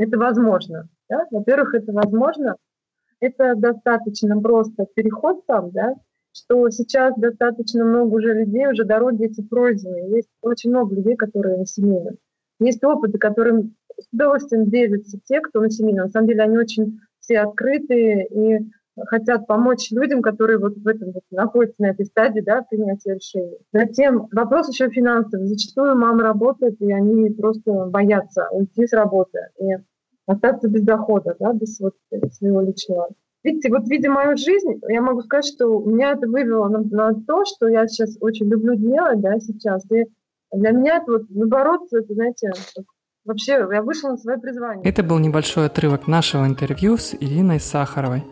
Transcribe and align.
это 0.00 0.18
возможно. 0.18 0.88
Да? 1.10 1.26
Во-первых, 1.30 1.74
это 1.74 1.92
возможно. 1.92 2.56
Это 3.20 3.54
достаточно 3.54 4.40
просто 4.40 4.86
переход 4.94 5.44
там, 5.46 5.70
да, 5.72 5.94
что 6.32 6.70
сейчас 6.70 7.14
достаточно 7.18 7.84
много 7.84 8.14
уже 8.14 8.32
людей, 8.32 8.66
уже 8.66 8.84
дороги 8.84 9.26
эти 9.26 9.42
пройдены. 9.42 10.16
Есть 10.16 10.30
очень 10.40 10.70
много 10.70 10.94
людей, 10.94 11.16
которые 11.16 11.58
на 11.58 11.66
семейном. 11.66 12.16
Есть 12.60 12.82
опыты, 12.82 13.18
которым 13.18 13.74
с 13.98 14.08
удовольствием 14.10 14.70
делятся 14.70 15.18
те, 15.24 15.40
кто 15.40 15.60
на 15.60 15.70
семейном. 15.70 16.06
На 16.06 16.10
самом 16.10 16.28
деле 16.28 16.44
они 16.44 16.56
очень 16.56 17.00
все 17.18 17.40
открытые 17.40 18.26
и 18.26 18.70
хотят 19.06 19.46
помочь 19.46 19.90
людям, 19.90 20.22
которые 20.22 20.58
вот 20.58 20.76
в 20.76 20.86
этом 20.86 21.12
вот 21.12 21.24
находятся 21.30 21.82
на 21.82 21.90
этой 21.90 22.06
стадии 22.06 22.40
да, 22.40 22.62
принятия 22.62 23.14
решений. 23.14 23.58
Затем 23.72 24.28
вопрос 24.32 24.68
еще 24.68 24.88
финансов. 24.88 25.42
Зачастую 25.42 25.96
мамы 25.96 26.22
работают, 26.22 26.80
и 26.80 26.90
они 26.90 27.30
просто 27.30 27.86
боятся 27.86 28.48
уйти 28.50 28.86
с 28.86 28.92
работы 28.94 29.38
и 29.58 29.76
остаться 30.30 30.68
без 30.68 30.82
дохода, 30.82 31.36
да, 31.38 31.52
без 31.52 31.78
вот 31.80 31.94
своего 32.32 32.60
личного. 32.60 33.08
Видите, 33.42 33.70
вот 33.70 33.88
видя 33.88 34.10
мою 34.10 34.36
жизнь, 34.36 34.80
я 34.88 35.00
могу 35.00 35.22
сказать, 35.22 35.46
что 35.46 35.80
меня 35.80 36.12
это 36.12 36.28
вывело 36.28 36.68
на, 36.68 36.80
на 36.80 37.14
то, 37.14 37.44
что 37.44 37.68
я 37.68 37.86
сейчас 37.88 38.16
очень 38.20 38.48
люблю 38.48 38.74
делать, 38.74 39.20
да, 39.20 39.38
сейчас. 39.40 39.84
И 39.90 40.04
для 40.52 40.70
меня 40.72 40.98
это 40.98 41.12
вот, 41.12 41.22
наоборот, 41.30 41.88
это, 41.92 42.12
знаете, 42.12 42.52
вообще 43.24 43.52
я 43.52 43.82
вышла 43.82 44.10
на 44.10 44.18
свое 44.18 44.38
призвание. 44.38 44.84
Это 44.84 45.02
был 45.02 45.18
небольшой 45.18 45.66
отрывок 45.66 46.06
нашего 46.06 46.46
интервью 46.46 46.96
с 46.96 47.14
Ириной 47.14 47.60
Сахаровой. 47.60 48.22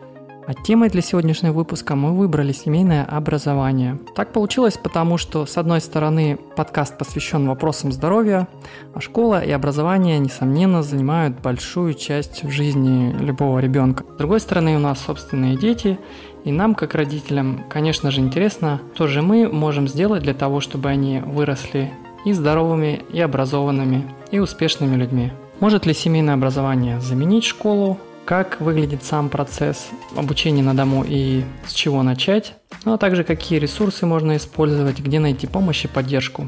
А 0.49 0.55
темой 0.55 0.89
для 0.89 1.03
сегодняшнего 1.03 1.53
выпуска 1.53 1.93
мы 1.93 2.11
выбрали 2.11 2.53
семейное 2.53 3.05
образование. 3.05 3.99
Так 4.15 4.33
получилось, 4.33 4.79
потому 4.81 5.19
что, 5.19 5.45
с 5.45 5.59
одной 5.59 5.79
стороны, 5.79 6.39
подкаст 6.55 6.97
посвящен 6.97 7.47
вопросам 7.47 7.91
здоровья, 7.91 8.47
а 8.95 8.99
школа 8.99 9.45
и 9.45 9.51
образование, 9.51 10.17
несомненно, 10.17 10.81
занимают 10.81 11.39
большую 11.39 11.93
часть 11.93 12.43
в 12.43 12.49
жизни 12.49 13.15
любого 13.19 13.59
ребенка. 13.59 14.03
С 14.15 14.17
другой 14.17 14.39
стороны, 14.39 14.75
у 14.75 14.79
нас 14.79 14.99
собственные 14.99 15.55
дети, 15.55 15.99
и 16.43 16.51
нам, 16.51 16.73
как 16.73 16.95
родителям, 16.95 17.65
конечно 17.69 18.09
же, 18.09 18.19
интересно, 18.19 18.81
что 18.95 19.05
же 19.05 19.21
мы 19.21 19.47
можем 19.47 19.87
сделать 19.87 20.23
для 20.23 20.33
того, 20.33 20.61
чтобы 20.61 20.89
они 20.89 21.19
выросли 21.19 21.93
и 22.25 22.33
здоровыми, 22.33 23.03
и 23.13 23.21
образованными, 23.21 24.03
и 24.31 24.39
успешными 24.39 24.95
людьми. 24.95 25.31
Может 25.59 25.85
ли 25.85 25.93
семейное 25.93 26.33
образование 26.33 26.99
заменить 26.99 27.43
школу? 27.43 27.99
Как 28.29 28.61
выглядит 28.61 29.03
сам 29.03 29.27
процесс 29.27 29.89
обучения 30.15 30.61
на 30.61 30.75
дому 30.75 31.03
и 31.03 31.43
с 31.65 31.73
чего 31.73 32.03
начать, 32.03 32.53
ну 32.85 32.93
а 32.93 32.99
также 32.99 33.23
какие 33.23 33.57
ресурсы 33.57 34.05
можно 34.05 34.37
использовать, 34.37 34.99
где 34.99 35.17
найти 35.17 35.47
помощь 35.47 35.85
и 35.85 35.87
поддержку. 35.87 36.47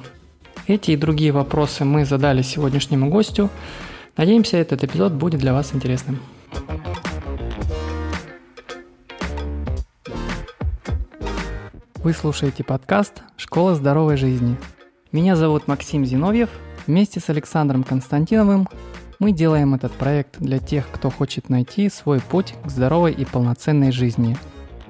Эти 0.67 0.91
и 0.91 0.95
другие 0.95 1.31
вопросы 1.31 1.83
мы 1.83 2.05
задали 2.05 2.43
сегодняшнему 2.43 3.09
гостю. 3.09 3.49
Надеемся, 4.15 4.57
этот 4.57 4.83
эпизод 4.83 5.13
будет 5.13 5.39
для 5.39 5.53
вас 5.53 5.73
интересным. 5.73 6.19
Вы 11.95 12.13
слушаете 12.13 12.63
подкаст 12.63 13.23
«Школа 13.37 13.73
здоровой 13.73 14.17
жизни». 14.17 14.55
Меня 15.11 15.35
зовут 15.35 15.67
Максим 15.67 16.05
Зиновьев. 16.05 16.49
Вместе 16.85 17.19
с 17.19 17.27
Александром 17.31 17.83
Константиновым 17.83 18.67
мы 19.21 19.31
делаем 19.31 19.73
этот 19.75 19.93
проект 19.93 20.39
для 20.39 20.57
тех, 20.57 20.89
кто 20.91 21.11
хочет 21.11 21.47
найти 21.47 21.89
свой 21.89 22.19
путь 22.19 22.55
к 22.65 22.69
здоровой 22.69 23.13
и 23.13 23.23
полноценной 23.23 23.91
жизни. 23.91 24.35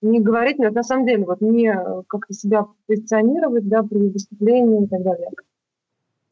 не 0.00 0.20
говорить, 0.20 0.58
но 0.58 0.70
на 0.70 0.82
самом 0.82 1.06
деле 1.06 1.24
вот 1.24 1.40
не 1.40 1.68
э, 1.68 2.02
как-то 2.08 2.34
себя 2.34 2.66
позиционировать, 2.86 3.68
да, 3.68 3.82
при 3.82 4.08
выступлении 4.08 4.84
и 4.84 4.88
так 4.88 5.02
далее. 5.02 5.30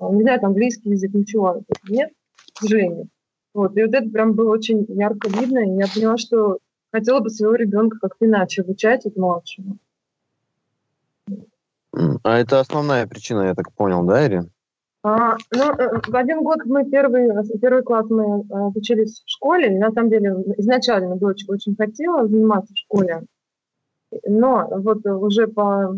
Не 0.00 0.22
знаю, 0.22 0.44
английский 0.44 0.90
язык, 0.90 1.12
ничего 1.14 1.62
нет, 1.88 2.10
к 2.54 2.60
сожалению. 2.60 3.08
Вот, 3.52 3.76
и 3.76 3.82
вот 3.82 3.94
это 3.94 4.08
прям 4.08 4.34
было 4.34 4.50
очень 4.50 4.86
ярко 4.88 5.28
видно, 5.28 5.58
и 5.58 5.78
я 5.78 5.86
поняла, 5.92 6.16
что 6.16 6.58
хотела 6.92 7.20
бы 7.20 7.30
своего 7.30 7.54
ребенка 7.54 7.98
как-то 8.00 8.26
иначе 8.26 8.62
обучать, 8.62 9.06
от 9.06 9.16
младшего. 9.16 9.76
А 11.92 12.38
это 12.38 12.60
основная 12.60 13.06
причина, 13.06 13.42
я 13.42 13.54
так 13.54 13.72
понял, 13.72 14.04
да, 14.04 14.26
Ирин? 14.26 14.50
А, 15.02 15.36
ну, 15.54 15.72
э, 15.72 16.00
в 16.06 16.14
один 16.14 16.42
год 16.42 16.58
мы 16.66 16.84
первый, 16.88 17.30
первый 17.60 17.82
класс 17.82 18.06
мы 18.10 18.42
э, 18.42 18.54
учились 18.74 19.22
в 19.24 19.30
школе, 19.30 19.74
и 19.74 19.78
на 19.78 19.90
самом 19.92 20.10
деле 20.10 20.30
изначально 20.58 21.16
дочь 21.16 21.44
очень 21.48 21.74
хотела 21.74 22.28
заниматься 22.28 22.74
в 22.74 22.78
школе, 22.78 23.22
но 24.26 24.68
вот 24.70 25.06
уже 25.06 25.48
по, 25.48 25.96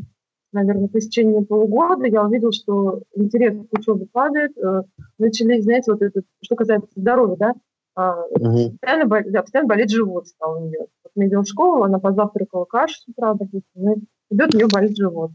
наверное, 0.53 0.87
по 0.87 0.99
истечении 0.99 1.43
полугода 1.43 2.07
я 2.07 2.25
увидела, 2.25 2.53
что 2.53 3.01
интерес 3.17 3.57
к 3.69 3.79
учебе 3.79 4.07
падает, 4.07 4.57
э, 4.57 4.83
начались, 5.19 5.65
знаете, 5.65 5.91
вот 5.91 6.03
это, 6.03 6.23
что 6.41 6.55
касается 6.55 6.89
здоровья, 6.95 7.55
да, 7.97 8.21
угу. 8.31 8.71
постоянно, 8.71 9.07
болит, 9.07 9.33
да, 9.33 9.43
постоянно 9.43 9.69
болит 9.69 9.91
живот 9.91 10.29
стал 10.29 10.63
у 10.63 10.67
нее. 10.69 10.87
Вот 11.03 11.13
мы 11.17 11.27
идем 11.27 11.43
в 11.43 11.49
школу, 11.49 11.83
она 11.83 11.99
позавтракала 11.99 12.67
кашу 12.67 12.95
с 12.95 13.09
утра, 13.09 13.35
допустим, 13.35 14.07
идет, 14.31 14.55
у 14.55 14.57
нее 14.57 14.69
болит 14.73 14.97
живот. 14.97 15.33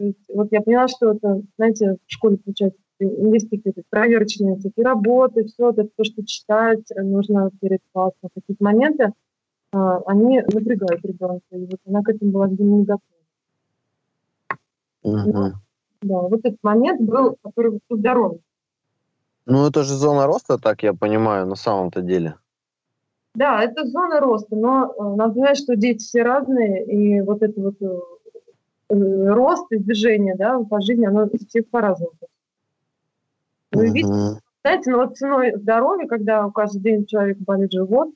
Есть, 0.00 0.18
вот 0.28 0.48
я 0.50 0.62
поняла, 0.62 0.88
что 0.88 1.12
это, 1.12 1.42
знаете, 1.56 1.96
в 2.06 2.12
школе 2.12 2.38
получается 2.38 2.80
есть 3.00 3.48
какие-то 3.48 3.82
проверочные 3.88 4.56
такие 4.56 4.84
работы, 4.84 5.44
все 5.44 5.70
это, 5.70 5.84
то, 5.84 6.04
что 6.04 6.24
читать 6.24 6.84
нужно 6.96 7.50
перед 7.60 7.80
классом. 7.92 8.28
Какие-то 8.34 8.62
моменты, 8.62 9.12
а, 9.72 10.00
они 10.06 10.40
напрягают 10.40 11.04
ребенка. 11.04 11.46
И 11.52 11.64
вот 11.64 11.80
она 11.86 12.02
к 12.02 12.10
этому 12.10 12.30
была, 12.30 12.46
видимо, 12.48 12.76
не 12.76 12.84
готова. 12.84 13.00
Угу. 15.02 15.32
Ну, 15.32 15.52
да, 16.02 16.20
вот 16.20 16.40
этот 16.40 16.58
момент 16.62 17.00
был, 17.00 17.36
который 17.42 17.80
здоровый. 17.88 18.42
Ну, 19.46 19.66
это 19.66 19.82
же 19.82 19.94
зона 19.94 20.26
роста, 20.26 20.58
так 20.58 20.82
я 20.82 20.92
понимаю, 20.92 21.46
на 21.46 21.56
самом-то 21.56 22.02
деле. 22.02 22.34
Да, 23.34 23.62
это 23.62 23.86
зона 23.86 24.20
роста, 24.20 24.56
но 24.56 24.92
э, 24.92 25.16
надо 25.16 25.34
знать, 25.34 25.56
что 25.56 25.76
дети 25.76 25.98
все 25.98 26.22
разные, 26.22 26.84
и 26.84 27.20
вот 27.20 27.42
это 27.42 27.60
вот 27.60 27.80
э 27.80 27.98
рост 28.90 29.70
и 29.70 29.78
движение, 29.78 30.34
да, 30.36 30.58
по 30.60 30.80
жизни, 30.80 31.06
оно 31.06 31.24
у 31.24 31.38
всех 31.48 31.68
по-разному. 31.68 32.12
Вы 33.72 33.86
uh-huh. 33.86 33.92
видите, 33.92 34.40
знаете, 34.62 34.90
ну 34.90 34.98
вот 34.98 35.16
ценой 35.16 35.54
здоровья, 35.56 36.06
когда 36.06 36.46
у 36.46 36.50
каждый 36.50 36.80
день 36.80 37.06
человека 37.06 37.40
болит 37.46 37.72
живот, 37.72 38.10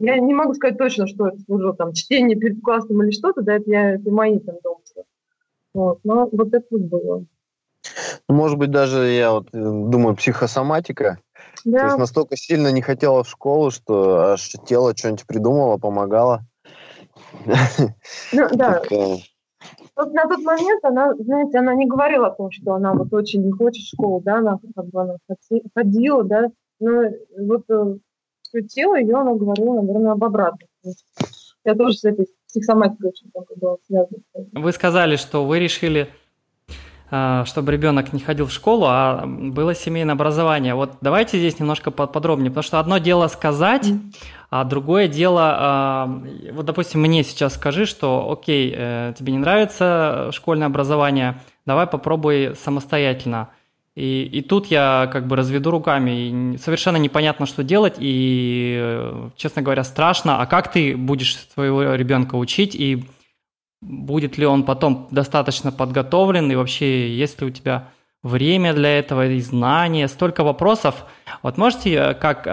я 0.00 0.18
не 0.18 0.32
могу 0.32 0.54
сказать 0.54 0.78
точно, 0.78 1.06
что 1.06 1.28
это 1.28 1.38
служило, 1.40 1.74
там, 1.74 1.92
чтение 1.92 2.36
перед 2.36 2.62
классом 2.62 3.02
или 3.02 3.10
что-то, 3.10 3.42
да, 3.42 3.56
это, 3.56 3.70
я, 3.70 3.90
это 3.96 4.10
мои 4.10 4.38
там 4.38 4.56
домыслы. 4.64 5.04
Вот, 5.74 6.00
но 6.02 6.28
вот 6.32 6.54
это 6.54 6.64
вот 6.70 6.80
было. 6.80 7.24
Ну, 8.28 8.34
может 8.34 8.58
быть, 8.58 8.70
даже 8.70 9.06
я 9.06 9.32
вот 9.32 9.48
э, 9.52 9.58
думаю, 9.58 10.16
психосоматика. 10.16 11.18
Да. 11.64 11.78
То 11.78 11.84
есть 11.86 11.98
настолько 11.98 12.36
сильно 12.36 12.72
не 12.72 12.82
хотела 12.82 13.22
в 13.22 13.28
школу, 13.28 13.70
что 13.70 14.32
аж 14.32 14.50
тело 14.66 14.96
что-нибудь 14.96 15.26
придумало, 15.26 15.76
помогало. 15.76 16.44
Ну, 17.44 18.48
да. 18.52 18.82
Вот 19.96 20.12
на 20.12 20.22
тот 20.22 20.42
момент 20.42 20.84
она, 20.84 21.14
знаете, 21.14 21.58
она 21.58 21.74
не 21.74 21.86
говорила 21.86 22.28
о 22.28 22.34
том, 22.34 22.50
что 22.50 22.74
она 22.74 22.92
вот 22.94 23.12
очень 23.12 23.44
не 23.44 23.52
хочет 23.52 23.84
школу, 23.84 24.20
да, 24.20 24.38
она 24.38 24.58
как 24.74 24.86
бы 24.86 25.02
она 25.02 25.16
ходила, 25.74 26.24
да, 26.24 26.50
но 26.78 27.02
вот 27.38 27.64
все 28.42 28.62
тело 28.62 28.98
ее 28.98 29.16
она 29.16 29.34
говорила, 29.34 29.80
наверное, 29.80 30.12
об 30.12 30.24
обратном. 30.24 30.68
Я 31.64 31.74
тоже 31.74 31.98
с 31.98 32.04
этой 32.04 32.26
психосоматикой 32.48 33.10
очень 33.10 33.30
много 33.34 33.54
была 33.56 33.76
связана. 33.86 34.22
Вы 34.52 34.72
сказали, 34.72 35.16
что 35.16 35.44
вы 35.44 35.58
решили 35.58 36.08
чтобы 37.10 37.72
ребенок 37.72 38.12
не 38.12 38.20
ходил 38.20 38.46
в 38.46 38.52
школу, 38.52 38.86
а 38.88 39.24
было 39.26 39.74
семейное 39.74 40.14
образование. 40.14 40.74
Вот 40.74 40.92
давайте 41.00 41.38
здесь 41.38 41.58
немножко 41.58 41.90
подробнее, 41.90 42.50
потому 42.50 42.62
что 42.62 42.78
одно 42.78 42.98
дело 42.98 43.26
сказать, 43.26 43.92
а 44.50 44.64
другое 44.64 45.08
дело, 45.08 45.54
а, 45.58 46.22
вот, 46.52 46.66
допустим, 46.66 47.00
мне 47.00 47.24
сейчас 47.24 47.54
скажи, 47.54 47.86
что, 47.86 48.30
окей, 48.30 48.72
э, 48.76 49.12
тебе 49.18 49.32
не 49.32 49.38
нравится 49.38 50.30
школьное 50.32 50.66
образование, 50.66 51.40
давай 51.66 51.86
попробуй 51.86 52.54
самостоятельно. 52.56 53.48
И, 53.96 54.22
и 54.22 54.40
тут 54.40 54.66
я 54.66 55.08
как 55.12 55.26
бы 55.26 55.36
разведу 55.36 55.70
руками, 55.70 56.10
и 56.10 56.58
совершенно 56.58 56.96
непонятно, 56.96 57.46
что 57.46 57.62
делать, 57.62 57.96
и, 57.98 59.30
честно 59.36 59.62
говоря, 59.62 59.84
страшно. 59.84 60.40
А 60.40 60.46
как 60.46 60.72
ты 60.72 60.96
будешь 60.96 61.36
своего 61.52 61.94
ребенка 61.94 62.36
учить, 62.36 62.74
и 62.74 63.04
будет 63.80 64.38
ли 64.38 64.46
он 64.46 64.64
потом 64.64 65.08
достаточно 65.10 65.72
подготовлен, 65.72 66.50
и 66.50 66.54
вообще 66.54 67.14
есть 67.14 67.40
ли 67.40 67.46
у 67.46 67.50
тебя 67.50 67.88
время 68.22 68.74
для 68.74 68.98
этого 68.98 69.26
и 69.26 69.40
знания, 69.40 70.06
столько 70.08 70.44
вопросов. 70.44 71.06
Вот 71.42 71.56
можете, 71.56 71.94
э, 71.94 72.14
как, 72.14 72.46
э, 72.46 72.50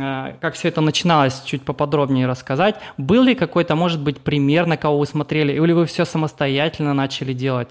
э, 0.00 0.34
как 0.40 0.54
все 0.54 0.68
это 0.68 0.80
начиналось, 0.80 1.42
чуть 1.42 1.62
поподробнее 1.62 2.26
рассказать? 2.26 2.76
Был 2.98 3.22
ли 3.22 3.34
какой-то, 3.34 3.76
может 3.76 4.02
быть, 4.02 4.20
пример, 4.20 4.66
на 4.66 4.76
кого 4.76 4.98
вы 4.98 5.06
смотрели, 5.06 5.52
или 5.52 5.72
вы 5.72 5.86
все 5.86 6.04
самостоятельно 6.04 6.94
начали 6.94 7.32
делать? 7.32 7.68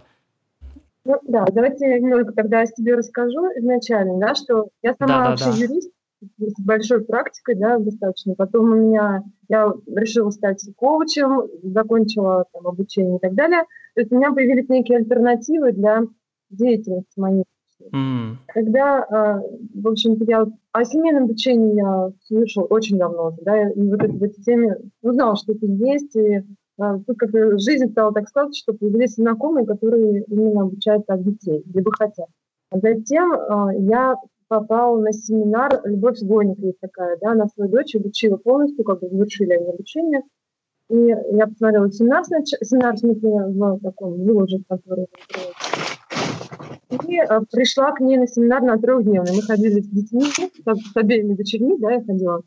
Ну, 1.06 1.20
да, 1.28 1.46
давайте 1.52 2.00
немного 2.00 2.32
тогда 2.32 2.62
о 2.62 2.66
себе 2.66 2.96
расскажу 2.96 3.50
изначально, 3.58 4.20
да, 4.20 4.36
что 4.36 4.70
я 4.82 4.96
сама 4.98 5.24
да, 5.24 5.30
вообще 5.32 5.46
да, 5.46 5.52
да. 5.52 5.58
юрист, 5.58 5.92
с 6.38 6.62
большой 6.62 7.04
практикой, 7.04 7.56
да, 7.56 7.78
достаточно. 7.78 8.36
Потом 8.36 8.72
у 8.72 8.76
меня, 8.76 9.24
я 9.50 9.74
решила 9.88 10.30
стать 10.30 10.64
коучем, 10.76 11.48
закончила 11.64 12.46
там 12.54 12.68
обучение 12.68 13.18
и 13.18 13.20
так 13.20 13.34
далее. 13.34 13.64
То 13.96 14.02
есть 14.02 14.12
у 14.12 14.16
меня 14.16 14.32
появились 14.32 14.70
некие 14.70 15.00
альтернативы 15.00 15.72
для 15.72 16.04
деятельности 16.50 17.20
моей. 17.20 17.44
Mm. 17.92 18.36
Когда, 18.48 19.04
а, 19.04 19.42
в 19.74 19.88
общем-то, 19.88 20.24
я 20.26 20.46
о 20.72 20.86
семейном 20.86 21.26
обучении 21.26 21.76
я 21.76 22.12
слышала 22.26 22.66
очень 22.66 22.98
давно, 22.98 23.36
да, 23.42 23.70
и 23.70 23.82
вот 23.82 24.02
в 24.02 24.24
этой 24.24 24.42
теме 24.44 24.78
узнала, 25.02 25.36
что 25.36 25.52
это 25.52 25.66
есть, 25.66 26.16
и 26.16 26.44
а, 26.80 27.00
тут 27.00 27.18
как 27.18 27.32
жизнь 27.60 27.92
стала 27.92 28.14
так 28.14 28.30
складываться, 28.30 28.62
что 28.62 28.74
появились 28.74 29.16
знакомые, 29.16 29.66
которые 29.66 30.24
именно 30.24 30.62
обучают 30.62 31.06
так 31.06 31.24
детей, 31.24 31.64
либо 31.74 31.92
хотят. 31.92 32.28
А 32.72 32.80
затем 32.80 33.34
а, 33.34 33.74
я 33.74 34.16
попал 34.60 35.00
на 35.00 35.12
семинар 35.12 35.82
«Любовь 35.84 36.18
с 36.18 36.24
Гойник» 36.24 36.60
есть 36.60 36.80
такая, 36.80 37.18
да, 37.22 37.32
она 37.32 37.48
свою 37.48 37.72
дочь 37.72 37.96
обучила 37.96 38.38
полностью, 38.38 38.84
как 38.84 39.00
бы 39.00 39.10
завершили 39.10 39.54
они 39.54 39.70
обучение. 39.70 40.22
И 40.90 40.96
я 40.98 41.48
посмотрела 41.48 41.92
семинар, 41.92 42.24
семинар 42.26 42.96
в 42.96 43.00
смысле, 43.00 43.30
в 43.48 43.80
таком 43.82 44.24
выложе, 44.24 44.60
который 44.70 45.08
и 47.08 47.18
а, 47.18 47.42
пришла 47.52 47.92
к 47.92 48.00
ней 48.02 48.18
на 48.18 48.28
семинар 48.28 48.62
на 48.62 48.78
трехдневный. 48.78 49.32
Мы 49.36 49.42
ходили 49.42 49.82
с 49.82 49.88
детьми, 49.88 50.24
с 50.24 50.96
обеими 50.96 51.34
дочерьми, 51.34 51.78
да, 51.80 51.94
я 51.94 52.04
ходила. 52.04 52.44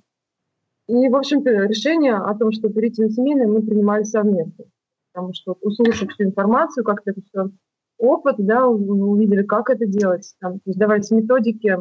И, 0.89 1.09
в 1.09 1.17
общем-то, 1.17 1.51
решение 1.51 2.15
о 2.15 2.33
том, 2.37 2.53
что 2.53 2.69
перейти 2.69 3.03
на 3.03 3.11
семейное, 3.11 3.49
мы 3.49 3.63
принимали 3.63 4.05
совместно. 4.05 4.67
Потому 5.13 5.35
что, 5.35 5.57
услышав 5.61 6.13
всю 6.13 6.25
информацию, 6.25 6.85
как-то 6.85 7.11
это 7.11 7.21
все 7.23 7.51
опыт, 7.99 8.37
да, 8.39 8.69
увидели, 8.69 9.43
как 9.43 9.71
это 9.71 9.87
делать, 9.87 10.35
там, 10.41 10.61
давались 10.65 11.11
методики, 11.11 11.77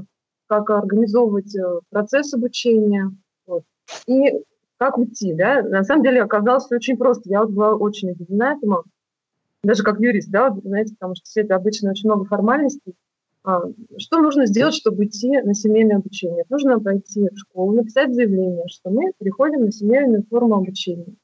как 0.48 0.70
организовывать 0.70 1.56
э, 1.56 1.80
процесс 1.90 2.34
обучения, 2.34 3.12
вот. 3.48 3.64
и 4.08 4.44
как 4.78 4.98
уйти, 4.98 5.34
да. 5.34 5.62
На 5.62 5.84
самом 5.84 6.04
деле 6.04 6.22
оказалось 6.22 6.72
очень 6.72 6.98
просто. 6.98 7.30
Я 7.30 7.42
вот 7.42 7.52
была 7.52 7.76
очень 7.76 8.12
удивлена 8.12 8.54
этому, 8.54 8.84
даже 9.64 9.84
как 9.84 10.00
юрист, 10.00 10.30
да, 10.30 10.50
вот, 10.50 10.64
знаете, 10.64 10.94
потому 10.94 11.16
что 11.16 11.26
все 11.26 11.42
это 11.42 11.56
обычно 11.56 11.92
очень 11.92 12.10
много 12.10 12.26
формальностей. 12.26 12.96
А, 13.44 13.62
что 13.98 14.20
нужно 14.20 14.48
сделать, 14.48 14.74
чтобы 14.74 15.06
идти 15.06 15.40
на 15.42 15.54
семейное 15.54 15.98
обучение? 15.98 16.46
Нужно 16.50 16.80
пойти 16.80 17.30
в 17.30 17.38
школу, 17.38 17.74
написать 17.74 18.14
заявление, 18.14 18.66
что 18.68 18.90
мы 18.90 19.12
переходим 19.20 19.66
на 19.66 19.72
семейную 19.72 20.24
форму 20.30 20.56
обучения. 20.56 21.16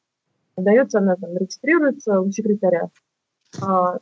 Дается 0.56 1.00
она 1.00 1.16
там, 1.16 1.36
регистрируется 1.36 2.22
у 2.22 2.30
секретаря. 2.32 2.90
А, 3.62 4.00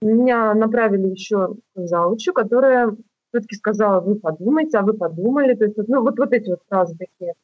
меня 0.00 0.54
направили 0.54 1.08
еще 1.08 1.56
к 1.74 1.86
заучу, 1.86 2.32
которая 2.32 2.96
все-таки 3.30 3.56
сказала, 3.56 4.00
вы 4.00 4.16
подумайте, 4.16 4.78
а 4.78 4.82
вы 4.82 4.94
подумали. 4.94 5.54
То 5.54 5.64
есть, 5.64 5.76
ну, 5.88 6.02
вот, 6.02 6.18
вот 6.18 6.32
эти 6.32 6.50
вот 6.50 6.60
фразы 6.68 6.96
такие. 6.98 7.34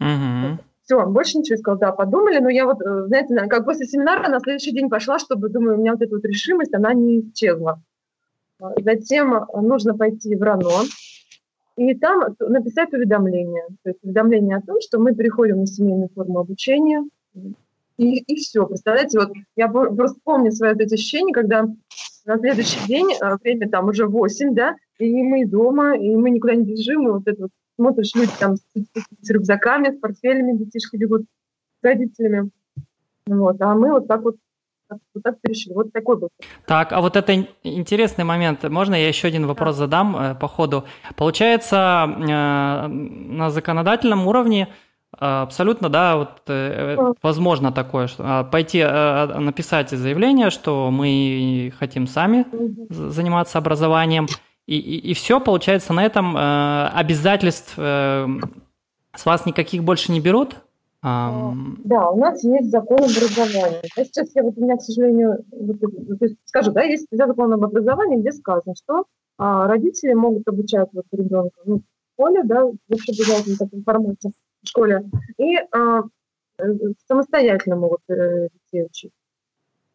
Uh-huh. 0.00 0.58
Все, 0.82 1.04
больше 1.06 1.38
ничего 1.38 1.58
сказала, 1.58 1.80
да, 1.80 1.92
подумали, 1.92 2.38
но 2.38 2.48
я 2.48 2.64
вот, 2.64 2.80
э, 2.80 3.06
знаете, 3.06 3.34
как 3.48 3.64
после 3.64 3.86
семинара 3.86 4.28
на 4.28 4.38
следующий 4.40 4.72
день 4.72 4.88
пошла, 4.88 5.18
чтобы, 5.18 5.48
думаю, 5.48 5.76
у 5.76 5.80
меня 5.80 5.92
вот 5.92 6.02
эта 6.02 6.14
вот 6.14 6.24
решимость, 6.24 6.74
она 6.74 6.94
не 6.94 7.20
исчезла. 7.20 7.80
А, 8.60 8.72
затем 8.80 9.46
нужно 9.52 9.96
пойти 9.96 10.36
в 10.36 10.42
РАНО 10.42 10.84
и 11.76 11.94
там 11.94 12.36
написать 12.38 12.92
уведомление. 12.92 13.64
То 13.82 13.90
есть 13.90 13.98
уведомление 14.02 14.58
о 14.58 14.62
том, 14.62 14.80
что 14.80 14.98
мы 14.98 15.14
переходим 15.14 15.60
на 15.60 15.66
семейную 15.66 16.08
форму 16.14 16.38
обучения. 16.38 17.04
И, 17.98 18.18
и 18.18 18.36
все. 18.36 18.66
Представляете, 18.66 19.18
вот 19.18 19.32
я 19.56 19.68
просто 19.68 20.18
помню 20.22 20.52
свои 20.52 20.72
вот 20.72 20.80
эти 20.80 20.94
ощущения, 20.94 21.32
когда 21.32 21.66
на 22.26 22.38
следующий 22.38 22.86
день, 22.86 23.08
а, 23.20 23.36
время 23.36 23.68
там 23.68 23.88
уже 23.88 24.06
8, 24.06 24.54
да, 24.54 24.76
и 24.98 25.22
мы 25.22 25.46
дома, 25.46 25.96
и 25.96 26.14
мы 26.16 26.30
никуда 26.30 26.54
не 26.54 26.64
бежим, 26.64 27.06
и 27.08 27.10
вот 27.10 27.26
это 27.26 27.42
вот 27.42 27.50
смотришь, 27.76 28.14
люди 28.14 28.32
там 28.38 28.56
с, 28.56 28.62
с 29.22 29.30
рюкзаками, 29.30 29.96
с 29.96 29.98
портфелями, 29.98 30.56
детишки 30.56 30.96
бегут 30.96 31.22
с 31.22 31.84
родителями. 31.84 32.50
Вот, 33.26 33.60
а 33.60 33.74
мы 33.74 33.92
вот 33.92 34.06
так 34.08 34.22
вот 34.22 34.36
вот 35.14 35.22
так 35.24 35.40
перешли. 35.40 35.74
Вот 35.74 35.92
такой 35.92 36.16
был. 36.16 36.28
Так, 36.64 36.92
а 36.92 37.00
вот 37.00 37.16
это 37.16 37.46
интересный 37.64 38.24
момент. 38.24 38.62
Можно 38.62 38.94
я 38.94 39.08
еще 39.08 39.26
один 39.26 39.46
вопрос 39.46 39.74
да. 39.74 39.78
задам 39.80 40.16
э, 40.16 40.34
по 40.36 40.46
ходу? 40.46 40.84
Получается, 41.16 42.06
э, 42.06 42.86
на 42.86 43.50
законодательном 43.50 44.26
уровне 44.26 44.68
Абсолютно, 45.18 45.88
да, 45.88 46.16
вот 46.16 46.42
э, 46.48 47.12
возможно 47.22 47.72
такое, 47.72 48.06
что 48.06 48.22
а, 48.26 48.44
пойти 48.44 48.82
написать 48.82 49.88
заявление, 49.88 50.50
что 50.50 50.90
мы 50.90 51.72
хотим 51.78 52.06
сами 52.06 52.44
заниматься 52.90 53.56
образованием, 53.56 54.26
и, 54.66 54.78
и, 54.78 55.10
и 55.10 55.14
все, 55.14 55.40
получается, 55.40 55.92
на 55.92 56.04
этом 56.04 56.36
э, 56.36 56.88
обязательств 56.94 57.74
э, 57.76 58.26
с 59.14 59.24
вас 59.24 59.46
никаких 59.46 59.84
больше 59.84 60.12
не 60.12 60.20
берут? 60.20 60.56
Да, 61.02 62.10
у 62.10 62.18
нас 62.18 62.42
есть 62.42 62.70
закон 62.70 62.98
образования. 62.98 63.80
А 63.96 64.04
сейчас 64.04 64.34
я 64.34 64.42
вот 64.42 64.54
у 64.56 64.60
меня, 64.64 64.76
к 64.76 64.82
сожалению, 64.82 65.44
вот, 65.52 65.76
скажу, 66.46 66.72
да, 66.72 66.82
есть 66.82 67.06
закон 67.12 67.52
об 67.52 67.62
образовании, 67.62 68.18
где 68.18 68.32
сказано, 68.32 68.74
что 68.74 69.04
а, 69.38 69.68
родители 69.68 70.14
могут 70.14 70.48
обучать 70.48 70.88
вот 70.92 71.04
ребенка 71.12 71.60
ну, 71.64 71.76
в 71.76 72.12
школе, 72.14 72.42
да, 72.42 72.64
в 72.64 72.74
общеобразовательной 72.90 73.56
такой 73.56 73.82
формате, 73.82 74.30
в 74.62 74.68
школе, 74.68 75.04
и 75.38 75.56
а, 75.70 76.02
э, 76.58 76.64
самостоятельно 77.06 77.76
могут 77.76 78.00
э, 78.08 78.48
детей 78.54 78.86
учить. 78.86 79.12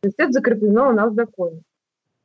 То 0.01 0.07
есть 0.07 0.19
это 0.19 0.31
закреплено 0.31 0.89
у 0.89 0.93
нас 0.93 1.11
в 1.11 1.15
законе. 1.15 1.61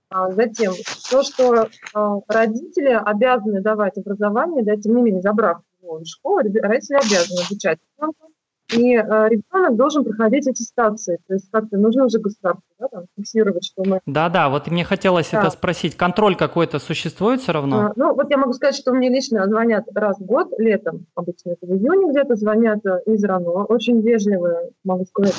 А 0.08 0.30
затем, 0.30 0.72
то, 1.10 1.22
что 1.22 1.68
а, 1.94 2.18
родители 2.28 2.90
обязаны 2.90 3.60
давать 3.60 3.98
образование, 3.98 4.64
да, 4.64 4.76
тем 4.76 4.94
не 4.94 5.02
менее, 5.02 5.22
забрав 5.22 5.58
его 5.82 5.98
из 5.98 6.08
школы, 6.08 6.42
родители 6.42 6.96
обязаны 6.96 7.44
обучать 7.44 7.78
ребенка 7.98 8.26
И 8.72 8.94
э, 8.94 9.28
ребенок 9.28 9.76
должен 9.76 10.04
проходить 10.04 10.46
аттестации. 10.46 11.18
То 11.26 11.34
есть 11.34 11.50
как-то 11.50 11.76
нужно 11.76 12.04
уже 12.04 12.18
государству 12.18 12.62
да, 12.78 12.88
там, 12.88 13.04
фиксировать, 13.16 13.64
что 13.64 13.82
мы... 13.84 14.00
Да-да, 14.06 14.48
вот 14.48 14.68
мне 14.68 14.84
хотелось 14.84 15.30
да. 15.30 15.40
это 15.40 15.50
спросить. 15.50 15.96
Контроль 15.96 16.36
какой-то 16.36 16.78
существует 16.78 17.40
все 17.40 17.52
равно? 17.52 17.86
А, 17.86 17.92
ну, 17.96 18.14
вот 18.14 18.30
я 18.30 18.36
могу 18.38 18.52
сказать, 18.52 18.76
что 18.76 18.92
мне 18.92 19.08
лично 19.08 19.46
звонят 19.46 19.86
раз 19.94 20.18
в 20.18 20.24
год, 20.24 20.52
летом, 20.58 21.06
обычно 21.14 21.50
это 21.50 21.66
в 21.66 21.76
июне 21.76 22.10
где-то, 22.12 22.36
звонят 22.36 22.84
э, 22.86 23.00
из 23.06 23.24
РАНО. 23.24 23.64
Очень 23.64 24.00
вежливые, 24.02 24.70
могу 24.84 25.04
сказать, 25.04 25.34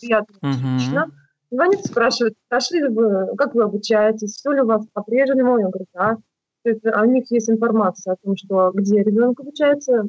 приятно, 0.00 0.36
угу. 0.42 1.10
Звонит, 1.50 1.84
спрашивает, 1.84 2.34
прошли 2.48 2.80
ли 2.80 2.88
вы, 2.88 3.34
как 3.36 3.54
вы 3.54 3.64
обучаетесь, 3.64 4.34
все 4.34 4.52
ли 4.52 4.60
у 4.60 4.66
вас 4.66 4.86
по-прежнему? 4.92 5.58
Я 5.58 5.68
говорю, 5.68 5.86
да. 5.92 6.16
То 6.62 6.70
есть 6.70 6.84
у 6.84 7.04
них 7.06 7.30
есть 7.30 7.50
информация 7.50 8.14
о 8.14 8.16
том, 8.22 8.36
что 8.36 8.70
где 8.72 9.02
ребенок 9.02 9.40
обучается, 9.40 10.08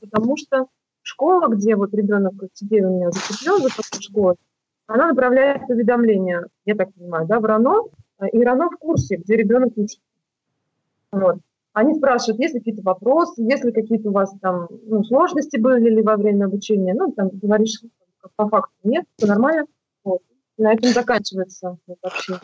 потому 0.00 0.36
что 0.36 0.66
школа, 1.02 1.48
где 1.48 1.76
вот 1.76 1.94
ребенок 1.94 2.34
теперь 2.52 2.84
у 2.84 2.96
меня 2.96 3.10
закреплен 3.10 3.62
за 3.62 3.68
такую 3.68 4.02
школу, 4.02 4.36
она 4.86 5.08
направляет 5.08 5.62
уведомления, 5.68 6.46
я 6.66 6.74
так 6.74 6.92
понимаю, 6.92 7.26
да, 7.26 7.40
в 7.40 7.44
РАНО, 7.44 7.84
и 8.32 8.42
РАНО 8.42 8.70
в 8.70 8.76
курсе, 8.76 9.16
где 9.16 9.36
ребенок 9.36 9.72
учится. 9.76 10.00
Вот. 11.12 11.38
Они 11.72 11.94
спрашивают, 11.94 12.40
есть 12.40 12.54
ли 12.54 12.60
какие-то 12.60 12.82
вопросы, 12.82 13.42
есть 13.42 13.64
ли 13.64 13.72
какие-то 13.72 14.10
у 14.10 14.12
вас 14.12 14.32
там 14.40 14.68
ну, 14.86 15.02
сложности 15.04 15.56
были 15.56 15.90
ли 15.90 16.02
во 16.02 16.16
время 16.16 16.44
обучения. 16.46 16.94
Ну, 16.94 17.12
там 17.12 17.30
говоришь, 17.32 17.80
по 18.36 18.48
факту 18.48 18.74
нет, 18.84 19.04
все 19.16 19.26
нормально. 19.26 19.66
На 20.56 20.72
этом 20.72 20.90
заканчивается 20.90 21.76
вот, 21.86 21.98
общение. 22.02 22.40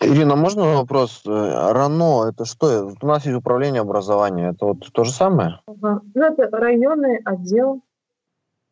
Ирина, 0.00 0.36
можно 0.36 0.74
вопрос? 0.74 1.22
Э, 1.26 1.72
РАНО, 1.72 2.30
это 2.30 2.44
что? 2.44 2.94
У 3.00 3.06
нас 3.06 3.26
есть 3.26 3.36
управление 3.36 3.82
образования, 3.82 4.50
это 4.50 4.66
вот 4.66 4.90
то 4.92 5.04
же 5.04 5.12
самое? 5.12 5.60
Ага. 5.66 6.00
Ну, 6.14 6.24
это 6.24 6.48
районный 6.56 7.18
отдел 7.24 7.82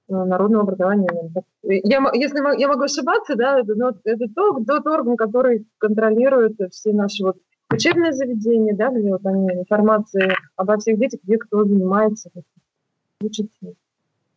э, 0.08 0.14
народного 0.14 0.62
образования. 0.62 1.08
Я, 1.62 2.02
если 2.14 2.58
я 2.58 2.68
могу 2.68 2.84
ошибаться, 2.84 3.36
да, 3.36 3.60
это, 3.60 3.74
ну, 3.74 3.90
это 4.04 4.24
тот, 4.34 4.66
тот 4.66 4.86
орган, 4.86 5.16
который 5.16 5.66
контролирует 5.78 6.56
все 6.72 6.92
наши 6.92 7.22
вот 7.22 7.36
учебные 7.70 8.12
заведения, 8.12 8.74
да, 8.74 8.88
где 8.88 9.10
вот 9.10 9.24
они 9.26 9.52
информации 9.52 10.34
обо 10.56 10.78
всех 10.78 10.98
детях, 10.98 11.20
где 11.22 11.36
кто 11.36 11.64
занимается, 11.64 12.30
учится. 13.20 13.74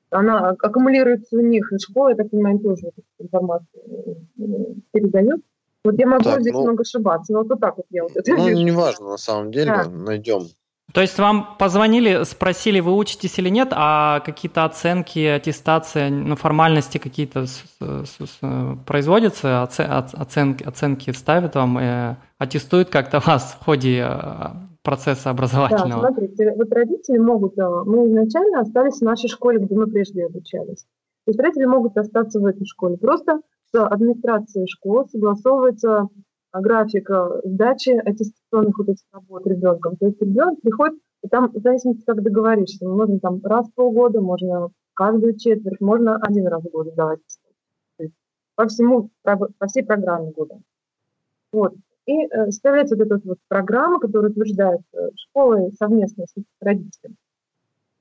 Она 0.10 0.50
аккумулируется 0.50 1.38
у 1.38 1.42
них, 1.42 1.72
и 1.72 1.80
школа, 1.80 2.10
я 2.10 2.16
так 2.16 2.30
понимаю, 2.30 2.60
тоже 2.60 2.92
информацию 3.20 3.68
э, 4.40 4.44
передает. 4.92 5.42
Вот 5.84 5.98
я 5.98 6.08
могу 6.08 6.24
так, 6.24 6.42
здесь 6.42 6.54
ну, 6.54 6.64
много 6.64 6.82
ошибаться, 6.82 7.34
но 7.34 7.44
вот 7.44 7.60
так 7.60 7.78
вот 7.78 7.86
я 7.90 8.04
вот 8.04 8.12
это 8.16 8.32
Ну, 8.32 8.48
вижу. 8.48 8.62
неважно, 8.64 9.10
на 9.10 9.18
самом 9.18 9.52
деле, 9.52 9.68
да. 9.68 9.90
найдем. 9.90 10.44
То 10.94 11.02
есть 11.02 11.20
вам 11.20 11.58
позвонили, 11.58 12.24
спросили, 12.24 12.80
вы 12.80 12.96
учитесь 12.96 13.38
или 13.40 13.50
нет, 13.50 13.70
а 13.72 14.22
какие-то 14.22 14.64
оценки, 14.64 15.20
аттестации, 15.20 16.10
ну, 16.10 16.38
формальности 16.38 16.98
какие-то 16.98 17.46
производятся, 18.86 19.64
оценки, 19.64 20.64
оценки 20.64 21.12
ставят 21.12 21.56
вам, 21.56 21.78
э, 21.78 22.16
аттестуют 22.38 22.90
как-то 22.90 23.20
вас 23.20 23.58
в 23.60 23.66
ходе 23.66 24.06
э, 24.10 24.52
процесса 24.88 25.32
образовательного? 25.32 26.02
Да, 26.02 26.08
смотрите, 26.08 26.54
вот 26.56 26.72
родители 26.72 27.18
могут, 27.18 27.58
мы 27.58 28.08
изначально 28.08 28.62
остались 28.62 29.00
в 29.00 29.02
нашей 29.02 29.28
школе, 29.28 29.60
где 29.60 29.76
мы 29.76 29.88
прежде 29.88 30.26
обучались. 30.26 30.84
То 31.26 31.32
есть 31.32 31.40
родители 31.42 31.66
могут 31.66 31.98
остаться 31.98 32.40
в 32.40 32.46
этой 32.46 32.66
школе. 32.66 32.96
Просто 32.96 33.42
с 33.70 33.86
администрацией 33.86 34.66
школы 34.68 35.06
согласовывается 35.10 36.08
а, 36.54 36.62
график 36.62 37.12
а, 37.12 37.42
сдачи 37.44 37.90
аттестационных 37.90 38.78
вот 38.78 38.88
этих 38.88 39.04
работ 39.12 39.46
ребенком. 39.46 39.98
То 39.98 40.06
есть 40.06 40.22
ребенок 40.22 40.62
приходит, 40.62 40.98
и 41.22 41.28
там 41.28 41.52
в 41.52 41.60
зависимости, 41.60 42.06
как 42.06 42.24
договоришься, 42.24 42.88
можно 42.88 43.20
там 43.20 43.42
раз 43.44 43.68
в 43.68 43.74
полгода, 43.74 44.22
можно 44.22 44.70
каждую 44.94 45.38
четверть, 45.38 45.82
можно 45.82 46.16
один 46.16 46.48
раз 46.48 46.64
в 46.64 46.70
год 46.70 46.88
сдавать. 46.94 47.20
По 48.56 48.66
всему, 48.68 49.10
по 49.24 49.68
всей 49.68 49.84
программе 49.84 50.32
года. 50.32 50.62
Вот. 51.52 51.74
И 52.08 52.14
э, 52.14 52.46
составляется 52.46 52.96
вот 52.96 53.06
эта 53.06 53.22
вот 53.24 53.38
программа, 53.50 54.00
которая 54.00 54.32
утверждает 54.32 54.82
э, 54.94 55.10
школой 55.16 55.74
совместно 55.78 56.26
с 56.26 56.42
родителями. 56.62 57.16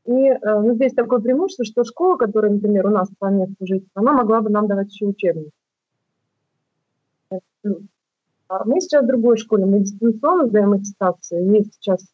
И 0.07 0.13
э, 0.13 0.39
ну, 0.43 0.75
здесь 0.75 0.95
такое 0.95 1.19
преимущество, 1.19 1.65
что 1.65 1.83
школа, 1.83 2.17
которая, 2.17 2.53
например, 2.53 2.87
у 2.87 2.91
нас 2.91 3.09
по 3.19 3.27
месту 3.27 3.67
жительства, 3.67 4.03
она 4.03 4.13
могла 4.13 4.41
бы 4.41 4.51
нам 4.51 4.69
давать 4.69 4.93
еще 4.93 5.07
учебник. 5.07 5.51
А 8.49 8.65
мы 8.65 8.81
сейчас 8.81 9.03
в 9.03 9.09
другой 9.09 9.39
школе, 9.39 9.67
мы 9.67 9.81
дистанционно 9.81 10.47
сдаем 10.47 10.73
аттестацию. 10.73 11.53
Есть 11.53 11.75
сейчас 11.75 12.07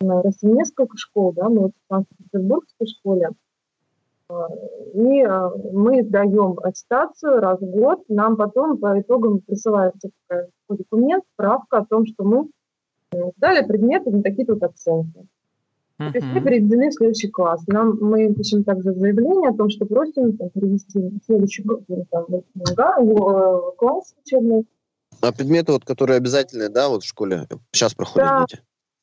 на 0.00 0.22
России 0.22 0.46
несколько 0.46 0.96
школ, 0.96 1.32
да, 1.32 1.48
мы 1.48 1.62
вот 1.62 1.72
в 1.72 1.92
Санкт-Петербургской 1.92 2.86
школе. 2.86 3.30
И 4.94 5.22
а, 5.22 5.50
мы 5.72 6.02
сдаем 6.02 6.58
аттестацию 6.62 7.40
раз 7.40 7.60
в 7.60 7.66
год. 7.66 8.02
Нам 8.08 8.36
потом 8.36 8.78
по 8.78 9.00
итогам 9.00 9.40
присылается 9.40 10.10
такой 10.28 10.48
документ, 10.68 11.24
справка 11.34 11.78
о 11.78 11.86
том, 11.86 12.06
что 12.06 12.24
мы 12.24 12.48
э, 13.12 13.30
сдали 13.36 13.66
предметы 13.66 14.10
на 14.10 14.22
такие-то 14.22 14.54
вот 14.54 14.62
оценки. 14.62 15.20
Uh-huh. 16.00 16.12
То 16.12 16.18
есть 16.18 16.26
мы 16.32 16.40
переведены 16.40 16.90
в 16.90 16.94
следующий 16.94 17.28
класс. 17.28 17.62
Нам, 17.66 17.98
мы 18.00 18.32
пишем 18.34 18.64
также 18.64 18.94
заявление 18.94 19.50
о 19.50 19.54
том, 19.54 19.68
что 19.68 19.84
просим 19.84 20.36
там, 20.36 20.50
перевести 20.50 20.98
в 20.98 21.20
следующий 21.26 21.62
год, 21.62 21.82
там, 22.10 22.26
да, 22.76 22.96
э, 22.98 23.60
класс 23.76 24.14
учебный. 24.24 24.66
А 25.20 25.32
предметы, 25.32 25.72
вот, 25.72 25.84
которые 25.84 26.16
обязательные, 26.16 26.68
да, 26.68 26.88
вот 26.88 27.02
в 27.02 27.06
школе 27.06 27.46
сейчас 27.72 27.94
проходят 27.94 28.28
да. 28.28 28.46
дети? 28.48 28.62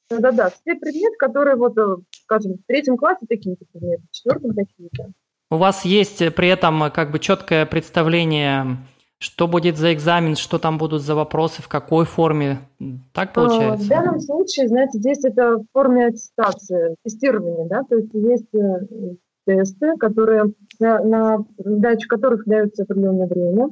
Да, 0.10 0.20
да, 0.20 0.32
да. 0.32 0.50
Все 0.50 0.76
предметы, 0.76 1.16
которые, 1.18 1.56
вот, 1.56 1.78
э, 1.78 1.98
скажем, 2.24 2.54
в 2.54 2.66
третьем 2.68 2.98
классе 2.98 3.26
такие-то 3.28 3.66
предметы, 3.72 4.04
в 4.10 4.16
четвертом 4.16 4.54
такие-то. 4.54 5.12
У 5.50 5.58
вас 5.58 5.86
есть 5.86 6.36
при 6.36 6.50
этом 6.50 6.92
как 6.92 7.12
бы 7.12 7.20
четкое 7.20 7.66
представление 7.66 8.78
что 9.20 9.48
будет 9.48 9.78
за 9.78 9.94
экзамен, 9.94 10.36
что 10.36 10.60
там 10.60 10.78
будут 10.78 11.02
за 11.02 11.16
вопросы, 11.16 11.62
в 11.62 11.68
какой 11.68 12.06
форме? 12.06 12.60
Так 13.14 13.32
а, 13.32 13.34
получается? 13.34 13.86
В 13.86 13.90
данном 13.90 14.20
случае, 14.20 14.68
знаете, 14.68 15.00
здесь 15.00 15.24
это 15.24 15.58
в 15.58 15.66
форме 15.74 16.08
аттестации, 16.08 16.96
тестирования, 17.04 17.68
да, 17.68 17.82
то 17.84 17.96
есть 17.96 18.14
есть 18.14 18.54
э, 18.54 19.16
тесты, 19.46 19.98
которые, 19.98 20.54
на, 20.80 21.00
на 21.00 21.46
дачу 21.58 22.08
которых 22.08 22.46
дается 22.46 22.84
определенное 22.84 23.28
время. 23.28 23.70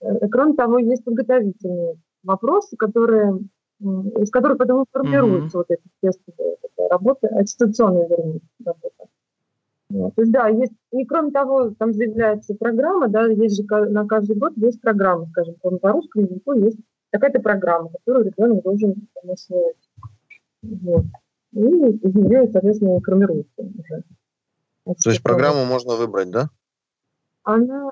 Э, 0.00 0.28
кроме 0.28 0.54
того, 0.54 0.78
есть 0.78 1.04
подготовительные 1.04 1.94
вопросы, 2.24 2.76
которые, 2.76 3.38
из 3.80 4.30
которых 4.30 4.58
потом 4.58 4.84
формируются 4.90 5.58
mm-hmm. 5.58 5.64
вот 5.68 5.70
эти 5.70 5.82
тесты, 6.02 6.32
работы, 6.90 7.26
аттестационные, 7.28 8.08
вернее, 8.08 8.40
работы. 8.64 8.94
Вот. 9.90 10.14
То 10.14 10.22
есть, 10.22 10.32
да, 10.32 10.48
есть, 10.48 10.72
и 10.92 11.04
кроме 11.04 11.30
того, 11.30 11.70
там 11.70 11.94
заявляется 11.94 12.54
программа, 12.54 13.08
да, 13.08 13.26
есть 13.26 13.56
же 13.56 13.64
на 13.88 14.06
каждый 14.06 14.36
год 14.36 14.52
есть 14.56 14.80
программа, 14.80 15.26
скажем, 15.26 15.54
по 15.54 15.92
русскому 15.92 16.26
языку 16.26 16.52
есть 16.54 16.78
какая-то 17.10 17.40
программа, 17.40 17.90
которую 17.90 18.26
ребенок 18.26 18.62
должен 18.62 19.08
освоить. 19.26 19.76
Вот. 20.62 21.04
И 21.52 21.60
из 21.60 22.14
нее, 22.14 22.48
соответственно, 22.52 23.00
формируется 23.00 23.62
уже. 23.62 24.02
То 24.84 25.10
есть 25.10 25.22
программу 25.22 25.64
можно 25.64 25.96
выбрать, 25.96 26.30
да? 26.30 26.50
Она, 27.44 27.90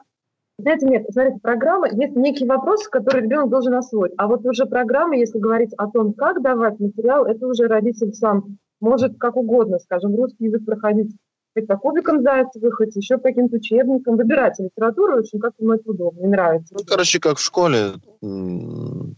знаете, 0.59 0.87
нет, 0.87 1.07
смотрите, 1.11 1.39
программа, 1.41 1.89
есть 1.89 2.17
некие 2.17 2.49
вопросы, 2.49 2.89
которые 2.91 3.25
ребенок 3.25 3.51
должен 3.51 3.75
освоить. 3.75 4.15
А 4.17 4.27
вот 4.27 4.45
уже 4.47 4.67
программа, 4.67 5.17
если 5.17 5.39
говорить 5.39 5.75
о 5.75 5.91
том, 5.91 6.15
как 6.15 6.43
давать 6.43 6.81
материал, 6.81 7.27
это 7.27 7.47
уже 7.47 7.67
родитель 7.67 8.13
сам 8.15 8.59
может 8.81 9.19
как 9.19 9.37
угодно, 9.37 9.79
скажем, 9.79 10.17
русский 10.17 10.45
язык 10.47 10.65
проходить 10.65 11.15
хоть 11.55 11.67
по 11.67 11.77
кубикам 11.77 12.23
Зайцевой, 12.23 12.71
хоть 12.71 12.95
еще 12.97 13.17
по 13.17 13.25
каким-то 13.25 13.57
учебникам. 13.57 14.17
Выбирать 14.17 14.59
литературу 14.59 15.19
очень 15.19 15.39
как 15.41 15.55
ему 15.59 15.73
это 15.75 15.91
удобно, 15.91 16.21
мне 16.21 16.29
нравится. 16.29 16.75
Ну, 16.75 16.85
короче, 16.87 17.19
как 17.19 17.39
в 17.39 17.43
школе. 17.43 17.93
Ну, 18.21 19.15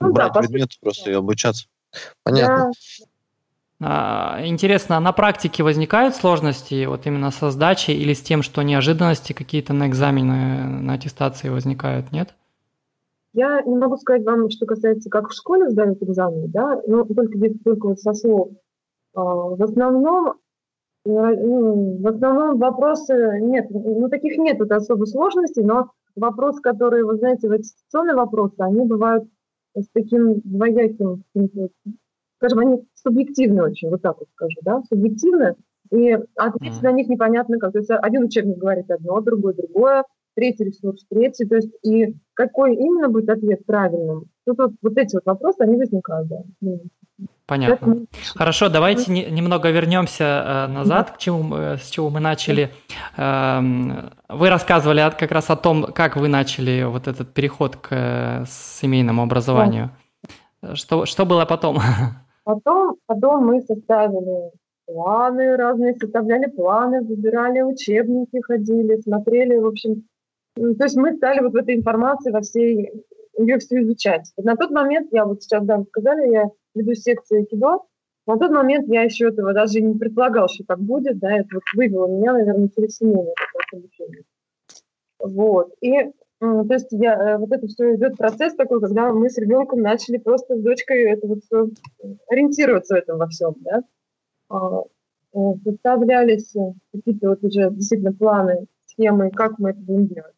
брать 0.00 0.32
да, 0.32 0.40
предметы 0.40 0.76
просто 0.80 1.10
и 1.10 1.14
обучаться. 1.14 1.66
Понятно. 2.24 2.72
Да. 2.72 3.06
Интересно, 3.78 4.96
а 4.96 5.00
на 5.00 5.12
практике 5.12 5.62
возникают 5.62 6.14
сложности 6.14 6.86
вот 6.86 7.06
именно 7.06 7.30
со 7.30 7.50
сдачей 7.50 7.94
или 7.94 8.14
с 8.14 8.22
тем, 8.22 8.42
что 8.42 8.62
неожиданности 8.62 9.34
какие-то 9.34 9.74
на 9.74 9.88
экзамены, 9.88 10.64
на 10.80 10.94
аттестации 10.94 11.50
возникают, 11.50 12.10
нет? 12.10 12.34
Я 13.34 13.60
не 13.62 13.76
могу 13.76 13.98
сказать 13.98 14.24
вам, 14.24 14.48
что 14.48 14.64
касается, 14.64 15.10
как 15.10 15.28
в 15.28 15.34
школе 15.34 15.68
сдают 15.68 16.02
экзамены, 16.02 16.48
да, 16.48 16.80
но 16.86 17.04
только 17.04 17.38
только 17.62 17.88
вот 17.88 18.00
со 18.00 18.14
слов. 18.14 18.48
А, 19.14 19.22
в 19.22 19.62
основном 19.62 20.36
ну, 21.04 21.98
в 22.00 22.06
основном 22.08 22.58
вопросы 22.58 23.38
нет, 23.40 23.66
ну 23.70 24.08
таких 24.08 24.38
нет 24.38 24.58
тут 24.58 24.72
особо 24.72 25.04
сложностей, 25.04 25.62
но 25.62 25.90
вопросы, 26.16 26.60
которые, 26.60 27.04
вы 27.04 27.16
знаете, 27.16 27.48
в 27.48 27.52
аттестационные 27.52 28.16
вопросы, 28.16 28.56
они 28.58 28.84
бывают 28.84 29.24
с 29.76 29.86
таким 29.92 30.40
двояким, 30.40 31.22
скажем, 32.38 32.58
они 32.58 32.84
субъективны 33.06 33.62
очень, 33.62 33.88
вот 33.90 34.02
так 34.02 34.18
вот 34.18 34.28
скажу, 34.34 34.56
да, 34.62 34.82
субъективны, 34.88 35.54
и 35.92 36.18
ответить 36.36 36.82
на 36.82 36.90
них 36.90 37.08
непонятно 37.08 37.58
как. 37.58 37.72
То 37.72 37.78
есть 37.78 37.90
один 37.90 38.24
учебник 38.24 38.58
говорит 38.58 38.90
одно, 38.90 39.20
другой 39.20 39.54
другое, 39.54 40.04
третий 40.34 40.64
ресурс 40.64 41.04
третий, 41.08 41.46
то 41.46 41.56
есть 41.56 41.72
и 41.84 42.16
какой 42.34 42.74
именно 42.74 43.08
будет 43.08 43.30
ответ 43.30 43.64
правильным, 43.64 44.24
тут 44.44 44.58
вот, 44.58 44.72
вот 44.82 44.98
эти 44.98 45.14
вот 45.14 45.24
вопросы, 45.24 45.60
они 45.60 45.76
возникают, 45.76 46.28
да. 46.28 46.42
Понятно. 47.46 48.06
Хорошо, 48.34 48.68
давайте 48.68 49.10
не, 49.10 49.24
немного 49.24 49.70
вернемся 49.70 50.66
э, 50.68 50.72
назад, 50.72 51.12
к 51.12 51.18
чему 51.18 51.54
с 51.54 51.88
чего 51.88 52.10
мы 52.10 52.20
начали. 52.20 52.70
Э, 53.16 53.60
вы 54.28 54.50
рассказывали 54.50 55.10
как 55.16 55.30
раз 55.30 55.48
о 55.48 55.56
том, 55.56 55.84
как 55.84 56.16
вы 56.16 56.28
начали 56.28 56.82
вот 56.82 57.06
этот 57.08 57.32
переход 57.32 57.76
к 57.76 57.88
э, 57.90 58.44
семейному 58.48 59.22
образованию. 59.22 59.90
Да. 60.60 60.74
Что, 60.74 61.06
что 61.06 61.24
было 61.24 61.44
потом? 61.46 61.78
Потом, 62.46 62.94
потом 63.06 63.44
мы 63.44 63.60
составили 63.60 64.52
планы 64.86 65.56
разные, 65.56 65.96
составляли 65.96 66.48
планы, 66.48 67.02
выбирали 67.02 67.60
учебники, 67.62 68.40
ходили, 68.40 69.00
смотрели, 69.00 69.56
в 69.56 69.66
общем. 69.66 70.04
Ну, 70.56 70.76
то 70.76 70.84
есть 70.84 70.96
мы 70.96 71.16
стали 71.16 71.40
вот 71.40 71.54
в 71.54 71.56
этой 71.56 71.74
информации 71.74 72.30
во 72.30 72.42
всей 72.42 72.92
ее 73.36 73.58
все 73.58 73.82
изучать. 73.82 74.32
на 74.36 74.54
тот 74.54 74.70
момент, 74.70 75.08
я 75.10 75.24
вот 75.24 75.42
сейчас, 75.42 75.64
да, 75.64 75.82
сказали, 75.82 76.30
я 76.30 76.44
веду 76.76 76.94
секцию 76.94 77.46
кидо, 77.46 77.82
на 78.28 78.38
тот 78.38 78.52
момент 78.52 78.86
я 78.86 79.02
еще 79.02 79.26
этого 79.26 79.52
даже 79.52 79.80
не 79.80 79.98
предполагал, 79.98 80.48
что 80.48 80.62
так 80.62 80.78
будет, 80.78 81.18
да, 81.18 81.38
это 81.38 81.48
вот 81.52 81.64
вывело 81.74 82.06
меня, 82.06 82.32
наверное, 82.32 82.68
через 82.68 82.98
семейное 82.98 83.34
обучение. 83.72 84.22
Вот. 85.18 85.74
И 85.80 86.12
то 86.38 86.66
есть 86.74 86.88
я, 86.90 87.14
э, 87.14 87.38
вот 87.38 87.50
это 87.50 87.66
все 87.66 87.94
идет 87.94 88.16
процесс 88.16 88.54
такой, 88.54 88.80
когда 88.80 89.12
мы 89.12 89.30
с 89.30 89.38
ребенком 89.38 89.80
начали 89.80 90.18
просто 90.18 90.56
с 90.56 90.60
дочкой 90.60 91.10
это 91.10 91.26
вот 91.26 91.44
все 91.44 91.68
ориентироваться 92.28 92.94
в 92.94 92.98
этом 92.98 93.18
во 93.18 93.26
всем, 93.28 93.54
да. 93.60 93.82
А, 94.48 94.82
э, 95.34 95.38
составлялись 95.64 96.54
какие-то 96.92 97.30
вот 97.30 97.42
уже 97.42 97.70
действительно 97.70 98.12
планы, 98.12 98.66
схемы, 98.86 99.30
как 99.30 99.58
мы 99.58 99.70
это 99.70 99.80
будем 99.80 100.06
делать 100.08 100.36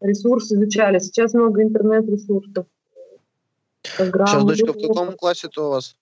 ресурсы 0.00 0.54
изучали. 0.54 0.98
Сейчас 0.98 1.34
много 1.34 1.62
интернет-ресурсов. 1.62 2.66
Сейчас 3.82 4.44
дочка 4.44 4.72
в 4.72 4.80
каком 4.80 5.16
классе-то 5.16 5.66
у 5.66 5.70
вас? 5.70 5.96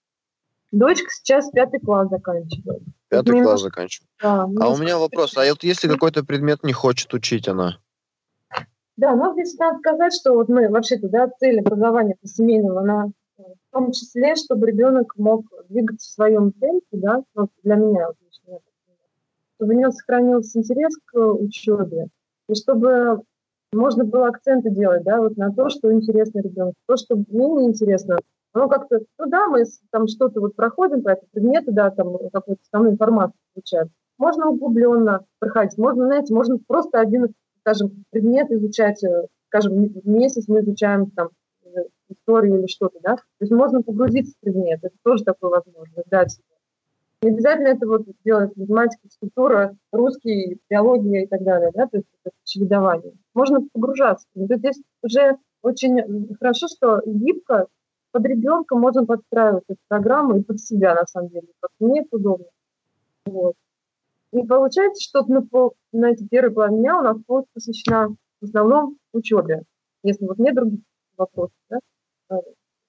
Дочка 0.71 1.09
сейчас 1.09 1.49
пятый 1.49 1.79
класс 1.79 2.09
заканчивает. 2.09 2.81
Пятый 3.09 3.41
класс 3.41 3.61
заканчивает. 3.61 4.09
Да, 4.21 4.43
а 4.59 4.69
у 4.69 4.77
меня 4.77 4.97
вопрос, 4.97 5.37
а 5.37 5.47
вот 5.49 5.63
если 5.63 5.87
какой-то 5.87 6.23
предмет 6.23 6.63
не 6.63 6.73
хочет 6.73 7.13
учить 7.13 7.47
она? 7.47 7.79
Да, 8.97 9.15
ну 9.15 9.33
здесь 9.33 9.57
надо 9.57 9.77
сказать, 9.77 10.13
что 10.13 10.33
вот 10.33 10.49
мы 10.49 10.69
вообще-то, 10.69 11.07
да, 11.07 11.29
цель 11.39 11.59
образования 11.59 12.17
семейного, 12.23 12.81
она 12.81 13.11
в 13.37 13.71
том 13.71 13.91
числе, 13.91 14.35
чтобы 14.35 14.65
ребенок 14.67 15.13
мог 15.17 15.45
двигаться 15.69 16.09
в 16.09 16.13
своем 16.13 16.51
темпе, 16.51 16.85
да, 16.93 17.23
вот 17.35 17.49
для 17.63 17.75
меня, 17.75 18.07
вот, 18.07 18.61
чтобы 19.55 19.73
у 19.73 19.77
него 19.77 19.91
сохранился 19.91 20.59
интерес 20.59 20.97
к 21.05 21.15
учебе, 21.15 22.07
и 22.49 22.55
чтобы 22.55 23.21
можно 23.71 24.03
было 24.03 24.27
акценты 24.27 24.71
делать, 24.71 25.03
да, 25.03 25.19
вот 25.21 25.37
на 25.37 25.53
то, 25.53 25.69
что 25.69 25.93
интересно 25.93 26.39
ребенку, 26.39 26.75
то, 26.87 26.97
что 26.97 27.15
мне 27.15 27.47
не 27.49 27.65
интересно. 27.67 28.17
Ну, 28.53 28.67
как-то, 28.69 29.01
ну 29.19 29.25
да, 29.27 29.47
мы 29.47 29.63
там 29.91 30.07
что-то 30.07 30.39
вот 30.39 30.55
проходим 30.55 31.03
по 31.03 31.09
этому 31.09 31.27
предмету, 31.31 31.71
да, 31.71 31.91
там 31.91 32.17
какую-то 32.33 32.61
основную 32.63 32.93
информацию 32.93 33.37
получаем. 33.53 33.89
Можно 34.17 34.49
углубленно 34.49 35.25
проходить, 35.37 35.77
можно, 35.77 36.07
знаете, 36.07 36.33
можно 36.33 36.57
просто 36.65 36.99
один, 36.99 37.27
скажем, 37.67 38.05
предмет 38.11 38.49
изучать, 38.49 39.03
э, 39.03 39.27
скажем, 39.47 39.73
в 39.73 40.07
месяц 40.07 40.47
мы 40.47 40.61
изучаем 40.61 41.11
там 41.11 41.29
э, 41.65 41.67
историю 42.07 42.59
или 42.59 42.67
что-то, 42.67 42.97
да, 43.01 43.17
то 43.17 43.23
есть 43.41 43.51
можно 43.51 43.81
погрузиться 43.81 44.33
в 44.33 44.39
предмет, 44.39 44.79
это 44.81 44.95
тоже 45.03 45.25
такое 45.25 45.51
возможно, 45.51 46.03
дать 46.05 46.37
не 47.23 47.31
обязательно 47.31 47.69
это 47.69 47.87
вот 47.87 48.03
делать 48.23 48.55
математика, 48.55 49.01
физкультура, 49.03 49.75
русский, 49.91 50.61
биология 50.69 51.23
и 51.23 51.27
так 51.27 51.43
далее, 51.43 51.71
да, 51.73 51.87
то 51.87 51.97
есть 51.97 52.07
это 52.23 52.35
чередование. 52.43 53.13
Можно 53.33 53.67
погружаться. 53.73 54.27
Но 54.35 54.45
здесь 54.45 54.79
уже 55.01 55.37
очень 55.63 56.35
хорошо, 56.39 56.67
что 56.67 57.01
гибко 57.07 57.65
под 58.11 58.23
ребенка 58.23 58.77
можно 58.77 59.03
подстраивать 59.03 59.63
эту 59.67 59.79
программу 59.87 60.37
и 60.37 60.43
под 60.43 60.59
себя, 60.59 60.93
на 60.93 61.07
самом 61.07 61.29
деле, 61.29 61.47
как 61.59 61.71
мне 61.79 62.01
это 62.01 62.17
удобно. 62.17 62.45
Вот. 63.25 63.55
И 64.33 64.45
получается, 64.45 65.01
что 65.01 65.25
на, 65.31 65.41
пол, 65.41 65.73
на 65.91 66.11
эти 66.11 66.27
первые 66.27 66.53
половина 66.53 66.79
дня 66.79 66.99
у 66.99 67.03
нас 67.03 67.17
полностью 67.25 67.53
посвящена 67.53 68.15
в 68.41 68.45
основном 68.45 68.97
учебе, 69.13 69.63
если 70.03 70.25
вот 70.25 70.37
нет 70.37 70.55
других 70.55 70.79
вопросов. 71.17 71.55
Да? 71.69 71.79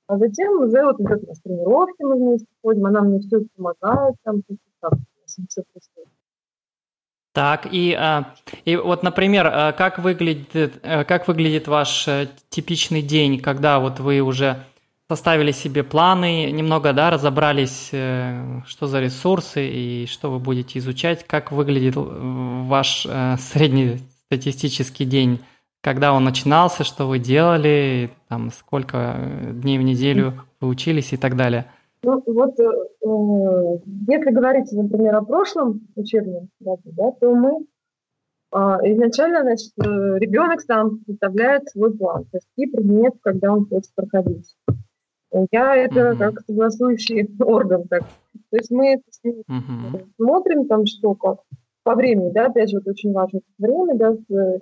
А 0.08 0.16
затем 0.16 0.60
уже 0.62 0.84
вот 0.84 1.00
идет 1.00 1.22
у 1.22 1.26
нас 1.26 1.40
тренировки, 1.40 2.02
мы 2.02 2.16
вместе 2.16 2.46
ходим, 2.62 2.86
она 2.86 3.02
мне 3.02 3.20
все 3.20 3.40
помогает, 3.54 4.14
там, 4.24 4.42
так, 4.80 4.92
все 5.26 5.62
происходит. 5.72 6.08
Так, 7.34 7.68
и, 7.70 7.92
а, 7.92 8.34
и 8.64 8.76
вот, 8.76 9.02
например, 9.02 9.46
а, 9.46 9.72
как 9.72 9.98
выглядит, 9.98 10.80
э, 10.82 11.04
как 11.04 11.28
выглядит 11.28 11.68
ваш 11.68 12.08
э, 12.08 12.28
типичный 12.48 13.02
день, 13.02 13.38
когда 13.38 13.78
вот 13.78 14.00
вы 14.00 14.20
уже 14.20 14.64
составили 15.10 15.52
себе 15.52 15.82
планы, 15.84 16.50
немного, 16.50 16.92
да, 16.92 17.10
разобрались, 17.10 17.90
э, 17.92 18.60
что 18.66 18.86
за 18.86 19.00
ресурсы 19.00 19.66
и 19.68 20.06
что 20.06 20.30
вы 20.30 20.38
будете 20.38 20.78
изучать, 20.78 21.26
как 21.26 21.52
выглядит 21.52 21.94
ваш 21.96 23.06
среднестатистический 23.38 25.04
день 25.04 25.40
когда 25.80 26.12
он 26.12 26.24
начинался, 26.24 26.84
что 26.84 27.06
вы 27.06 27.18
делали, 27.18 28.10
там, 28.28 28.50
сколько 28.50 29.14
э, 29.16 29.52
дней 29.52 29.78
в 29.78 29.82
неделю 29.82 30.34
вы 30.60 30.68
учились 30.68 31.12
и 31.12 31.16
так 31.16 31.36
далее? 31.36 31.66
Ну, 32.02 32.22
вот, 32.26 32.58
э, 32.58 32.64
если 34.08 34.30
говорить, 34.30 34.70
например, 34.72 35.16
о 35.16 35.22
прошлом 35.22 35.80
учебном 35.96 36.48
году, 36.60 36.82
да, 36.84 37.12
то 37.12 37.34
мы 37.34 37.64
э, 38.52 38.58
изначально, 38.92 39.42
значит, 39.42 39.72
э, 39.78 40.18
ребенок 40.18 40.60
сам 40.60 41.00
составляет 41.06 41.68
свой 41.68 41.96
план, 41.96 42.24
то 42.24 42.38
есть 42.38 42.48
и 42.56 42.66
предмет, 42.66 43.14
когда 43.22 43.52
он 43.52 43.66
хочет 43.66 43.94
проходить. 43.94 44.56
Я 45.52 45.76
это 45.76 46.00
mm-hmm. 46.00 46.18
как 46.18 46.40
согласующий 46.40 47.28
орган, 47.40 47.86
так. 47.88 48.02
То 48.50 48.56
есть 48.56 48.70
мы 48.70 49.02
mm-hmm. 49.24 50.06
смотрим 50.16 50.66
там 50.66 50.86
что 50.86 51.14
как, 51.14 51.40
по 51.82 51.94
времени, 51.94 52.30
да, 52.30 52.46
опять 52.46 52.70
же, 52.70 52.78
вот 52.78 52.88
очень 52.88 53.12
важно 53.12 53.40
время, 53.58 53.96
да, 53.96 54.16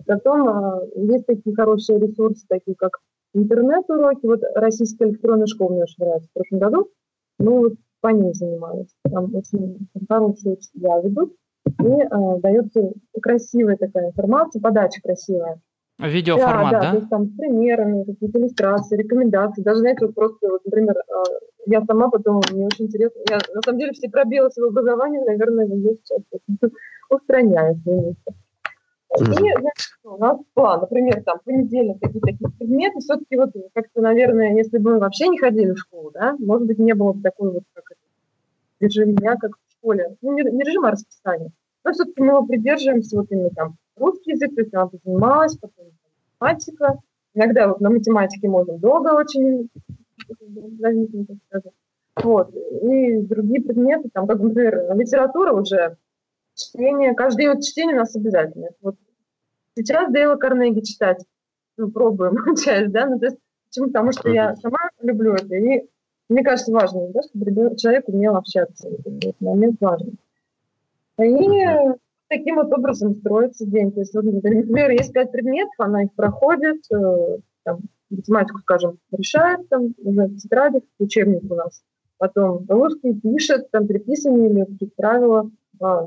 потом 0.06 0.48
а, 0.48 0.80
есть 0.94 1.26
такие 1.26 1.54
хорошие 1.54 1.98
ресурсы, 2.00 2.44
такие 2.48 2.76
как 2.76 2.98
интернет-уроки, 3.34 4.26
вот 4.26 4.40
российская 4.54 5.08
электронная 5.08 5.46
школа 5.46 5.72
мне 5.72 5.82
очень 5.82 6.04
нравится 6.04 6.28
в 6.28 6.32
прошлом 6.32 6.58
году, 6.58 6.90
ну, 7.38 7.58
вот 7.58 7.72
по 8.00 8.08
ней 8.08 8.32
занималась, 8.34 8.94
там 9.10 9.34
очень 9.34 9.88
хорошие 10.08 10.54
учителя 10.54 11.00
ведут, 11.00 11.34
и 11.66 12.02
а, 12.10 12.38
дается 12.38 12.92
красивая 13.20 13.76
такая 13.76 14.08
информация, 14.08 14.60
подача 14.60 15.00
красивая. 15.02 15.60
Видеоформат, 15.98 16.72
да? 16.72 16.80
Да, 16.80 16.80
да? 16.80 16.90
то 16.90 16.96
есть 16.98 17.08
там 17.08 17.26
с 17.26 17.36
примерами, 17.36 18.04
какие-то 18.04 18.38
иллюстрации, 18.38 18.96
рекомендации. 18.96 19.62
Даже, 19.62 19.80
знаете, 19.80 20.06
вот 20.06 20.14
просто, 20.14 20.48
вот, 20.48 20.64
например, 20.64 20.94
а, 20.98 21.22
я 21.66 21.82
сама 21.84 22.10
потом, 22.10 22.42
мне 22.52 22.66
очень 22.66 22.84
интересно, 22.84 23.20
я 23.30 23.38
на 23.54 23.62
самом 23.64 23.78
деле 23.78 23.92
все 23.92 24.10
пробелы 24.10 24.50
своего 24.50 24.70
образования, 24.70 25.22
наверное, 25.24 25.66
есть 25.66 26.02
сейчас 26.04 26.20
устраняю 27.10 27.80
вместе. 27.84 28.32
И 29.18 29.22
значит, 29.24 29.88
у 30.04 30.18
нас 30.18 30.38
план, 30.52 30.80
например, 30.80 31.22
там, 31.24 31.38
понедельник, 31.44 31.98
какие-то 32.00 32.26
такие 32.26 32.50
предметы, 32.58 32.98
все-таки 33.00 33.36
вот 33.36 33.50
как-то, 33.72 34.02
наверное, 34.02 34.54
если 34.54 34.76
бы 34.76 34.92
мы 34.92 34.98
вообще 34.98 35.28
не 35.28 35.38
ходили 35.38 35.70
в 35.70 35.78
школу, 35.78 36.10
да, 36.12 36.36
может 36.38 36.66
быть, 36.66 36.78
не 36.78 36.92
было 36.92 37.14
бы 37.14 37.22
такой 37.22 37.52
вот, 37.52 37.62
как 37.72 37.84
режим 38.80 39.14
дня, 39.14 39.36
как 39.36 39.52
в 39.52 39.72
школе, 39.72 40.16
ну, 40.20 40.34
не, 40.34 40.42
не 40.42 40.62
режима, 40.62 40.88
а 40.88 40.90
расписания. 40.90 41.50
Но 41.84 41.92
все-таки 41.92 42.20
мы 42.20 42.34
его 42.34 42.44
придерживаемся 42.44 43.16
вот 43.16 43.28
именно 43.30 43.50
там 43.50 43.76
русский 43.96 44.32
язык, 44.32 44.54
то 44.54 44.60
есть 44.60 44.74
она 44.74 44.90
занималась, 45.04 45.56
потом 45.56 45.86
математика. 46.40 46.98
Иногда 47.34 47.68
вот 47.68 47.80
на 47.80 47.90
математике 47.90 48.48
можно 48.48 48.78
долго 48.78 49.10
очень 49.10 49.68
зависеть, 50.78 51.26
так 51.26 51.36
сказать. 51.48 51.74
Вот. 52.22 52.54
И 52.54 53.18
другие 53.20 53.62
предметы, 53.62 54.08
там, 54.12 54.26
как, 54.26 54.40
например, 54.40 54.96
литература 54.96 55.52
уже 55.52 55.96
чтение, 56.54 57.14
каждый 57.14 57.42
день 57.42 57.54
вот 57.54 57.62
чтение 57.62 57.96
у 57.96 57.98
нас 58.00 58.16
обязательно. 58.16 58.68
Вот 58.80 58.96
сейчас 59.74 60.10
Дейла 60.10 60.36
Карнеги 60.36 60.80
читать, 60.80 61.24
ну, 61.76 61.90
пробуем 61.90 62.56
часть, 62.56 62.90
да, 62.90 63.06
ну, 63.06 63.18
то 63.18 63.26
есть, 63.26 63.38
почему? 63.68 63.88
Потому 63.88 64.12
что 64.12 64.30
я 64.30 64.56
сама 64.56 64.78
люблю 65.02 65.34
это, 65.34 65.54
и 65.54 65.86
мне 66.28 66.42
кажется, 66.42 66.72
важно, 66.72 67.08
да, 67.12 67.20
чтобы 67.22 67.76
человек 67.76 68.08
умел 68.08 68.36
общаться, 68.36 68.88
этот 68.88 69.40
момент 69.40 69.76
важный. 69.80 70.14
И 71.18 71.22
таким 72.28 72.56
вот 72.56 72.72
образом 72.72 73.14
строится 73.14 73.66
день. 73.66 73.92
То 73.92 74.00
есть, 74.00 74.14
вот, 74.14 74.24
например, 74.24 74.90
есть 74.90 75.12
пять 75.12 75.32
предметов, 75.32 75.74
она 75.78 76.04
их 76.04 76.12
проходит, 76.14 76.82
э, 76.92 77.38
там, 77.64 77.80
математику, 78.10 78.58
скажем, 78.60 78.98
решает, 79.12 79.68
там, 79.68 79.94
уже 79.98 80.26
в 80.26 80.36
тетрадях, 80.36 80.82
учебник 80.98 81.50
у 81.50 81.54
нас. 81.54 81.82
Потом 82.18 82.64
русский 82.68 83.14
пишет, 83.14 83.70
там, 83.70 83.86
переписывание 83.86 84.50
или 84.50 84.64
какие-то 84.64 84.94
правила, 84.96 85.50
а, 85.80 86.06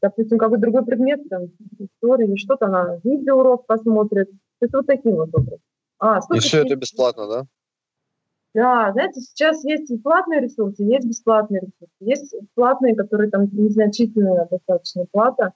допустим, 0.00 0.38
какой-то 0.38 0.62
другой 0.62 0.84
предмет, 0.84 1.28
там, 1.28 1.48
история 1.78 2.26
или 2.26 2.36
что-то, 2.36 2.66
она 2.66 2.98
видеоурок 3.04 3.66
посмотрит. 3.66 4.30
То 4.30 4.66
есть 4.66 4.74
вот 4.74 4.86
таким 4.86 5.16
вот 5.16 5.34
образом. 5.34 5.58
А, 5.98 6.20
и 6.34 6.38
все 6.38 6.62
это 6.62 6.76
бесплатно, 6.76 7.28
да? 7.28 7.44
Да, 8.54 8.90
знаете, 8.92 9.20
сейчас 9.20 9.62
есть 9.64 10.02
платные 10.02 10.40
ресурсы, 10.40 10.82
есть 10.82 11.06
бесплатные 11.06 11.60
ресурсы. 11.60 11.94
Есть 12.00 12.34
платные, 12.54 12.96
которые 12.96 13.30
там 13.30 13.48
незначительная 13.52 14.48
достаточно 14.50 15.04
плата. 15.12 15.52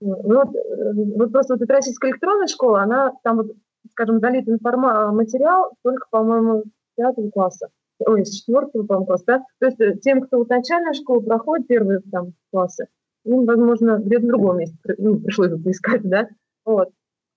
Вот, 0.00 0.54
э, 0.54 0.92
вот 1.16 1.32
просто 1.32 1.54
вот 1.54 1.62
эта 1.62 1.74
российская 1.74 2.10
электронная 2.10 2.46
школа, 2.46 2.82
она 2.82 3.12
там 3.24 3.38
вот, 3.38 3.52
скажем, 3.90 4.20
залит 4.20 4.48
информа- 4.48 5.12
материал 5.12 5.72
только, 5.82 6.06
по-моему, 6.10 6.64
пятого 6.96 7.30
класса. 7.30 7.68
ой, 8.04 8.24
с 8.24 8.30
четвертого, 8.30 8.84
по 8.84 9.04
класса, 9.04 9.24
да? 9.26 9.44
То 9.60 9.66
есть 9.66 9.80
э, 9.80 9.96
тем, 9.98 10.22
кто 10.22 10.38
вот 10.38 10.48
начальная 10.48 10.92
школа 10.92 11.20
проходит, 11.20 11.68
первые 11.68 12.00
там 12.10 12.32
классы, 12.50 12.88
им, 13.24 13.44
возможно, 13.44 13.98
где-то 13.98 14.24
в 14.24 14.28
другом 14.28 14.58
месте 14.58 14.76
ну, 14.98 15.20
пришлось 15.20 15.50
бы 15.50 15.62
поискать, 15.62 16.02
да? 16.02 16.28
Вот. 16.64 16.88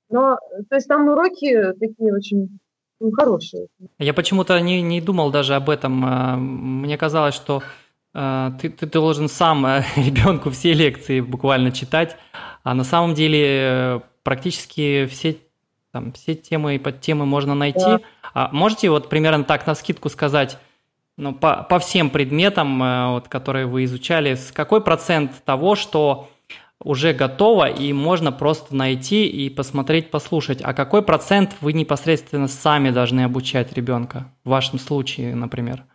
Но, 0.09 0.37
то 0.69 0.75
есть 0.75 0.87
там 0.87 1.07
уроки 1.07 1.73
такие 1.79 2.13
очень 2.13 2.41
ну, 2.41 2.57
хорошие. 3.11 3.67
Я 3.99 4.13
почему-то 4.13 4.59
не, 4.59 4.81
не 4.81 5.01
думал 5.01 5.31
даже 5.31 5.55
об 5.55 5.69
этом. 5.69 6.03
А, 6.05 6.35
мне 6.35 6.97
казалось, 6.97 7.35
что 7.35 7.63
а, 8.13 8.51
ты, 8.61 8.69
ты 8.69 8.85
должен 8.85 9.27
сам 9.27 9.65
э, 9.65 9.83
ребенку 9.95 10.49
все 10.49 10.73
лекции 10.73 11.19
буквально 11.19 11.71
читать, 11.71 12.15
а 12.63 12.73
на 12.73 12.83
самом 12.83 13.13
деле 13.13 13.41
э, 13.43 13.99
практически 14.23 15.05
все 15.05 15.37
там 15.91 16.11
все 16.11 16.35
темы 16.35 16.75
и 16.75 16.77
подтемы 16.77 17.25
можно 17.25 17.55
найти. 17.55 17.79
Да. 17.79 17.99
А 18.33 18.49
можете 18.51 18.89
вот 18.89 19.07
примерно 19.07 19.45
так 19.45 19.65
на 19.65 19.75
скидку 19.75 20.09
сказать, 20.09 20.57
ну, 21.15 21.33
по, 21.33 21.63
по 21.63 21.79
всем 21.79 22.09
предметам, 22.09 22.83
э, 22.83 23.09
вот, 23.11 23.27
которые 23.29 23.65
вы 23.65 23.85
изучали, 23.85 24.35
с 24.35 24.51
какой 24.51 24.81
процент 24.81 25.43
того, 25.45 25.75
что 25.75 26.29
уже 26.83 27.13
готово 27.13 27.69
и 27.69 27.93
можно 27.93 28.31
просто 28.31 28.75
найти 28.75 29.27
и 29.27 29.49
посмотреть, 29.49 30.11
послушать. 30.11 30.61
А 30.63 30.73
какой 30.73 31.01
процент 31.01 31.55
вы 31.61 31.73
непосредственно 31.73 32.47
сами 32.47 32.89
должны 32.91 33.21
обучать 33.21 33.73
ребенка? 33.73 34.25
В 34.43 34.49
вашем 34.49 34.79
случае, 34.79 35.35
например. 35.35 35.85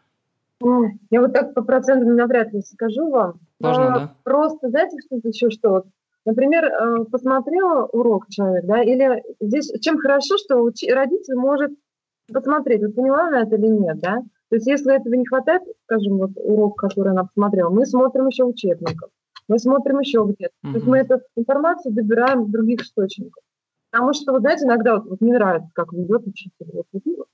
Я 1.10 1.20
вот 1.20 1.32
так 1.32 1.54
по 1.54 1.62
процентам 1.62 2.16
навряд 2.16 2.52
ли 2.52 2.60
скажу 2.60 3.08
вам. 3.08 3.40
Можно, 3.60 3.94
а, 3.94 3.98
да? 3.98 4.14
Просто, 4.24 4.68
знаете, 4.68 4.96
что 5.06 5.16
еще 5.26 5.50
что? 5.50 5.70
Вот, 5.70 5.86
например, 6.26 6.64
э, 6.64 7.04
посмотрел 7.10 7.88
урок 7.92 8.28
человек, 8.28 8.66
да, 8.66 8.82
или 8.82 9.22
здесь 9.40 9.72
чем 9.80 9.98
хорошо, 9.98 10.36
что 10.36 10.56
родитель 10.92 11.34
может 11.34 11.72
посмотреть, 12.30 12.82
вот 12.82 12.94
поняла 12.94 13.28
она 13.28 13.42
это 13.42 13.56
или 13.56 13.68
нет, 13.68 13.98
да? 14.00 14.22
То 14.50 14.56
есть 14.56 14.66
если 14.66 14.94
этого 14.94 15.14
не 15.14 15.24
хватает, 15.24 15.62
скажем, 15.84 16.18
вот 16.18 16.32
урок, 16.36 16.76
который 16.78 17.12
она 17.12 17.24
посмотрела, 17.24 17.70
мы 17.70 17.86
смотрим 17.86 18.26
еще 18.26 18.44
учебников 18.44 19.10
мы 19.50 19.58
смотрим 19.58 19.98
еще 19.98 20.24
где-то. 20.24 20.54
Mm-hmm. 20.64 20.70
То 20.70 20.76
есть 20.76 20.86
мы 20.86 20.98
эту 20.98 21.20
информацию 21.36 21.92
добираем 21.92 22.44
в 22.44 22.50
других 22.50 22.82
источников. 22.82 23.42
Потому 23.90 24.12
что, 24.12 24.32
вот 24.32 24.42
знаете, 24.42 24.64
иногда 24.64 24.94
вот, 24.94 25.06
вот 25.06 25.20
мне 25.20 25.32
нравится, 25.32 25.68
как 25.74 25.92
ведет 25.92 26.24
учитель, 26.24 26.70
вот, 26.72 26.86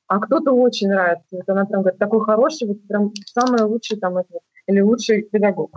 а 0.06 0.20
кто-то 0.20 0.52
очень 0.52 0.88
нравится. 0.88 1.36
Вот 1.36 1.48
она 1.48 1.66
прям 1.66 1.82
говорит, 1.82 1.98
такой 1.98 2.24
хороший, 2.24 2.68
вот 2.68 2.82
прям 2.88 3.12
самый 3.26 3.62
лучший 3.64 3.98
там 3.98 4.16
это, 4.16 4.38
или 4.66 4.80
лучший 4.80 5.22
педагог. 5.22 5.70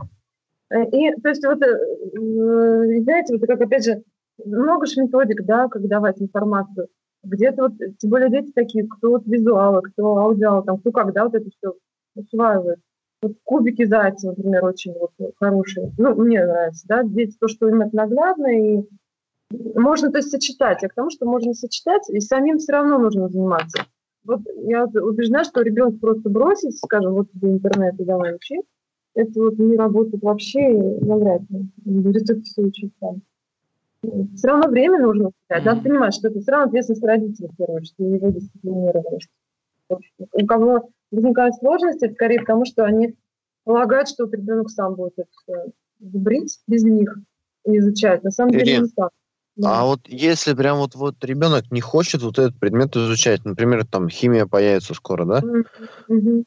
Э, 0.70 0.86
и, 0.86 1.14
то 1.22 1.28
есть, 1.28 1.46
вот, 1.46 1.62
э, 1.62 3.02
знаете, 3.04 3.34
вот 3.34 3.46
как, 3.46 3.60
опять 3.60 3.84
же, 3.84 4.04
много 4.46 4.86
же 4.86 5.02
методик, 5.02 5.46
да, 5.46 5.68
как 5.68 5.86
давать 5.86 6.22
информацию. 6.22 6.88
Где-то 7.24 7.64
вот, 7.64 7.74
тем 7.98 8.10
более 8.10 8.30
дети 8.30 8.54
такие, 8.54 8.88
кто 8.88 9.10
вот 9.10 9.26
визуалы, 9.26 9.82
кто 9.82 10.18
аудиал, 10.18 10.64
там, 10.64 10.78
кто 10.78 10.94
когда 10.94 11.26
вот 11.26 11.36
это 11.36 11.50
все 11.50 11.74
усваивает. 12.16 12.80
Вот 13.22 13.34
кубики 13.44 13.86
зайца, 13.86 14.28
например, 14.28 14.66
очень 14.66 14.94
вот 14.94 15.12
хорошие. 15.40 15.92
Ну, 15.98 16.16
мне 16.16 16.46
нравится, 16.46 16.86
да, 16.88 17.04
здесь 17.04 17.36
то, 17.38 17.48
что 17.48 17.68
им 17.68 17.82
это 17.82 17.96
наглядно, 17.96 18.48
и 18.48 18.84
можно, 19.52 20.12
то 20.12 20.20
есть, 20.20 20.30
сочетать. 20.30 20.84
Я 20.84 20.90
к 20.90 20.94
тому, 20.94 21.10
что 21.10 21.26
можно 21.26 21.54
сочетать, 21.54 22.10
и 22.10 22.20
самим 22.20 22.60
все 22.60 22.74
равно 22.74 22.98
нужно 22.98 23.30
заниматься. 23.30 23.84
Вот 24.24 24.42
я 24.64 24.86
убеждена, 24.86 25.44
что 25.44 25.62
ребенка 25.62 25.98
просто 26.00 26.30
бросить, 26.30 26.78
скажем, 26.78 27.14
вот 27.14 27.32
тебе 27.32 27.52
интернет 27.52 28.00
и 28.00 28.06
давай 28.06 28.36
учи, 28.36 28.62
это 29.16 29.32
вот 29.42 29.58
не 29.58 29.76
работает 29.76 30.24
вообще, 30.24 30.70
навряд 30.70 31.42
ли. 31.50 31.68
Будет 31.78 32.30
это 32.30 32.42
все 32.42 32.62
учить 32.62 32.94
сам. 33.00 33.22
Все 34.36 34.48
равно 34.48 34.70
время 34.70 35.02
нужно 35.02 35.32
уделять. 35.50 35.66
Надо 35.66 35.82
понимать, 35.82 36.14
что 36.14 36.30
это 36.30 36.40
все 36.40 36.52
равно 36.52 36.68
ответственность 36.68 37.04
родителей, 37.04 37.50
в 37.50 37.58
первую 37.58 37.78
очередь, 37.78 38.00
и 38.00 38.04
его 38.04 38.30
дисциплинированность. 38.30 39.30
У 39.90 40.46
кого 40.46 40.90
возникают 41.12 41.56
сложности, 41.56 42.06
это 42.06 42.14
скорее 42.14 42.40
потому, 42.40 42.66
что 42.66 42.86
они 42.86 43.16
полагают, 43.64 44.10
что 44.10 44.26
ребенок 44.26 44.70
сам 44.70 44.96
будет 44.96 45.14
это 45.18 45.30
все 45.32 45.72
брить 46.00 46.60
без 46.68 46.84
них 46.84 47.18
и 47.66 47.78
изучать. 47.78 48.24
На 48.24 48.32
самом 48.32 48.52
деле 48.52 48.80
не 48.80 48.88
так. 48.88 49.12
Да. 49.56 49.82
А 49.82 49.86
вот 49.86 50.00
если 50.08 50.54
прям 50.54 50.78
вот, 50.78 50.96
вот 50.96 51.24
ребенок 51.26 51.70
не 51.70 51.82
хочет 51.82 52.22
вот 52.22 52.40
этот 52.40 52.58
предмет 52.58 52.96
изучать, 52.96 53.44
например, 53.44 53.86
там 53.86 54.08
химия 54.08 54.46
появится 54.46 54.94
скоро, 54.94 55.26
да? 55.26 55.42
Mm-hmm. 56.10 56.46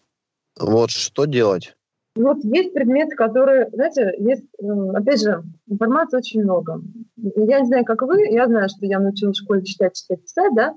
Вот 0.58 0.90
что 0.90 1.26
делать? 1.26 1.76
Вот 2.14 2.38
есть 2.42 2.72
предметы, 2.74 3.14
которые, 3.16 3.68
знаете, 3.72 4.14
есть, 4.18 4.44
э, 4.62 4.66
опять 4.94 5.20
же, 5.20 5.42
информации 5.66 6.18
очень 6.18 6.42
много. 6.42 6.80
Я 7.16 7.60
не 7.60 7.66
знаю, 7.66 7.84
как 7.84 8.02
вы, 8.02 8.26
я 8.28 8.46
знаю, 8.46 8.68
что 8.68 8.86
я 8.86 8.98
научилась 8.98 9.38
в 9.38 9.42
школе 9.42 9.64
читать, 9.64 9.94
читать, 9.94 10.22
писать, 10.22 10.54
да, 10.54 10.74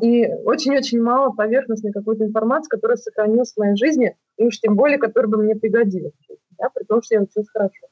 и 0.00 0.26
очень-очень 0.44 1.02
мало 1.02 1.32
поверхностной 1.32 1.92
какой-то 1.92 2.24
информации, 2.24 2.68
которая 2.68 2.96
сохранилась 2.96 3.52
в 3.52 3.58
моей 3.58 3.76
жизни, 3.76 4.16
и 4.38 4.44
уж 4.44 4.58
тем 4.58 4.74
более, 4.74 4.98
которая 4.98 5.30
бы 5.30 5.42
мне 5.42 5.54
пригодилась, 5.54 6.14
да, 6.58 6.70
при 6.74 6.84
том, 6.84 7.02
что 7.02 7.16
я 7.16 7.22
училась 7.22 7.48
хорошо. 7.50 7.86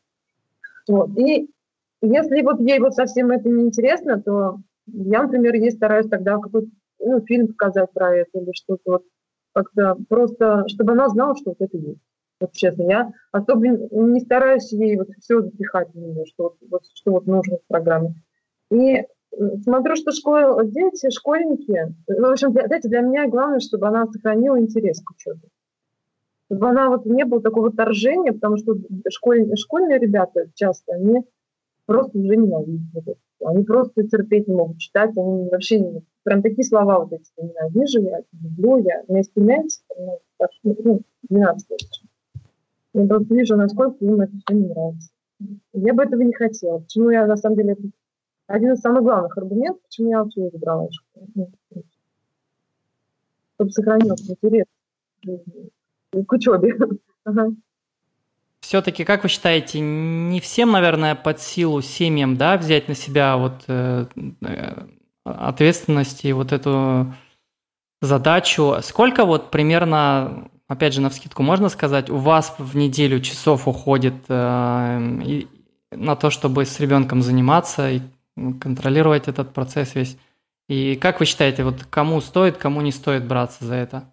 Вот. 0.89 1.11
И 1.19 1.51
если 2.01 2.43
вот 2.43 2.61
ей 2.61 2.79
вот 2.81 2.95
совсем 2.95 3.31
это 3.31 3.49
не 3.49 3.65
интересно, 3.65 4.21
то 4.21 4.59
я, 4.87 5.23
например, 5.23 5.55
ей 5.55 5.71
стараюсь 5.71 6.09
тогда 6.09 6.39
какой-то 6.39 6.69
ну, 7.01 7.25
фильм 7.25 7.49
показать 7.49 7.93
про 7.93 8.17
это 8.17 8.39
или 8.39 8.53
что-то 8.53 8.83
вот 8.85 9.05
как-то 9.53 9.97
просто, 10.09 10.65
чтобы 10.69 10.93
она 10.93 11.09
знала, 11.09 11.37
что 11.37 11.51
вот 11.51 11.61
это 11.61 11.77
есть. 11.77 12.01
Вот 12.41 12.53
честно, 12.53 12.83
я 12.83 13.13
особо 13.31 13.67
не 13.69 14.21
стараюсь 14.21 14.73
ей 14.73 14.97
вот 14.97 15.09
все 15.21 15.41
запихать 15.41 15.91
в 15.93 15.97
нее, 15.97 16.25
что 16.27 16.57
вот, 16.69 16.83
что 16.95 17.13
вот 17.13 17.27
нужно 17.27 17.59
в 17.59 17.67
программе. 17.69 18.15
И 18.71 19.05
смотрю, 19.63 19.97
что 19.97 20.13
школ... 20.13 20.63
дети, 20.65 21.11
школьники, 21.11 21.95
в 22.07 22.25
общем, 22.25 22.53
для, 22.53 22.67
знаете, 22.67 22.89
для 22.89 23.01
меня 23.01 23.29
главное, 23.29 23.61
чтобы 23.61 23.89
она 23.89 24.07
сохранила 24.07 24.59
интерес 24.59 25.01
к 25.03 25.11
учебе. 25.11 25.49
Чтобы 26.47 26.69
она 26.69 26.89
вот 26.89 27.07
не 27.07 27.25
было 27.25 27.41
такого 27.41 27.73
торжения, 27.73 28.33
потому 28.33 28.57
что 28.57 28.75
школь... 29.11 29.47
школьные 29.57 29.99
ребята 29.99 30.47
часто, 30.55 30.95
они 30.95 31.25
просто 31.87 32.19
уже 32.19 32.37
ненавидят. 32.37 33.19
Они 33.45 33.65
просто 33.65 34.05
терпеть 34.05 34.49
не 34.49 34.55
могут 34.55 34.79
читать, 34.79 35.17
они 35.17 35.49
вообще 35.51 35.81
не... 35.81 36.03
Прям 36.23 36.43
такие 36.43 36.65
слова 36.65 37.01
вот 37.01 37.13
эти 37.13 37.31
ненавижу, 37.37 38.01
я 38.03 38.23
люблю, 38.33 38.79
я... 38.79 39.03
У 39.07 39.13
меня 39.13 39.19
есть 39.19 39.33
племянница, 39.33 39.83
ну, 40.63 41.01
12 41.29 41.71
лет. 41.71 41.81
Я 42.95 43.07
просто 43.07 43.35
вижу, 43.35 43.57
насколько 43.57 43.97
им 44.05 44.21
это 44.21 44.33
все 44.47 44.57
не 44.57 44.69
нравится. 44.69 45.11
Я 45.73 45.95
бы 45.95 46.05
этого 46.05 46.23
не 46.23 46.33
хотела. 46.33 46.79
Почему 46.79 47.11
я, 47.11 47.27
на 47.27 47.37
самом 47.37 47.57
деле, 47.57 47.73
это 47.73 47.83
один 48.47 48.73
из 48.73 48.81
самых 48.81 49.03
главных 49.03 49.37
аргументов, 49.37 49.83
почему 49.83 50.11
я 50.11 50.23
вообще 50.23 50.49
избрала 50.49 50.89
школу. 50.91 51.53
Чтобы 53.55 53.71
сохранился 53.71 54.33
интерес 54.33 54.67
к 55.23 56.33
учебе. 56.33 56.77
Все-таки, 58.61 59.05
как 59.05 59.23
вы 59.23 59.29
считаете, 59.29 59.81
не 59.81 60.41
всем, 60.41 60.73
наверное, 60.73 61.15
под 61.15 61.39
силу 61.39 61.83
семьям, 61.83 62.37
да, 62.37 62.57
взять 62.57 62.89
на 62.89 62.95
себя 62.95 63.37
вот 63.37 63.65
э, 63.69 64.07
э 64.43 64.87
ответственность 65.25 66.25
и 66.25 66.33
вот 66.33 66.53
эту 66.53 67.15
задачу. 68.03 68.77
Сколько 68.83 69.25
вот 69.25 69.51
примерно, 69.51 70.51
опять 70.69 70.93
же, 70.93 71.01
на 71.01 71.09
вскидку 71.09 71.43
можно 71.43 71.69
сказать, 71.71 72.11
у 72.11 72.17
вас 72.17 72.55
в 72.59 72.77
неделю 72.77 73.21
часов 73.21 73.67
уходит 73.67 74.15
э, 74.29 75.21
и, 75.25 75.49
на 75.91 76.17
то, 76.17 76.31
чтобы 76.31 76.65
с 76.65 76.79
ребенком 76.81 77.23
заниматься 77.23 77.91
и 77.91 78.01
контролировать 78.37 79.29
этот 79.29 79.53
процесс 79.53 79.95
весь. 79.95 80.19
И 80.69 80.97
как 80.97 81.21
вы 81.21 81.27
считаете, 81.27 81.65
вот 81.65 81.85
кому 81.85 82.21
стоит, 82.21 82.57
кому 82.57 82.81
не 82.81 82.93
стоит 82.93 83.27
браться 83.27 83.65
за 83.65 83.75
это? 83.75 84.05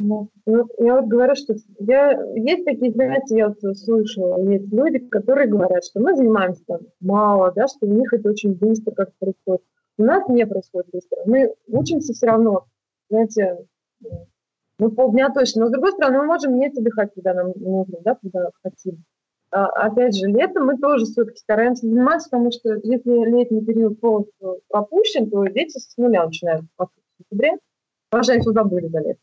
Ну, 0.00 0.28
я 0.46 1.00
вот 1.00 1.06
говорю, 1.06 1.34
что 1.36 1.54
я, 1.78 2.10
есть 2.34 2.64
такие, 2.64 2.92
знаете, 2.92 3.36
я 3.36 3.48
вот 3.48 3.78
слышала, 3.78 4.42
есть 4.50 4.72
люди, 4.72 4.98
которые 4.98 5.46
говорят, 5.46 5.84
что 5.84 6.00
мы 6.00 6.16
занимаемся 6.16 6.62
там 6.66 6.80
мало, 7.00 7.52
да, 7.52 7.68
что 7.68 7.86
у 7.86 7.92
них 7.92 8.12
это 8.12 8.28
очень 8.30 8.54
быстро 8.54 8.90
как 8.92 9.14
происходит. 9.18 9.62
У 9.98 10.04
нас 10.04 10.28
не 10.28 10.44
происходит 10.44 10.90
быстро. 10.92 11.18
Мы 11.26 11.54
учимся 11.68 12.12
все 12.12 12.26
равно, 12.26 12.66
знаете, 13.10 13.58
ну, 14.78 14.90
полдня 14.90 15.30
точно. 15.30 15.62
Но, 15.62 15.68
с 15.68 15.70
другой 15.70 15.92
стороны, 15.92 16.18
мы 16.18 16.26
можем 16.26 16.58
не 16.58 16.66
отдыхать, 16.66 17.14
когда 17.14 17.34
нам 17.34 17.52
нужно, 17.54 17.98
да, 18.04 18.16
когда 18.20 18.50
хотим. 18.62 19.04
А, 19.52 19.66
опять 19.66 20.16
же, 20.16 20.26
летом 20.28 20.64
мы 20.64 20.78
тоже 20.78 21.04
все-таки 21.04 21.36
стараемся 21.36 21.86
заниматься, 21.86 22.30
потому 22.30 22.50
что 22.50 22.70
если 22.82 23.30
летний 23.30 23.62
период 23.62 24.00
полностью 24.00 24.60
пропущен, 24.68 25.30
то 25.30 25.44
дети 25.44 25.78
с 25.78 25.94
нуля 25.98 26.24
начинают 26.24 26.64
в 26.78 26.88
сентябре. 27.18 27.58
Даже 28.10 28.40
все 28.40 28.52
забыли 28.52 28.88
за 28.88 29.00
лето. 29.00 29.20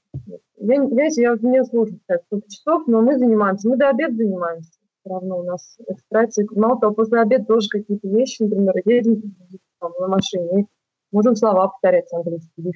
Я, 0.58 0.88
знаете, 0.88 1.22
я, 1.22 1.36
мне 1.36 1.63
сложно 1.63 1.98
сказать, 2.04 2.24
сколько 2.26 2.48
часов, 2.48 2.84
но 2.88 3.02
мы 3.02 3.18
занимаемся. 3.18 3.70
Мы 3.70 3.78
до 3.78 3.89
обеда 3.89 4.15
занимаемся. 4.15 4.70
Все 5.02 5.13
равно 5.13 5.39
у 5.39 5.44
нас 5.44 5.78
экстрации. 5.88 6.48
Мало 6.52 6.80
того, 6.80 6.94
после 6.94 7.22
обеда 7.22 7.46
тоже 7.46 7.70
какие-то 7.70 8.08
вещи, 8.08 8.44
например, 8.44 8.74
едем 8.86 9.36
там, 9.80 9.94
на 10.00 10.08
машине, 10.08 10.68
можем 11.12 11.36
слова 11.36 11.70
повторять 11.70 12.12
английские. 12.13 12.72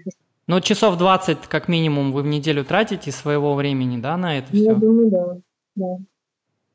Ну, 0.47 0.59
часов 0.59 0.97
20 0.97 1.47
как 1.47 1.67
минимум 1.67 2.11
вы 2.11 2.23
в 2.23 2.27
неделю 2.27 2.65
тратите 2.65 3.11
своего 3.11 3.53
времени, 3.53 4.01
да, 4.01 4.17
на 4.17 4.39
это 4.39 4.47
все? 4.47 4.63
Я 4.63 4.75
думаю, 4.75 5.09
да. 5.09 5.37
да. 5.75 5.97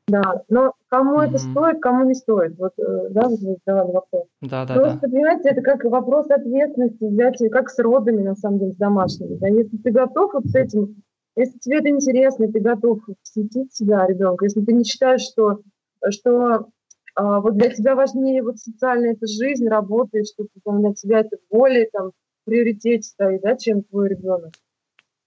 Да, 0.09 0.43
но 0.49 0.73
кому 0.89 1.19
mm-hmm. 1.19 1.27
это 1.27 1.37
стоит, 1.37 1.81
кому 1.81 2.05
не 2.05 2.15
стоит. 2.15 2.57
Вот, 2.57 2.73
э, 2.77 3.09
да, 3.09 3.27
вы 3.27 3.37
задавали 3.37 3.91
вопрос. 3.91 4.23
Да, 4.41 4.65
да, 4.65 4.73
Просто, 4.73 4.99
да. 5.01 5.07
понимаете, 5.07 5.49
это 5.49 5.61
как 5.61 5.83
вопрос 5.83 6.29
ответственности 6.29 7.03
взять, 7.03 7.37
как 7.51 7.69
с 7.69 7.77
родами, 7.79 8.23
на 8.23 8.35
самом 8.35 8.59
деле, 8.59 8.71
с 8.73 8.77
домашними. 8.77 9.35
Да? 9.35 9.47
Если 9.47 9.77
ты 9.77 9.91
готов 9.91 10.33
вот 10.33 10.45
с 10.45 10.55
этим, 10.55 10.95
Если 11.35 11.59
тебе 11.59 11.79
это 11.79 11.89
интересно, 11.89 12.51
ты 12.51 12.59
готов 12.59 12.99
посвятить 13.23 13.73
себя 13.73 14.05
ребенка, 14.07 14.45
если 14.45 14.61
ты 14.61 14.73
не 14.73 14.83
считаешь, 14.83 15.21
что, 15.21 15.61
что 16.09 16.67
а, 17.15 17.39
вот 17.39 17.57
для 17.57 17.69
тебя 17.69 17.95
важнее 17.95 18.41
вот 18.43 18.57
социальная 18.57 19.13
эта 19.13 19.27
жизнь, 19.27 19.67
работа, 19.67 20.17
и 20.17 20.23
что 20.23 20.45
там, 20.63 20.81
для 20.81 20.93
тебя 20.93 21.19
это 21.19 21.37
более 21.49 21.87
там 21.91 22.11
приоритете 22.45 23.03
стоит, 23.03 23.41
да, 23.41 23.55
чем 23.55 23.83
твой 23.83 24.09
ребенок, 24.09 24.53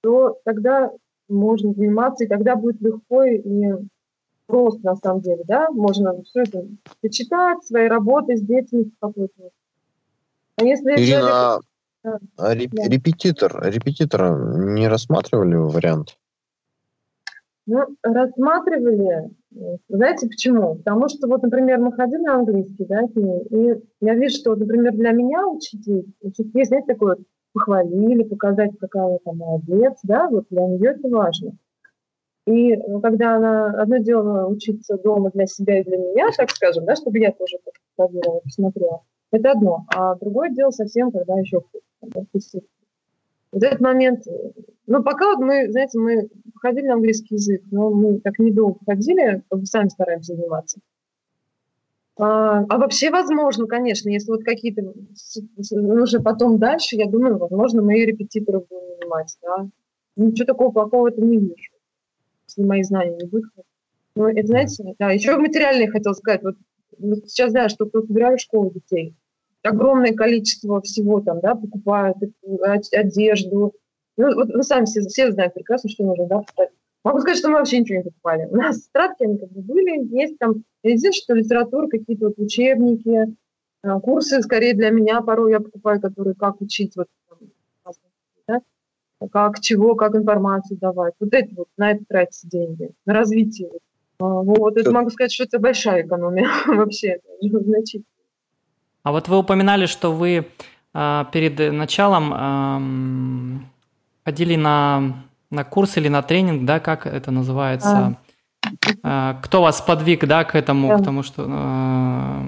то 0.03 0.39
тогда 0.45 0.91
можно 1.29 1.73
заниматься, 1.73 2.25
и 2.25 2.29
тогда 2.29 2.57
будет 2.57 2.81
легко 2.81 3.23
и 3.25 3.41
просто 4.53 4.81
на 4.85 4.97
самом 4.97 5.23
деле, 5.23 5.43
да, 5.47 5.71
можно 5.71 6.23
все 6.25 6.43
это 6.43 6.67
почитать, 7.01 7.65
свои 7.65 7.89
работы 7.89 8.37
с 8.37 8.43
деятельностью 8.43 8.95
какой-то. 9.01 9.49
А 10.57 10.65
если 10.65 10.93
Ирина, 10.93 11.21
человек... 11.21 11.63
а, 12.05 12.19
а 12.37 12.55
реп- 12.55 12.75
да. 12.75 12.83
репетитор, 12.85 13.63
репетитора 13.65 14.37
не 14.59 14.89
рассматривали 14.89 15.55
вариант? 15.55 16.19
Ну, 17.65 17.79
рассматривали. 18.03 19.31
Знаете 19.89 20.29
почему? 20.29 20.75
Потому 20.75 21.09
что, 21.09 21.29
вот, 21.29 21.43
например, 21.43 21.79
мы 21.79 21.93
ходили 21.93 22.21
на 22.21 22.35
английский, 22.35 22.85
да, 22.85 23.01
и 23.05 23.81
я 24.03 24.15
вижу, 24.15 24.37
что, 24.37 24.55
например, 24.55 24.93
для 24.93 25.13
меня 25.13 25.49
учитель, 25.49 26.13
учитель 26.21 26.65
знаете, 26.67 26.93
такое 26.93 27.17
похвалили, 27.55 28.25
показать, 28.25 28.73
какая 28.79 29.19
она 29.25 29.35
молодец, 29.35 29.99
да, 30.03 30.29
вот 30.29 30.45
для 30.51 30.67
нее 30.67 30.91
это 30.91 31.09
важно. 31.09 31.53
И 32.47 32.77
ну, 32.77 33.01
когда 33.01 33.37
она, 33.37 33.67
одно 33.81 33.99
дело 33.99 34.47
учиться 34.49 34.99
дома 34.99 35.31
для 35.31 35.47
себя 35.47 35.81
и 35.81 35.85
для 35.85 35.97
меня, 35.97 36.29
так 36.37 36.51
скажем, 36.51 36.85
да, 36.85 36.97
чтобы 36.97 37.19
я 37.19 37.31
тоже 37.33 37.59
посмотрела, 37.97 38.41
посмотрела, 38.41 39.03
это 39.31 39.53
одно. 39.53 39.85
А 39.95 40.17
другое 40.17 40.51
дело 40.51 40.71
совсем, 40.71 41.13
когда 41.13 41.39
еще 41.39 41.63
да, 42.03 42.23
вот 43.53 43.63
этот 43.63 43.81
момент, 43.81 44.25
ну, 44.87 45.03
пока 45.03 45.35
вот 45.35 45.45
мы, 45.45 45.71
знаете, 45.71 45.99
мы 45.99 46.29
ходили 46.61 46.87
на 46.87 46.95
английский 46.95 47.35
язык, 47.35 47.63
но 47.71 47.91
мы 47.91 48.19
так 48.21 48.39
недолго 48.39 48.79
ходили, 48.87 49.43
сами 49.65 49.89
стараемся 49.89 50.35
заниматься. 50.35 50.81
А, 52.19 52.65
а 52.69 52.79
вообще 52.79 53.11
возможно, 53.11 53.67
конечно, 53.67 54.09
если 54.09 54.31
вот 54.31 54.43
какие-то 54.43 54.83
уже 56.03 56.21
потом 56.21 56.59
дальше, 56.59 56.97
я 56.97 57.09
думаю, 57.09 57.39
возможно, 57.39 57.83
мои 57.83 58.05
репетиторы 58.05 58.61
будут 58.61 58.99
занимать, 58.99 59.37
да. 59.43 59.69
Ничего 60.17 60.47
такого 60.47 60.73
плохого 60.73 61.03
в 61.03 61.07
этом 61.07 61.31
не 61.31 61.39
вижу, 61.39 61.72
если 62.57 62.69
мои 62.69 62.83
знания 62.83 63.17
не 63.17 63.27
будут. 63.27 63.51
Ну, 64.15 64.29
это, 64.29 64.47
знаете, 64.47 64.95
да, 64.99 65.11
еще 65.11 65.37
материальное 65.37 65.89
хотел 65.89 66.15
сказать. 66.15 66.43
Вот, 66.43 66.57
вот 66.99 67.29
сейчас, 67.29 67.51
знаю, 67.51 67.69
что 67.69 67.87
кто 67.87 68.03
собираю 68.03 68.39
школу 68.39 68.71
детей, 68.71 69.15
огромное 69.63 70.13
количество 70.13 70.81
всего 70.83 71.21
там, 71.21 71.41
да, 71.41 71.55
покупают 71.55 72.19
одежду. 72.93 73.75
Ну, 74.17 74.35
вот 74.35 74.53
вы 74.53 74.63
сами 74.63 74.85
все, 74.85 75.01
все 75.03 75.33
знают 75.33 75.55
прекрасно, 75.55 75.89
что 75.89 76.05
нужно, 76.05 76.27
да, 76.27 76.43
Могу 77.05 77.19
сказать, 77.21 77.39
что 77.39 77.49
мы 77.49 77.55
вообще 77.55 77.81
ничего 77.81 77.99
не 77.99 78.05
покупали. 78.05 78.47
У 78.49 78.55
нас 78.55 78.77
стратки, 78.77 79.25
они 79.25 79.37
как 79.37 79.51
бы 79.51 79.61
были, 79.61 80.07
есть 80.17 80.39
там, 80.39 80.63
единственное, 80.85 81.13
что 81.13 81.35
литература, 81.35 81.89
какие-то 81.89 82.27
вот 82.27 82.39
учебники, 82.39 83.35
э, 83.83 84.01
курсы, 84.01 84.41
скорее 84.41 84.75
для 84.75 84.91
меня 84.91 85.21
порой 85.21 85.51
я 85.51 85.59
покупаю, 85.59 86.01
которые 86.01 86.35
как 86.35 86.61
учить, 86.61 86.95
вот, 86.95 87.09
да? 88.47 88.61
Как 89.31 89.61
чего, 89.61 89.95
как 89.95 90.15
информацию 90.15 90.79
давать. 90.79 91.15
Вот 91.21 91.33
это 91.33 91.49
вот, 91.57 91.69
на 91.77 91.93
это 91.93 92.05
тратятся 92.09 92.49
деньги, 92.49 92.91
на 93.07 93.15
развитие. 93.15 93.71
А, 94.21 94.25
вот, 94.25 94.77
это 94.77 94.91
могу 94.91 95.11
сказать, 95.11 95.33
что 95.33 95.45
это 95.45 95.59
большая 95.59 96.07
экономия 96.07 96.49
вообще, 96.67 97.19
значительно. 97.41 98.05
А 99.03 99.13
вот 99.13 99.29
вы 99.29 99.39
упоминали, 99.39 99.87
что 99.87 100.13
вы 100.13 100.47
э, 100.95 101.25
перед 101.33 101.73
началом 101.73 102.33
э, 102.33 104.25
ходили 104.25 104.57
на 104.57 105.25
на 105.53 105.65
курс 105.65 105.97
или 105.99 106.09
на 106.09 106.23
тренинг, 106.23 106.65
да, 106.65 106.81
как 106.81 107.07
это 107.07 107.31
называется? 107.31 108.17
А. 109.03 109.39
Кто 109.43 109.61
вас 109.61 109.81
подвиг, 109.83 110.25
да, 110.27 110.45
к 110.45 110.55
этому, 110.55 110.89
да. 110.89 110.99
к 110.99 111.05
тому, 111.05 111.23
что 111.23 111.45
э, 111.47 112.43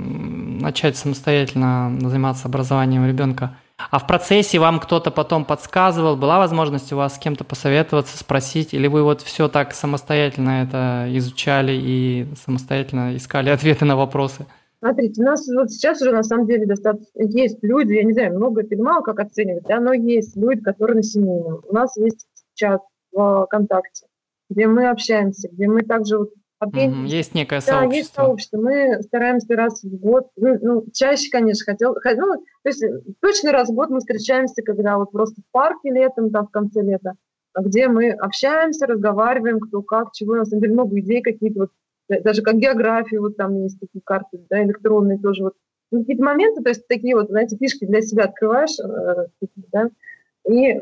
начать 0.61 0.97
самостоятельно 0.97 1.97
заниматься 2.01 2.49
образованием 2.49 3.07
ребенка? 3.07 3.57
А 3.77 3.99
в 3.99 4.07
процессе 4.07 4.61
вам 4.61 4.79
кто-то 4.79 5.11
потом 5.11 5.45
подсказывал, 5.45 6.17
была 6.17 6.39
возможность 6.39 6.93
у 6.93 6.97
вас 6.97 7.17
с 7.17 7.19
кем-то 7.19 7.45
посоветоваться, 7.45 8.17
спросить, 8.17 8.73
или 8.73 8.87
вы 8.87 9.03
вот 9.03 9.21
все 9.21 9.49
так 9.49 9.75
самостоятельно 9.75 10.63
это 10.63 11.07
изучали 11.17 11.73
и 11.73 12.27
самостоятельно 12.45 13.17
искали 13.17 13.51
ответы 13.51 13.85
на 13.85 13.97
вопросы? 13.97 14.47
Смотрите, 14.79 15.23
у 15.23 15.25
нас 15.25 15.49
вот 15.49 15.71
сейчас 15.71 16.01
уже 16.03 16.13
на 16.13 16.23
самом 16.23 16.47
деле 16.47 16.67
достаточно 16.67 17.23
есть 17.23 17.59
люди, 17.63 17.95
я 17.95 18.05
не 18.05 18.13
знаю, 18.13 18.37
много 18.37 18.63
или 18.63 18.81
мало 18.81 19.03
как 19.03 19.19
оценивать, 19.19 19.65
да, 19.65 19.81
но 19.81 19.93
есть 19.93 20.37
люди, 20.37 20.61
которые 20.61 20.97
на 20.97 21.03
семейном. 21.03 21.63
У 21.67 21.75
нас 21.75 21.97
есть 21.97 22.27
чат 22.55 22.81
в 23.11 23.47
ВКонтакте, 23.47 24.07
где 24.51 24.69
мы 24.69 24.89
общаемся, 24.89 25.49
где 25.51 25.67
мы 25.67 25.83
также 25.83 26.19
вот 26.19 26.31
Mm-hmm. 26.73 27.07
Есть 27.07 27.35
некое 27.35 27.61
сообщество. 27.61 27.89
Да, 27.89 27.97
есть 27.97 28.15
сообщество. 28.15 28.59
Мы 28.59 29.03
стараемся 29.03 29.57
раз 29.57 29.83
в 29.83 29.97
год, 29.97 30.29
ну, 30.37 30.59
ну 30.61 30.85
чаще, 30.93 31.31
конечно, 31.31 31.65
хотел, 31.65 31.95
ну, 31.95 32.35
то 32.63 32.69
есть 32.69 32.85
точно 33.21 33.53
раз 33.53 33.69
в 33.69 33.75
год 33.75 33.91
мы 33.91 34.01
встречаемся, 34.01 34.63
когда 34.63 34.99
вот 34.99 35.13
просто 35.13 35.41
в 35.41 35.45
парке 35.53 35.91
летом, 35.91 36.31
там 36.31 36.47
в 36.47 36.51
конце 36.51 36.83
лета, 36.83 37.15
где 37.59 37.89
мы 37.89 38.11
общаемся, 38.11 38.87
разговариваем, 38.87 39.61
кто 39.61 39.83
как, 39.83 40.13
чего. 40.13 40.37
На 40.37 40.45
самом 40.45 40.63
деле 40.63 40.75
много 40.75 40.99
идей 40.99 41.23
какие-то, 41.23 41.61
вот, 41.61 42.23
даже 42.23 42.43
как 42.43 42.57
географию, 42.57 43.23
вот 43.23 43.37
там 43.37 43.63
есть 43.63 43.79
такие 43.81 44.03
карты, 44.05 44.41
да, 44.49 44.63
электронные 44.63 45.19
тоже 45.19 45.45
вот. 45.45 45.55
Ну, 45.91 46.01
какие-то 46.01 46.25
моменты, 46.25 46.63
то 46.63 46.71
есть 46.71 46.89
такие 46.89 47.15
вот, 47.15 47.29
знаете, 47.29 47.57
фишки 47.57 47.85
для 47.85 48.01
себя 48.01 48.25
открываешь, 48.25 48.81
э, 48.81 49.47
да, 49.71 49.91
и 50.49 50.81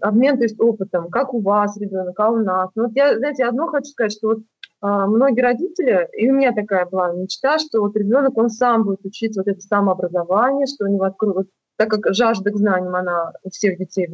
обмен, 0.00 0.36
то 0.36 0.42
есть 0.42 0.60
опытом, 0.60 1.08
как 1.08 1.32
у 1.32 1.40
вас 1.40 1.76
ребенок, 1.78 2.18
а 2.18 2.30
у 2.30 2.36
нас. 2.36 2.70
Ну, 2.74 2.84
вот 2.84 2.92
я, 2.94 3.16
знаете, 3.16 3.44
одно 3.44 3.66
хочу 3.68 3.86
сказать, 3.86 4.12
что 4.12 4.28
вот 4.28 4.38
а, 4.38 4.44
многие 4.82 5.40
родители, 5.40 6.08
и 6.12 6.30
у 6.30 6.34
меня 6.34 6.52
такая 6.52 6.86
была 6.86 7.12
мечта, 7.12 7.58
что 7.58 7.80
вот 7.80 7.96
ребенок, 7.96 8.36
он 8.38 8.48
сам 8.48 8.84
будет 8.84 9.04
учить 9.04 9.36
вот 9.36 9.46
это 9.46 9.60
самообразование, 9.60 10.66
что 10.66 10.84
у 10.86 10.88
него 10.88 11.04
откроют, 11.04 11.48
так 11.76 11.90
как 11.90 12.14
жажда 12.14 12.50
к 12.50 12.56
знаниям, 12.56 12.94
она 12.94 13.32
у 13.42 13.50
всех 13.50 13.78
детей 13.78 14.08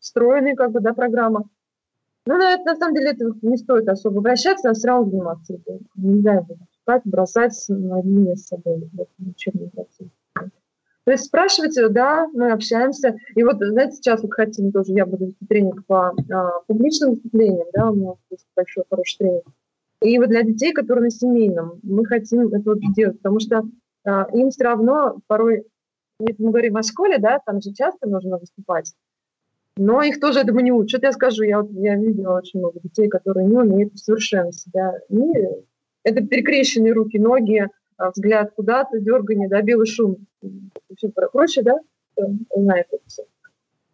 встроенная, 0.00 0.54
как 0.54 0.72
бы, 0.72 0.80
да, 0.80 0.92
программа. 0.92 1.48
Ну, 2.26 2.36
на, 2.36 2.56
на 2.56 2.76
самом 2.76 2.94
деле, 2.94 3.12
это 3.12 3.24
не 3.42 3.56
стоит 3.56 3.88
особо 3.88 4.18
обращаться, 4.18 4.70
а 4.70 4.74
сразу 4.74 5.08
заниматься 5.10 5.52
ребенком. 5.52 5.88
Нельзя 5.94 6.34
его 6.34 6.56
бросать 7.04 7.64
на 7.68 8.02
линии 8.02 8.34
с 8.34 8.46
собой 8.48 8.88
в 8.92 9.00
этом 9.00 9.30
учебном 9.30 9.70
процессе. 9.70 10.10
То 10.34 11.12
есть 11.12 11.26
спрашивайте, 11.26 11.88
да, 11.88 12.26
мы 12.32 12.50
общаемся. 12.50 13.14
И 13.36 13.44
вот, 13.44 13.58
знаете, 13.60 13.96
сейчас 13.96 14.22
вот 14.22 14.34
хотим 14.34 14.72
тоже, 14.72 14.92
я 14.92 15.06
буду 15.06 15.26
вести 15.26 15.46
тренинг 15.46 15.86
по 15.86 16.08
а, 16.08 16.60
публичным 16.66 17.12
выступлениям, 17.12 17.68
да, 17.72 17.90
у 17.90 17.94
меня 17.94 18.14
есть 18.30 18.46
большой 18.56 18.82
хороший 18.90 19.18
тренинг. 19.18 19.44
И 20.02 20.18
вот 20.18 20.28
для 20.28 20.42
детей, 20.42 20.72
которые 20.72 21.04
на 21.04 21.10
семейном, 21.10 21.80
мы 21.82 22.04
хотим 22.04 22.48
это 22.48 22.70
вот 22.70 22.78
сделать, 22.92 23.16
потому 23.18 23.40
что 23.40 23.62
а, 24.04 24.26
им 24.32 24.50
все 24.50 24.64
равно 24.64 25.18
порой, 25.26 25.64
если 26.20 26.42
мы 26.42 26.50
говорим 26.50 26.76
о 26.76 26.82
школе, 26.82 27.18
да, 27.18 27.40
там 27.44 27.60
же 27.60 27.72
часто 27.72 28.08
нужно 28.08 28.38
выступать, 28.38 28.92
но 29.76 30.02
их 30.02 30.20
тоже 30.20 30.40
этому 30.40 30.60
не 30.60 30.72
учат. 30.72 31.02
Я 31.02 31.12
скажу, 31.12 31.42
я, 31.42 31.60
вот, 31.60 31.70
я 31.72 31.96
видела 31.96 32.38
очень 32.38 32.60
много 32.60 32.80
детей, 32.80 33.08
которые 33.08 33.46
не 33.46 33.56
умеют 33.56 33.98
совершенно 33.98 34.52
себя. 34.52 34.94
И 35.08 35.16
это 36.02 36.26
перекрещенные 36.26 36.92
руки, 36.92 37.18
ноги, 37.18 37.66
а, 37.96 38.10
взгляд 38.10 38.52
куда-то, 38.54 39.00
дергание, 39.00 39.48
да, 39.48 39.62
белый 39.62 39.86
шум, 39.86 40.26
все 40.96 41.08
прочее, 41.08 41.64
да, 41.64 41.78
знает 42.54 42.86
это 42.90 43.02
все. 43.06 43.24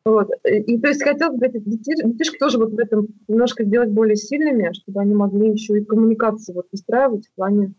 Вот. 0.04 0.30
И 0.44 0.78
то 0.78 0.88
есть 0.88 1.02
хотелось 1.02 1.38
бы 1.38 1.46
этих 1.46 1.64
детишек 1.64 2.38
тоже 2.38 2.58
вот 2.58 2.72
в 2.72 2.78
этом 2.78 3.08
немножко 3.28 3.64
сделать 3.64 3.90
более 3.90 4.16
сильными, 4.16 4.72
чтобы 4.72 5.00
они 5.00 5.14
могли 5.14 5.50
еще 5.50 5.78
и 5.78 5.84
коммуникации 5.84 6.52
вот 6.52 6.66
выстраивать 6.72 7.26
в 7.28 7.34
плане 7.34 7.74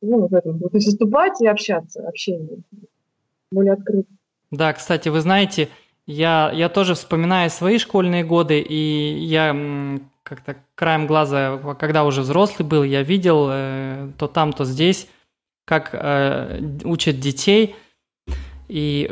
ну, 0.00 0.20
вот 0.20 0.32
этом, 0.32 0.60
то 0.60 0.70
есть 0.72 0.86
выступать 0.86 1.40
и 1.40 1.46
общаться, 1.46 2.06
общение 2.06 2.58
более 3.50 3.72
открыто. 3.72 4.08
Да, 4.50 4.72
кстати, 4.72 5.08
вы 5.08 5.20
знаете, 5.20 5.68
я, 6.06 6.50
я 6.54 6.68
тоже 6.68 6.94
вспоминаю 6.94 7.50
свои 7.50 7.78
школьные 7.78 8.24
годы, 8.24 8.60
и 8.60 9.18
я 9.18 9.98
как-то 10.22 10.56
краем 10.74 11.06
глаза, 11.06 11.58
когда 11.78 12.04
уже 12.04 12.20
взрослый 12.20 12.66
был, 12.66 12.82
я 12.82 13.02
видел 13.02 13.48
э, 13.50 14.10
то 14.18 14.28
там, 14.28 14.52
то 14.52 14.64
здесь, 14.64 15.08
как 15.64 15.90
э, 15.92 16.60
учат 16.84 17.18
детей. 17.18 17.76
И 18.68 19.10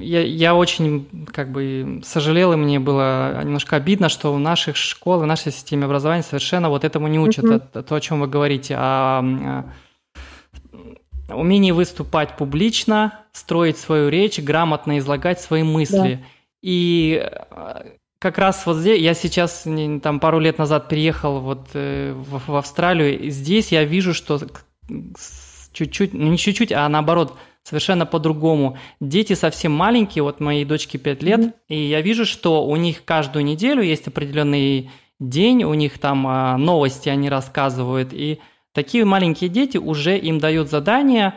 я, 0.00 0.22
я 0.22 0.54
очень 0.54 1.06
как 1.32 1.52
бы 1.52 2.00
сожалел, 2.02 2.54
и 2.54 2.56
мне 2.56 2.80
было 2.80 3.42
немножко 3.44 3.76
обидно, 3.76 4.08
что 4.08 4.32
в 4.32 4.40
наших 4.40 4.76
школах, 4.76 5.22
в 5.22 5.26
нашей 5.26 5.52
системе 5.52 5.84
образования 5.84 6.22
совершенно 6.22 6.70
вот 6.70 6.82
этому 6.82 7.06
не 7.08 7.18
учат, 7.18 7.44
mm-hmm. 7.44 7.56
это, 7.56 7.82
то, 7.82 7.94
о 7.94 8.00
чем 8.00 8.20
вы 8.20 8.26
говорите, 8.26 8.74
о, 8.78 9.64
о 11.28 11.36
умении 11.36 11.72
выступать 11.72 12.38
публично, 12.38 13.20
строить 13.32 13.76
свою 13.76 14.08
речь, 14.08 14.38
грамотно 14.38 14.98
излагать 14.98 15.40
свои 15.40 15.62
мысли. 15.62 16.20
Да. 16.22 16.28
И 16.62 17.22
э, 17.22 17.82
как 18.18 18.38
раз 18.38 18.64
вот 18.64 18.78
здесь, 18.78 19.00
я 19.00 19.12
сейчас 19.12 19.66
там 20.02 20.20
пару 20.20 20.38
лет 20.38 20.56
назад 20.56 20.88
переехал 20.88 21.40
вот 21.40 21.68
э, 21.74 22.14
в, 22.14 22.50
в 22.50 22.56
Австралию, 22.56 23.20
и 23.20 23.28
здесь 23.28 23.72
я 23.72 23.84
вижу, 23.84 24.14
что 24.14 24.40
чуть-чуть, 25.72 26.14
ну 26.14 26.28
не 26.28 26.38
чуть-чуть, 26.38 26.72
а 26.72 26.88
наоборот, 26.88 27.36
совершенно 27.66 28.06
по-другому. 28.06 28.78
Дети 29.00 29.32
совсем 29.32 29.72
маленькие, 29.72 30.22
вот 30.22 30.38
моей 30.38 30.64
дочке 30.64 30.98
5 30.98 31.22
лет, 31.22 31.40
mm-hmm. 31.40 31.52
и 31.68 31.88
я 31.88 32.00
вижу, 32.00 32.24
что 32.24 32.64
у 32.64 32.76
них 32.76 33.04
каждую 33.04 33.44
неделю 33.44 33.82
есть 33.82 34.06
определенный 34.06 34.90
день, 35.18 35.64
у 35.64 35.74
них 35.74 35.98
там 35.98 36.26
а, 36.28 36.56
новости 36.58 37.08
они 37.08 37.28
рассказывают, 37.28 38.10
и 38.12 38.38
такие 38.72 39.04
маленькие 39.04 39.50
дети 39.50 39.78
уже 39.78 40.16
им 40.16 40.38
дают 40.38 40.70
задания 40.70 41.34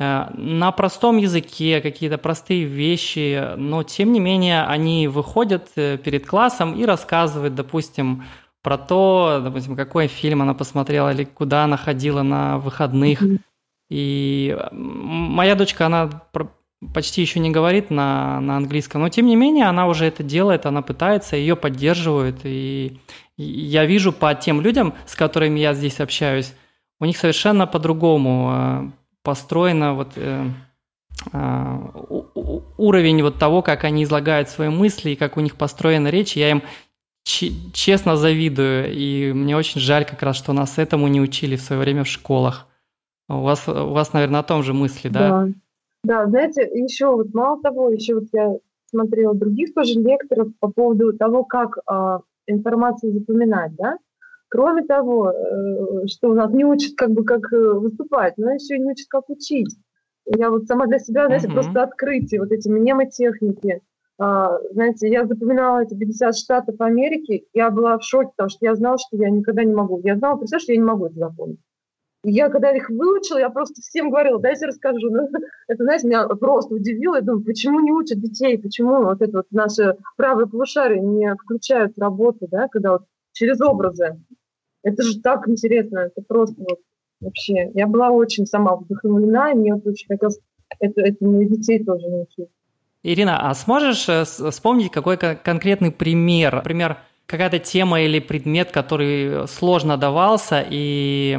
а, 0.00 0.32
на 0.34 0.72
простом 0.72 1.18
языке, 1.18 1.80
какие-то 1.80 2.18
простые 2.18 2.64
вещи, 2.64 3.54
но 3.56 3.84
тем 3.84 4.12
не 4.12 4.18
менее 4.18 4.64
они 4.64 5.06
выходят 5.06 5.68
э, 5.76 5.98
перед 5.98 6.26
классом 6.26 6.74
и 6.74 6.84
рассказывают, 6.84 7.54
допустим, 7.54 8.24
про 8.62 8.76
то, 8.76 9.40
допустим, 9.44 9.76
какой 9.76 10.08
фильм 10.08 10.42
она 10.42 10.54
посмотрела 10.54 11.12
или 11.12 11.22
куда 11.22 11.62
она 11.62 11.76
ходила 11.76 12.22
на 12.22 12.58
выходных. 12.58 13.22
Mm-hmm. 13.22 13.38
И 13.90 14.56
моя 14.72 15.54
дочка, 15.54 15.86
она 15.86 16.22
почти 16.94 17.20
еще 17.20 17.40
не 17.40 17.50
говорит 17.50 17.90
на, 17.90 18.40
на 18.40 18.56
английском, 18.56 19.02
но 19.02 19.10
тем 19.10 19.26
не 19.26 19.36
менее 19.36 19.66
она 19.66 19.86
уже 19.86 20.06
это 20.06 20.22
делает, 20.22 20.64
она 20.64 20.80
пытается, 20.80 21.36
ее 21.36 21.56
поддерживают. 21.56 22.40
И 22.44 22.98
я 23.36 23.84
вижу 23.84 24.12
по 24.12 24.34
тем 24.34 24.60
людям, 24.60 24.94
с 25.06 25.14
которыми 25.14 25.60
я 25.60 25.74
здесь 25.74 26.00
общаюсь, 26.00 26.54
у 27.00 27.04
них 27.04 27.16
совершенно 27.16 27.66
по-другому 27.66 28.50
э, 28.52 28.90
построено 29.22 29.94
вот 29.94 30.12
э, 30.16 30.46
э, 31.32 31.78
уровень 32.76 33.22
вот 33.22 33.38
того, 33.38 33.62
как 33.62 33.84
они 33.84 34.04
излагают 34.04 34.48
свои 34.48 34.68
мысли 34.68 35.10
и 35.10 35.16
как 35.16 35.36
у 35.36 35.40
них 35.40 35.56
построена 35.56 36.08
речь. 36.08 36.36
Я 36.36 36.50
им 36.50 36.62
честно 37.24 38.16
завидую, 38.16 38.92
и 38.92 39.32
мне 39.32 39.56
очень 39.56 39.80
жаль 39.80 40.04
как 40.04 40.22
раз, 40.22 40.36
что 40.36 40.52
нас 40.52 40.78
этому 40.78 41.08
не 41.08 41.20
учили 41.20 41.56
в 41.56 41.62
свое 41.62 41.80
время 41.80 42.04
в 42.04 42.08
школах. 42.08 42.66
У 43.30 43.42
вас, 43.42 43.68
у 43.68 43.92
вас, 43.92 44.12
наверное, 44.12 44.40
о 44.40 44.44
том 44.44 44.62
же 44.62 44.74
мысли, 44.74 45.08
да? 45.08 45.46
Да, 46.02 46.24
да 46.24 46.26
знаете, 46.26 46.62
еще 46.62 47.14
вот 47.14 47.32
мало 47.32 47.62
того, 47.62 47.90
еще 47.90 48.14
вот 48.16 48.24
я 48.32 48.56
смотрела 48.90 49.34
других 49.34 49.72
тоже 49.72 50.00
лекторов 50.00 50.48
по 50.58 50.68
поводу 50.68 51.12
того, 51.12 51.44
как 51.44 51.78
а, 51.86 52.20
информацию 52.48 53.12
запоминать, 53.12 53.74
да. 53.76 53.98
Кроме 54.48 54.82
того, 54.82 55.30
э, 55.30 56.06
что 56.08 56.30
у 56.30 56.34
нас 56.34 56.50
не 56.50 56.64
учат 56.64 56.94
как 56.96 57.12
бы 57.12 57.22
как 57.22 57.52
э, 57.52 57.72
выступать, 57.74 58.36
но 58.36 58.50
еще 58.50 58.74
и 58.74 58.80
не 58.80 58.90
учат 58.90 59.06
как 59.08 59.30
учить. 59.30 59.76
Я 60.26 60.50
вот 60.50 60.66
сама 60.66 60.86
для 60.86 60.98
себя, 60.98 61.26
знаете, 61.26 61.46
uh-huh. 61.46 61.52
просто 61.52 61.84
открытие, 61.84 62.40
вот 62.40 62.50
эти 62.50 62.68
мнемотехники, 62.68 63.80
а, 64.18 64.58
знаете, 64.72 65.08
я 65.08 65.24
запоминала 65.24 65.84
эти 65.84 65.94
50 65.94 66.36
штатов 66.36 66.80
Америки, 66.80 67.46
я 67.54 67.70
была 67.70 67.96
в 67.96 68.02
шоке, 68.02 68.30
потому 68.36 68.50
что 68.50 68.66
я 68.66 68.74
знала, 68.74 68.98
что 68.98 69.16
я 69.16 69.30
никогда 69.30 69.62
не 69.62 69.72
могу. 69.72 70.00
Я 70.02 70.16
знала, 70.16 70.36
представляешь, 70.36 70.64
что 70.64 70.72
я 70.72 70.78
не 70.78 70.84
могу 70.84 71.06
это 71.06 71.14
запомнить. 71.14 71.60
Я, 72.22 72.50
когда 72.50 72.70
их 72.72 72.90
выучила, 72.90 73.38
я 73.38 73.48
просто 73.48 73.80
всем 73.80 74.10
говорила, 74.10 74.38
дайте 74.38 74.66
расскажу. 74.66 75.10
Ну, 75.10 75.28
это, 75.68 75.84
знаете, 75.84 76.06
меня 76.06 76.28
просто 76.28 76.74
удивило. 76.74 77.14
Я 77.16 77.22
думаю, 77.22 77.44
почему 77.44 77.80
не 77.80 77.92
учат 77.92 78.20
детей, 78.20 78.58
почему 78.58 79.04
вот 79.04 79.22
это 79.22 79.38
вот 79.38 79.46
наше 79.50 79.96
правое 80.16 80.46
полушарие 80.46 81.00
не 81.00 81.34
включают 81.34 81.98
работу, 81.98 82.46
да, 82.50 82.68
когда 82.68 82.92
вот 82.92 83.02
через 83.32 83.60
образы. 83.60 84.20
Это 84.82 85.02
же 85.02 85.20
так 85.20 85.48
интересно, 85.48 86.10
это 86.14 86.22
просто 86.26 86.56
вот 86.58 86.80
вообще. 87.20 87.70
Я 87.74 87.86
была 87.86 88.10
очень 88.10 88.46
сама 88.46 88.76
вдохновлена, 88.76 89.52
и 89.52 89.54
мне 89.54 89.74
вот 89.74 89.86
очень 89.86 90.06
хотелось 90.08 90.40
это, 90.78 91.00
это 91.00 91.16
детей 91.20 91.82
тоже 91.84 92.08
научить. 92.08 92.48
Ирина, 93.02 93.48
а 93.48 93.54
сможешь 93.54 94.08
э, 94.08 94.24
вспомнить 94.24 94.90
какой-то 94.90 95.38
конкретный 95.42 95.90
пример? 95.90 96.56
Например, 96.56 96.98
какая-то 97.26 97.58
тема 97.58 98.02
или 98.02 98.18
предмет, 98.18 98.72
который 98.72 99.48
сложно 99.48 99.96
давался, 99.96 100.64
и 100.68 101.38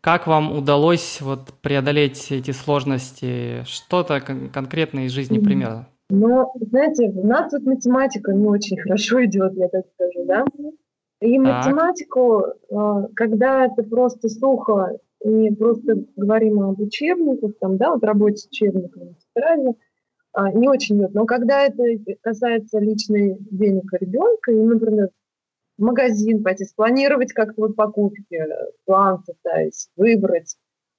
как 0.00 0.26
вам 0.26 0.56
удалось 0.56 1.20
вот 1.20 1.52
преодолеть 1.62 2.30
эти 2.30 2.52
сложности? 2.52 3.64
Что-то 3.64 4.20
кон- 4.20 4.48
конкретное 4.48 5.04
из 5.04 5.12
жизни 5.12 5.38
примера? 5.38 5.88
Ну, 6.08 6.50
знаете, 6.70 7.10
у 7.14 7.26
нас 7.26 7.50
тут 7.50 7.64
математика 7.64 8.32
не 8.32 8.46
очень 8.46 8.76
хорошо 8.80 9.24
идет, 9.24 9.54
я 9.54 9.68
так 9.68 9.84
скажу, 9.94 10.24
да? 10.26 10.44
И 11.20 11.36
так. 11.36 11.66
математику, 11.66 12.44
э, 12.70 13.08
когда 13.14 13.66
это 13.66 13.82
просто 13.82 14.28
сухо, 14.28 14.98
не 15.22 15.50
просто 15.50 16.04
говорим 16.16 16.62
об 16.62 16.80
учебниках, 16.80 17.52
там, 17.60 17.76
да, 17.76 17.92
вот 17.92 18.02
работе 18.02 18.36
с 18.36 18.46
учебниками, 18.46 19.14
в 19.34 19.74
а, 20.32 20.52
не 20.52 20.68
очень 20.68 20.96
идет. 20.96 21.12
Но 21.12 21.26
когда 21.26 21.64
это 21.66 21.82
касается 22.22 22.78
личной 22.78 23.36
денег 23.50 23.92
ребенка, 24.00 24.52
и, 24.52 24.56
например, 24.56 25.10
в 25.80 25.82
магазин 25.82 26.42
пойти, 26.42 26.64
спланировать 26.66 27.32
как-то 27.32 27.62
вот 27.62 27.74
покупки, 27.74 28.44
план 28.84 29.24
составить, 29.24 29.88
выбрать, 29.96 30.56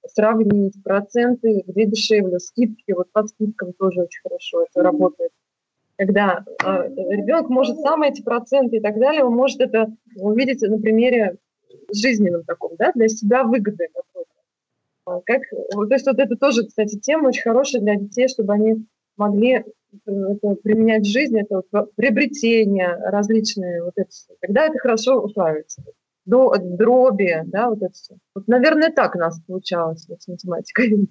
сравнить 0.07 0.73
проценты, 0.83 1.63
где 1.67 1.85
дешевле, 1.85 2.39
скидки, 2.39 2.91
вот 2.91 3.11
по 3.11 3.27
скидкам 3.27 3.73
тоже 3.73 4.01
очень 4.01 4.21
хорошо 4.23 4.63
это 4.63 4.81
работает. 4.81 5.31
Когда 5.97 6.43
э, 6.65 6.87
ребенок 6.97 7.49
может 7.49 7.77
сам 7.77 8.01
эти 8.01 8.23
проценты 8.23 8.77
и 8.77 8.79
так 8.79 8.97
далее, 8.97 9.23
он 9.23 9.35
может 9.35 9.61
это 9.61 9.93
увидеть 10.15 10.63
на 10.63 10.79
примере 10.79 11.37
жизненном 11.93 12.43
таком, 12.43 12.71
да, 12.77 12.91
для 12.95 13.07
себя 13.07 13.43
выгоды 13.43 13.87
какой-то. 13.93 14.31
А 15.05 15.21
как, 15.23 15.43
то 15.49 15.93
есть 15.93 16.07
вот 16.07 16.17
это 16.17 16.35
тоже, 16.35 16.65
кстати, 16.65 16.97
тема 16.97 17.27
очень 17.27 17.43
хорошая 17.43 17.83
для 17.83 17.97
детей, 17.97 18.27
чтобы 18.27 18.53
они 18.53 18.83
могли 19.21 19.53
э, 19.53 19.63
это 20.05 20.55
применять 20.63 21.03
в 21.03 21.11
жизни, 21.11 21.41
это 21.41 21.61
вот 21.71 21.95
приобретения 21.95 22.97
различные, 23.05 23.83
вот 23.83 23.93
это 23.95 24.09
все. 24.09 24.33
Тогда 24.41 24.65
это 24.65 24.77
хорошо 24.79 25.21
усваивается. 25.21 25.83
До 26.25 26.53
дроби, 26.57 27.41
да, 27.45 27.69
вот 27.69 27.81
это 27.81 27.93
все. 27.93 28.15
Вот, 28.35 28.47
наверное, 28.47 28.91
так 28.91 29.15
у 29.15 29.19
нас 29.19 29.39
получалось 29.41 30.05
вот, 30.07 30.21
с 30.21 30.27
математикой. 30.27 31.07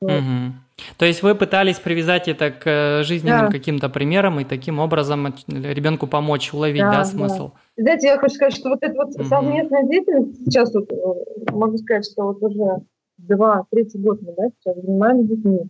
Вот. 0.00 0.10
Угу. 0.10 0.52
То 0.98 1.06
есть 1.06 1.22
вы 1.22 1.34
пытались 1.36 1.78
привязать 1.78 2.26
это 2.26 2.50
к 2.50 2.66
э, 2.66 3.02
жизненным 3.04 3.46
да. 3.46 3.52
каким-то 3.52 3.88
примерам 3.88 4.40
и 4.40 4.44
таким 4.44 4.80
образом 4.80 5.32
ребенку 5.46 6.08
помочь 6.08 6.52
уловить, 6.52 6.82
да, 6.82 6.98
да 6.98 7.04
смысл? 7.04 7.52
Да. 7.76 7.82
Знаете, 7.84 8.06
я 8.08 8.18
хочу 8.18 8.34
сказать, 8.34 8.54
что 8.54 8.70
вот 8.70 8.82
эта 8.82 8.94
вот 8.94 9.14
угу. 9.14 9.24
совместная 9.24 9.84
деятельность, 9.84 10.44
сейчас 10.44 10.74
вот 10.74 10.90
э, 10.90 11.52
могу 11.52 11.78
сказать, 11.78 12.04
что 12.10 12.24
вот 12.24 12.42
уже 12.42 12.82
два, 13.18 13.64
третий 13.70 13.98
год 13.98 14.20
мы, 14.22 14.34
да, 14.36 14.48
сейчас 14.58 14.76
занимаемся 14.82 15.36
детьми. 15.36 15.60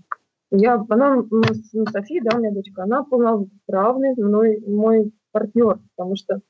Я, 0.52 0.84
она, 0.88 1.16
ну, 1.30 1.42
София, 1.90 2.22
да, 2.22 2.36
у 2.36 2.40
меня 2.40 2.52
дочка, 2.52 2.82
она 2.82 3.02
полноправный 3.04 4.14
мной, 4.16 4.62
мой 4.66 5.12
партнер, 5.32 5.78
потому 5.96 6.14
что 6.14 6.40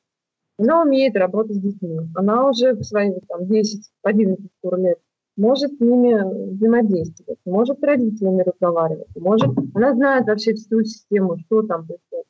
она 0.59 0.81
умеет 0.81 1.15
работать 1.15 1.55
с 1.55 1.59
детьми. 1.59 1.99
Она 2.13 2.49
уже 2.49 2.73
в 2.73 2.83
свои 2.83 3.13
там, 3.27 3.43
10-11 3.43 4.37
лет 4.77 4.99
может 5.35 5.71
с 5.77 5.79
ними 5.79 6.53
взаимодействовать, 6.53 7.39
может 7.45 7.79
с 7.79 7.83
родителями 7.83 8.43
разговаривать, 8.43 9.07
может, 9.15 9.49
она 9.73 9.93
знает 9.93 10.27
вообще 10.27 10.53
всю 10.53 10.83
систему, 10.83 11.37
что 11.39 11.63
там 11.63 11.87
происходит. 11.87 12.25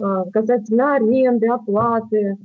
А, 0.00 0.30
касательно 0.30 0.94
аренды, 0.94 1.48
оплаты. 1.48 2.38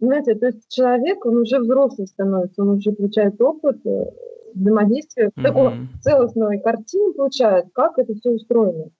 Знаете, 0.00 0.34
то 0.34 0.46
есть 0.46 0.68
человек, 0.68 1.26
он 1.26 1.38
уже 1.38 1.58
взрослый 1.58 2.06
становится, 2.06 2.62
он 2.62 2.70
уже 2.70 2.92
получает 2.92 3.40
опыт, 3.42 3.84
э, 3.84 4.06
взаимодействие, 4.54 5.28
mm-hmm. 5.28 5.42
такой 5.42 5.72
целостной 6.02 6.60
картины 6.60 7.14
получает, 7.14 7.66
как 7.72 7.98
это 7.98 8.14
все 8.14 8.30
устроено. 8.30 8.90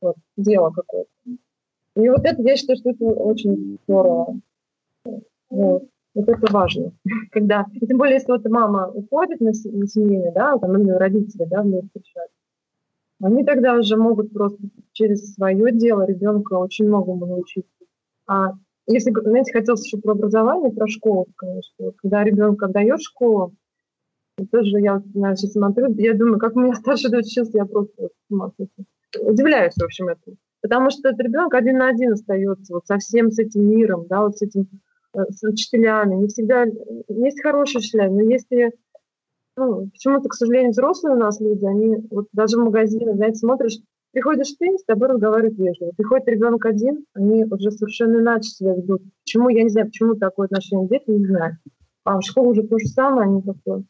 Вот, 0.00 0.16
дело 0.36 0.70
какое-то. 0.70 1.10
И 1.96 2.08
вот 2.08 2.24
это, 2.24 2.42
я 2.42 2.56
считаю, 2.56 2.78
что 2.78 2.90
это 2.90 3.04
очень 3.04 3.78
здорово. 3.86 4.40
Вот. 5.50 5.84
Вот 6.14 6.28
это 6.28 6.52
важно. 6.52 6.92
Когда, 7.30 7.66
и 7.72 7.86
тем 7.86 7.98
более, 7.98 8.14
если 8.14 8.32
вот 8.32 8.48
мама 8.48 8.88
уходит 8.88 9.40
на, 9.40 9.50
на 9.50 9.86
семейное, 9.86 10.32
да, 10.32 10.56
там, 10.58 10.76
или 10.80 10.90
родители, 10.90 11.44
да, 11.44 11.62
вместе 11.62 11.88
решают, 11.94 12.30
они 13.22 13.44
тогда 13.44 13.74
уже 13.74 13.96
могут 13.96 14.32
просто 14.32 14.58
через 14.92 15.34
свое 15.34 15.72
дело 15.72 16.06
ребенка 16.06 16.54
очень 16.54 16.86
многому 16.86 17.26
научиться. 17.26 17.70
А 18.26 18.54
если, 18.86 19.12
знаете, 19.12 19.52
хотелось 19.52 19.84
еще 19.84 19.98
про 19.98 20.12
образование, 20.12 20.72
про 20.72 20.86
школу, 20.86 21.26
конечно. 21.36 21.92
Когда 21.96 22.24
ребенка 22.24 22.66
отдаешь 22.66 23.00
в 23.00 23.08
школу, 23.08 23.54
тоже 24.50 24.78
я 24.80 25.02
сейчас 25.12 25.52
смотрю, 25.52 25.92
я 25.96 26.14
думаю, 26.14 26.38
как 26.38 26.56
у 26.56 26.60
меня 26.60 26.74
старший 26.74 27.10
дочь 27.10 27.26
учился, 27.26 27.58
я 27.58 27.64
просто 27.64 28.08
вот, 28.28 28.54
удивляюсь, 29.20 29.74
в 29.74 29.84
общем, 29.84 30.08
этому. 30.08 30.36
Потому 30.62 30.90
что 30.90 31.08
этот 31.08 31.20
ребенок 31.20 31.54
один 31.54 31.78
на 31.78 31.88
один 31.88 32.12
остается 32.12 32.74
вот 32.74 32.86
со 32.86 32.98
всем 32.98 33.30
с 33.30 33.38
этим 33.38 33.68
миром, 33.68 34.06
да, 34.08 34.22
вот 34.22 34.36
с 34.36 34.42
этим, 34.42 34.68
э, 35.14 35.20
с 35.30 35.42
учителями. 35.42 36.16
Не 36.16 36.28
всегда 36.28 36.66
есть 37.08 37.42
хорошие 37.42 37.78
учителя, 37.78 38.10
но 38.10 38.20
если 38.20 38.72
ну, 39.56 39.88
почему-то, 39.90 40.28
к 40.28 40.34
сожалению, 40.34 40.70
взрослые 40.70 41.16
у 41.16 41.18
нас 41.18 41.40
люди, 41.40 41.64
они 41.64 41.96
вот 42.10 42.28
даже 42.32 42.56
в 42.56 42.64
магазине, 42.64 43.14
знаете, 43.14 43.38
смотришь, 43.38 43.78
приходишь 44.12 44.54
ты, 44.58 44.78
с 44.78 44.84
тобой 44.84 45.08
разговаривают 45.08 45.58
вежливо. 45.58 45.92
Приходит 45.96 46.28
ребенок 46.28 46.64
один, 46.66 47.04
они 47.14 47.44
уже 47.44 47.70
совершенно 47.70 48.20
иначе 48.20 48.50
себя 48.50 48.74
ведут. 48.74 49.02
Почему, 49.24 49.48
я 49.48 49.62
не 49.62 49.68
знаю, 49.70 49.88
почему 49.88 50.14
такое 50.14 50.46
отношение 50.46 50.86
к 50.86 50.90
детям, 50.90 51.18
не 51.18 51.26
знаю. 51.26 51.58
А 52.04 52.18
в 52.18 52.22
школе 52.22 52.50
уже 52.50 52.62
то 52.62 52.78
же 52.78 52.86
самое, 52.86 53.28
они 53.28 53.42
как-то 53.42 53.82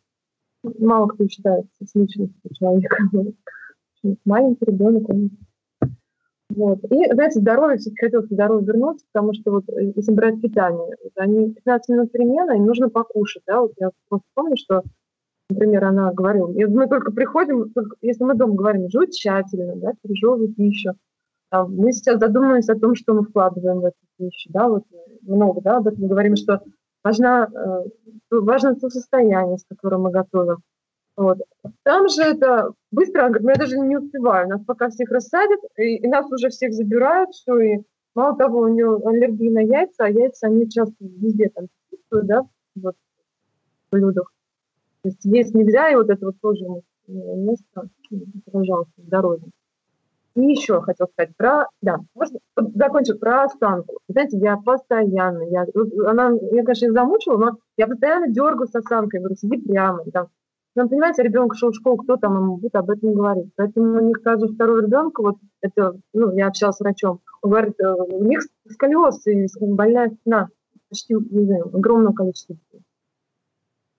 мало 0.62 1.08
кто 1.08 1.26
считается 1.26 1.84
с 1.84 1.94
личностью 1.94 2.54
человека. 2.54 2.96
Маленький 4.24 4.64
ребенок, 4.64 5.08
он 5.08 5.30
вот. 6.50 6.80
И, 6.90 7.12
знаете, 7.12 7.38
здоровье, 7.38 7.78
все-таки 7.78 8.06
хотелось 8.06 8.28
к 8.28 8.32
здоровью 8.32 8.66
вернуться, 8.66 9.06
потому 9.12 9.32
что 9.34 9.52
вот 9.52 9.68
э, 9.68 9.92
если 9.94 10.12
брать 10.12 10.40
питание, 10.40 10.96
вот 11.02 11.12
они 11.14 11.52
15 11.54 11.88
минут 11.90 12.12
перемена, 12.12 12.56
им 12.56 12.66
нужно 12.66 12.88
покушать, 12.88 13.44
да, 13.46 13.60
вот 13.60 13.72
я 13.78 13.90
просто 14.08 14.26
помню, 14.34 14.56
что 14.56 14.82
например, 15.50 15.84
она 15.84 16.12
говорила, 16.12 16.48
мы 16.48 16.86
только 16.88 17.12
приходим, 17.12 17.70
только, 17.70 17.96
если 18.00 18.24
мы 18.24 18.34
дома 18.34 18.54
говорим, 18.54 18.90
жуй 18.90 19.10
тщательно, 19.10 19.76
да, 19.76 19.92
пережевывай 20.02 20.48
пищу. 20.48 20.92
А 21.50 21.66
мы 21.66 21.92
сейчас 21.92 22.20
задумываемся 22.20 22.72
о 22.72 22.78
том, 22.78 22.94
что 22.94 23.12
мы 23.12 23.24
вкладываем 23.24 23.80
в 23.80 23.84
эту 23.86 23.96
пищу, 24.16 24.50
да, 24.52 24.68
вот 24.68 24.84
много, 25.22 25.60
да, 25.60 25.78
об 25.78 25.88
этом 25.88 26.06
говорим, 26.06 26.36
что 26.36 26.62
важно, 27.04 27.48
э, 27.52 27.84
важно 28.30 28.74
то 28.76 28.88
состояние, 28.90 29.58
с 29.58 29.64
которым 29.64 30.02
мы 30.02 30.10
готовим. 30.10 30.58
Вот. 31.16 31.38
Там 31.82 32.08
же 32.08 32.22
это 32.22 32.72
быстро, 32.90 33.30
я 33.40 33.54
даже 33.54 33.78
не 33.78 33.98
успеваю, 33.98 34.48
нас 34.48 34.64
пока 34.64 34.88
всех 34.88 35.10
рассадят, 35.10 35.60
и, 35.76 35.96
и 35.96 36.08
нас 36.08 36.30
уже 36.32 36.48
всех 36.48 36.72
забирают, 36.72 37.30
все, 37.30 37.58
и 37.58 37.82
мало 38.14 38.36
того, 38.36 38.60
у 38.60 38.68
нее 38.68 39.00
аллергия 39.04 39.50
на 39.50 39.60
яйца, 39.60 40.04
а 40.04 40.08
яйца, 40.08 40.46
они 40.46 40.68
часто 40.70 40.94
везде 41.00 41.50
там 41.54 41.66
присутствуют, 41.90 42.26
да, 42.26 42.42
вот, 42.76 42.94
в 43.90 43.92
блюдах. 43.92 44.32
То 45.02 45.08
есть 45.08 45.24
есть 45.24 45.54
нельзя, 45.54 45.90
и 45.90 45.96
вот 45.96 46.10
это 46.10 46.26
вот 46.26 46.36
тоже 46.40 46.64
место, 47.06 47.88
пожалуйста, 48.50 48.92
здоровье. 48.96 49.50
И 50.40 50.52
еще 50.52 50.80
хотел 50.80 51.06
сказать 51.08 51.36
про, 51.36 51.66
да, 51.82 51.98
можно 52.14 52.38
закончу 52.56 53.18
про 53.18 53.44
осанку. 53.44 53.98
Знаете, 54.08 54.38
я 54.38 54.56
постоянно, 54.56 55.42
я, 55.42 55.66
она, 56.06 56.32
я, 56.52 56.64
конечно, 56.64 56.92
замучила, 56.92 57.36
но 57.36 57.58
я 57.76 57.86
постоянно 57.86 58.28
дергаю 58.28 58.66
с 58.66 58.74
осанкой, 58.74 59.20
говорю, 59.20 59.36
сиди 59.36 59.58
прямо. 59.58 60.02
Там. 60.12 60.28
Но, 60.76 60.88
понимаете, 60.88 61.22
ребенок 61.22 61.56
шел 61.56 61.72
в 61.72 61.74
школу, 61.74 61.98
кто 61.98 62.16
там 62.16 62.36
ему 62.36 62.56
будет 62.56 62.74
об 62.74 62.88
этом 62.88 63.12
говорить. 63.12 63.50
Поэтому 63.54 63.98
у 63.98 64.06
них 64.06 64.22
каждый 64.22 64.54
второй 64.54 64.82
ребенок, 64.82 65.18
вот 65.18 65.36
это, 65.60 65.98
ну, 66.14 66.32
я 66.34 66.46
общалась 66.46 66.76
с 66.76 66.80
врачом, 66.80 67.20
он 67.42 67.50
говорит, 67.50 67.78
э, 67.78 67.92
у 67.92 68.24
них 68.24 68.40
сколиоз 68.70 69.26
и 69.26 69.46
больная 69.60 70.10
спина 70.10 70.48
почти, 70.88 71.14
не 71.14 71.44
знаю, 71.44 71.66
огромное 71.66 72.14
количество 72.14 72.54
детей. 72.54 72.82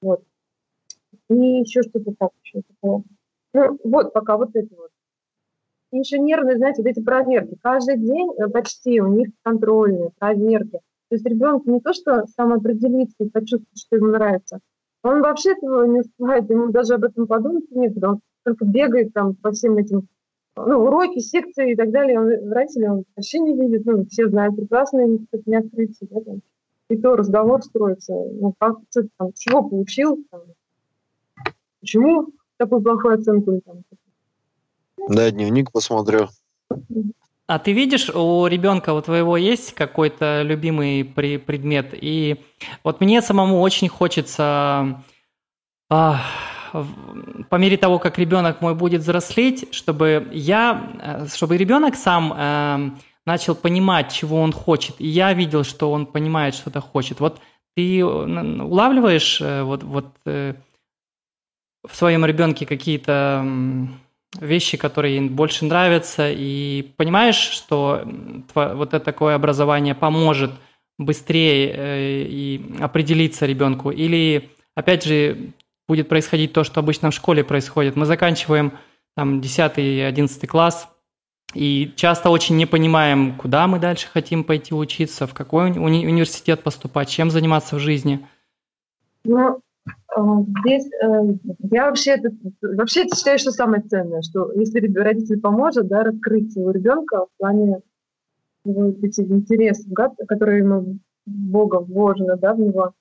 Вот. 0.02 0.24
И 1.30 1.36
еще 1.36 1.84
что-то 1.84 2.14
так, 2.18 2.32
еще 2.44 2.62
такое. 2.62 3.04
Ну, 3.54 3.80
вот 3.84 4.14
пока 4.14 4.38
вот 4.38 4.56
это 4.56 4.76
вот. 4.76 4.90
И 5.92 5.98
еще 5.98 6.20
нервные, 6.20 6.58
знаете, 6.58 6.82
вот 6.82 6.90
эти 6.90 7.02
проверки. 7.02 7.58
Каждый 7.62 7.98
день 7.98 8.30
э, 8.38 8.48
почти 8.48 9.02
у 9.02 9.08
них 9.08 9.30
контрольные, 9.44 10.12
проверки. 10.18 10.80
То 11.10 11.16
есть 11.16 11.26
ребенок 11.26 11.66
не 11.66 11.82
то, 11.82 11.94
что 11.94 12.26
сам 12.28 12.54
определится 12.54 13.16
и 13.20 13.30
почувствует, 13.30 13.78
что 13.78 13.98
ему 13.98 14.08
нравится. 14.08 14.60
Он 15.04 15.22
вообще 15.22 15.52
этого 15.52 15.84
не 15.86 16.00
успевает, 16.00 16.50
ему 16.50 16.72
даже 16.72 16.94
об 16.94 17.04
этом 17.04 17.28
подумать 17.28 17.70
нет, 17.72 18.02
он 18.04 18.22
только 18.44 18.66
бегает 18.66 19.14
там 19.14 19.36
по 19.36 19.52
всем 19.52 19.78
этим 19.78 20.08
ну, 20.56 20.84
уроки, 20.84 21.20
секции 21.20 21.74
и 21.74 21.76
так 21.76 21.92
далее. 21.92 22.20
Он, 22.20 22.52
родители 22.52 22.88
он 22.88 23.04
вообще 23.16 23.40
не 23.40 23.54
видит, 23.54 23.86
ну, 23.86 24.06
все 24.06 24.30
знают 24.30 24.56
прекрасно, 24.56 25.02
им 25.02 25.26
кстати, 25.26 25.44
не 25.46 25.56
открыться. 25.56 26.08
Да, 26.10 26.22
там. 26.22 26.42
И 26.90 26.98
то 26.98 27.16
разговор 27.16 27.62
строится, 27.64 28.14
ну, 28.14 28.54
как, 28.58 28.78
что 28.90 29.08
там, 29.18 29.32
чего 29.34 29.64
получил, 29.64 30.24
там, 30.30 30.42
почему 31.80 32.28
такую 32.58 32.82
плохую 32.82 33.16
оценку 33.16 33.60
там, 33.66 33.84
да, 35.08 35.32
дневник 35.32 35.72
посмотрю. 35.72 36.30
А 37.48 37.60
ты 37.60 37.74
видишь, 37.74 38.10
у 38.10 38.48
ребенка 38.48 38.94
у 38.94 39.02
твоего 39.02 39.36
есть 39.36 39.74
какой-то 39.74 40.42
любимый 40.42 41.04
при 41.04 41.38
предмет? 41.38 41.90
И 41.92 42.38
вот 42.84 43.02
мне 43.02 43.22
самому 43.22 43.60
очень 43.60 43.90
хочется, 43.90 45.04
а, 45.90 46.22
по 47.50 47.56
мере 47.56 47.76
того, 47.76 48.00
как 48.00 48.18
ребенок 48.18 48.62
мой 48.62 48.74
будет 48.74 49.02
взрослеть, 49.02 49.74
чтобы 49.74 50.30
я, 50.32 51.28
чтобы 51.34 51.58
ребенок 51.58 51.96
сам 51.96 52.34
а, 52.34 52.92
начал 53.26 53.56
понимать, 53.56 54.12
чего 54.12 54.42
он 54.42 54.54
хочет, 54.54 54.96
и 55.00 55.08
я 55.08 55.34
видел, 55.34 55.64
что 55.64 55.92
он 55.92 56.06
понимает, 56.06 56.56
что-то 56.56 56.80
хочет. 56.80 57.20
Вот 57.20 57.40
ты 57.76 58.04
улавливаешь 58.04 59.42
э, 59.42 59.64
вот, 59.64 59.84
вот 59.84 60.08
э, 60.26 60.56
в 61.88 61.96
своем 61.96 62.26
ребенке 62.26 62.66
какие-то 62.66 63.46
вещи, 64.40 64.78
которые 64.78 65.18
им 65.18 65.30
больше 65.30 65.66
нравятся, 65.66 66.32
и 66.32 66.94
понимаешь, 66.96 67.36
что 67.36 68.04
вот 68.54 68.94
это 68.94 69.00
такое 69.00 69.36
образование 69.36 69.96
поможет 69.96 70.52
быстрее 70.98 71.74
э, 71.76 72.24
и 72.28 72.76
определиться 72.80 73.46
ребенку, 73.46 73.92
или 73.92 74.50
опять 74.76 75.04
же 75.04 75.54
будет 75.88 76.08
происходить 76.08 76.54
то, 76.54 76.64
что 76.64 76.80
обычно 76.80 77.12
в 77.12 77.14
школе 77.16 77.44
происходит. 77.44 77.96
Мы 77.96 78.06
заканчиваем 78.06 78.74
там 79.16 79.42
10 79.42 79.78
и 79.78 80.00
11 80.00 80.48
класс, 80.48 80.88
и 81.54 81.92
часто 81.98 82.30
очень 82.30 82.56
не 82.56 82.66
понимаем, 82.66 83.36
куда 83.36 83.68
мы 83.68 83.80
дальше 83.80 84.08
хотим 84.08 84.44
пойти 84.44 84.74
учиться, 84.74 85.28
в 85.28 85.34
какой 85.34 85.72
уни- 85.72 86.08
университет 86.08 86.64
поступать, 86.64 87.10
чем 87.10 87.30
заниматься 87.30 87.76
в 87.76 87.80
жизни. 87.80 88.26
Ну, 89.26 89.60
здесь 90.60 90.90
э, 91.02 91.34
я 91.72 91.86
вообще 91.86 92.12
это, 92.12 92.32
вообще 92.62 93.06
это 93.06 93.16
считаю, 93.16 93.40
что 93.40 93.52
самое 93.52 93.82
ценное, 93.82 94.22
что 94.22 94.52
если 94.54 94.94
родитель 94.96 95.40
поможет 95.40 95.88
да, 95.88 96.04
раскрыть 96.04 96.52
своего 96.54 96.72
ребенка 96.72 97.26
в 97.26 97.38
плане 97.38 97.82
его 98.64 98.90
этих 99.02 99.30
интересов, 99.32 99.92
которые 100.28 100.60
ему 100.60 100.98
Бога 101.26 101.80
вложено 101.80 102.38
да, 102.38 102.54
в 102.54 102.60
него. 102.60 102.94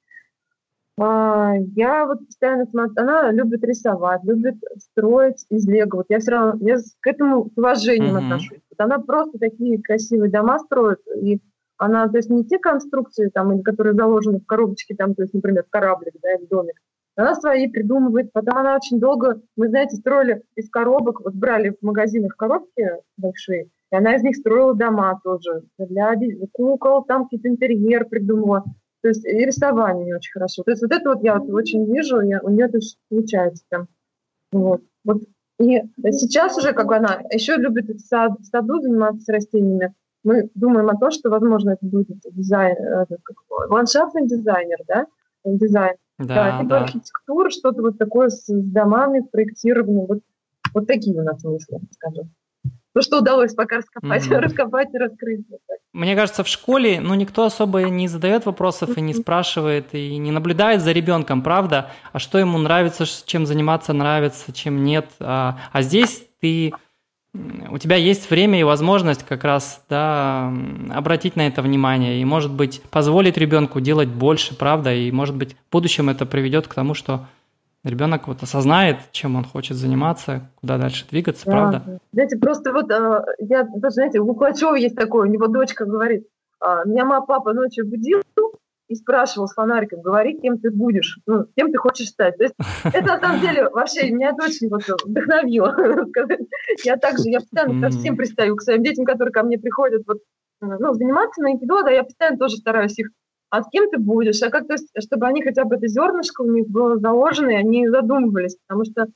А, 0.98 1.54
я 1.76 2.06
вот 2.06 2.26
постоянно 2.26 2.66
смотрю, 2.66 2.94
она 2.96 3.30
любит 3.32 3.64
рисовать, 3.64 4.22
любит 4.24 4.56
строить 4.78 5.46
из 5.48 5.66
лего. 5.66 5.96
Вот 5.96 6.06
я 6.10 6.18
все 6.18 6.32
равно 6.32 6.66
я 6.66 6.76
к 7.00 7.06
этому 7.06 7.50
с 7.50 7.56
уважением 7.56 8.16
mm-hmm. 8.16 8.24
отношусь. 8.24 8.60
Вот 8.70 8.80
она 8.80 8.98
просто 8.98 9.38
такие 9.38 9.80
красивые 9.82 10.30
дома 10.30 10.58
строит, 10.58 10.98
и 11.22 11.40
она, 11.80 12.08
то 12.08 12.18
есть 12.18 12.28
не 12.28 12.44
те 12.44 12.58
конструкции, 12.58 13.30
там, 13.32 13.62
которые 13.62 13.94
заложены 13.94 14.40
в 14.40 14.46
коробочке, 14.46 14.94
там, 14.94 15.14
то 15.14 15.22
есть, 15.22 15.32
например, 15.32 15.64
кораблик, 15.70 16.14
да, 16.22 16.32
или 16.32 16.44
домик, 16.44 16.78
она 17.16 17.34
свои 17.34 17.68
придумывает, 17.68 18.32
потом 18.32 18.58
она 18.58 18.76
очень 18.76 19.00
долго, 19.00 19.40
мы, 19.56 19.68
знаете, 19.68 19.96
строили 19.96 20.42
из 20.56 20.68
коробок, 20.68 21.20
вот 21.20 21.34
брали 21.34 21.70
в 21.70 21.82
магазинах 21.82 22.36
коробки 22.36 22.86
большие, 23.16 23.70
и 23.90 23.96
она 23.96 24.14
из 24.14 24.22
них 24.22 24.36
строила 24.36 24.74
дома 24.74 25.18
тоже, 25.24 25.62
для 25.78 26.14
кукол, 26.52 27.02
там 27.04 27.24
какие-то 27.24 27.48
интерьер 27.48 28.04
придумала, 28.04 28.62
то 29.00 29.08
есть 29.08 29.24
и 29.24 29.44
рисование 29.46 30.04
не 30.04 30.14
очень 30.14 30.32
хорошо. 30.32 30.62
То 30.62 30.72
есть 30.72 30.82
вот 30.82 30.92
это 30.92 31.08
вот 31.08 31.24
я 31.24 31.38
вот 31.38 31.50
очень 31.50 31.90
вижу, 31.90 32.20
я, 32.20 32.40
у 32.42 32.50
нее 32.50 32.66
это 32.66 32.78
получается 33.08 33.64
прям. 33.70 33.88
Вот. 34.52 34.82
вот. 35.04 35.22
И 35.58 35.80
сейчас 36.12 36.58
уже 36.58 36.74
как 36.74 36.92
она 36.92 37.22
еще 37.32 37.56
любит 37.56 37.88
в, 37.88 38.00
сад, 38.00 38.32
в 38.38 38.44
саду 38.44 38.80
заниматься 38.80 39.32
растениями, 39.32 39.94
мы 40.24 40.50
думаем 40.54 40.88
о 40.88 40.96
том, 40.96 41.10
что, 41.10 41.30
возможно, 41.30 41.70
это 41.70 41.86
будет 41.86 42.08
дизайн, 42.32 42.76
этот, 42.76 43.20
как, 43.22 43.36
ландшафтный 43.70 44.26
дизайнер, 44.26 44.78
да, 44.86 45.06
дизайн. 45.44 45.96
Да, 46.18 46.34
да, 46.34 46.58
типа 46.58 46.68
да. 46.68 46.80
архитектура, 46.82 47.50
что-то 47.50 47.82
вот 47.82 47.98
такое 47.98 48.28
с, 48.28 48.44
с 48.46 48.70
домами, 48.70 49.20
проектированием, 49.20 50.06
вот, 50.06 50.18
вот 50.74 50.86
такие 50.86 51.18
у 51.18 51.24
нас 51.24 51.42
мысли, 51.42 51.78
скажем. 51.92 52.30
То, 52.92 53.02
что 53.02 53.18
удалось 53.20 53.54
пока 53.54 53.76
раскопать, 53.76 54.26
mm-hmm. 54.26 54.38
раскопать 54.38 54.88
и 54.92 54.98
раскрыть. 54.98 55.46
Мне 55.92 56.16
кажется, 56.16 56.42
в 56.42 56.48
школе, 56.48 57.00
ну, 57.00 57.14
никто 57.14 57.44
особо 57.44 57.84
не 57.84 58.08
задает 58.08 58.46
вопросов 58.46 58.90
mm-hmm. 58.90 58.98
и 58.98 59.02
не 59.02 59.14
спрашивает, 59.14 59.86
и 59.94 60.16
не 60.16 60.32
наблюдает 60.32 60.82
за 60.82 60.90
ребенком, 60.90 61.42
правда? 61.42 61.90
А 62.12 62.18
что 62.18 62.38
ему 62.38 62.58
нравится, 62.58 63.04
чем 63.24 63.46
заниматься 63.46 63.92
нравится, 63.92 64.52
чем 64.52 64.82
нет. 64.82 65.06
А, 65.20 65.56
а 65.72 65.82
здесь 65.82 66.26
ты 66.40 66.72
у 67.32 67.78
тебя 67.78 67.96
есть 67.96 68.28
время 68.30 68.58
и 68.60 68.64
возможность 68.64 69.24
как 69.24 69.44
раз 69.44 69.84
да, 69.88 70.52
обратить 70.90 71.36
на 71.36 71.46
это 71.46 71.62
внимание 71.62 72.20
и, 72.20 72.24
может 72.24 72.52
быть, 72.52 72.82
позволить 72.90 73.36
ребенку 73.36 73.80
делать 73.80 74.08
больше, 74.08 74.56
правда, 74.56 74.92
и, 74.92 75.12
может 75.12 75.36
быть, 75.36 75.54
в 75.54 75.72
будущем 75.72 76.08
это 76.08 76.26
приведет 76.26 76.66
к 76.66 76.74
тому, 76.74 76.94
что 76.94 77.26
ребенок 77.84 78.26
вот 78.26 78.42
осознает, 78.42 78.96
чем 79.12 79.36
он 79.36 79.44
хочет 79.44 79.76
заниматься, 79.76 80.50
куда 80.60 80.76
дальше 80.76 81.06
двигаться, 81.08 81.46
да. 81.46 81.52
правда? 81.52 82.00
Знаете, 82.12 82.36
просто 82.36 82.72
вот 82.72 82.90
а, 82.90 83.24
я 83.38 83.62
даже, 83.62 83.94
знаете, 83.94 84.20
у 84.20 84.34
Кулачева 84.34 84.74
есть 84.74 84.96
такое, 84.96 85.28
у 85.28 85.32
него 85.32 85.46
дочка 85.46 85.86
говорит, 85.86 86.26
«А, 86.60 86.84
меня 86.84 87.04
мама, 87.04 87.24
папа 87.24 87.52
ночью 87.52 87.86
будил, 87.86 88.22
и 88.90 88.96
спрашивал 88.96 89.46
с 89.46 89.54
фонариком, 89.54 90.02
говори, 90.02 90.36
кем 90.36 90.58
ты 90.58 90.70
будешь, 90.70 91.20
ну, 91.24 91.46
кем 91.56 91.70
ты 91.70 91.78
хочешь 91.78 92.08
стать. 92.08 92.36
То 92.38 92.42
есть 92.42 92.54
это 92.84 93.06
на 93.06 93.20
самом 93.20 93.40
деле 93.40 93.68
вообще 93.70 94.10
меня 94.10 94.30
это 94.30 94.46
очень 94.46 94.68
вот 94.68 94.82
вдохновило. 95.04 95.74
Я 96.84 96.96
также, 96.96 97.30
я 97.30 97.38
постоянно 97.38 97.80
ко 97.80 97.90
всем 97.90 98.16
пристаю, 98.16 98.56
к 98.56 98.62
своим 98.62 98.82
детям, 98.82 99.04
которые 99.04 99.32
ко 99.32 99.44
мне 99.44 99.58
приходят, 99.58 100.02
вот, 100.08 100.18
ну, 100.60 100.92
заниматься 100.92 101.40
на 101.40 101.50
айкидо, 101.50 101.82
да, 101.84 101.90
я 101.90 102.02
постоянно 102.02 102.36
тоже 102.36 102.56
стараюсь 102.56 102.98
их 102.98 103.08
а 103.52 103.62
с 103.62 103.68
кем 103.68 103.90
ты 103.90 103.98
будешь, 103.98 104.40
а 104.42 104.50
как 104.50 104.68
то 104.68 104.76
чтобы 105.00 105.26
они 105.26 105.42
хотя 105.42 105.64
бы 105.64 105.74
это 105.74 105.88
зернышко 105.88 106.42
у 106.42 106.50
них 106.52 106.68
было 106.68 106.98
заложено, 106.98 107.50
и 107.50 107.54
они 107.54 107.88
задумывались, 107.88 108.56
потому 108.66 108.84
что 108.84 109.08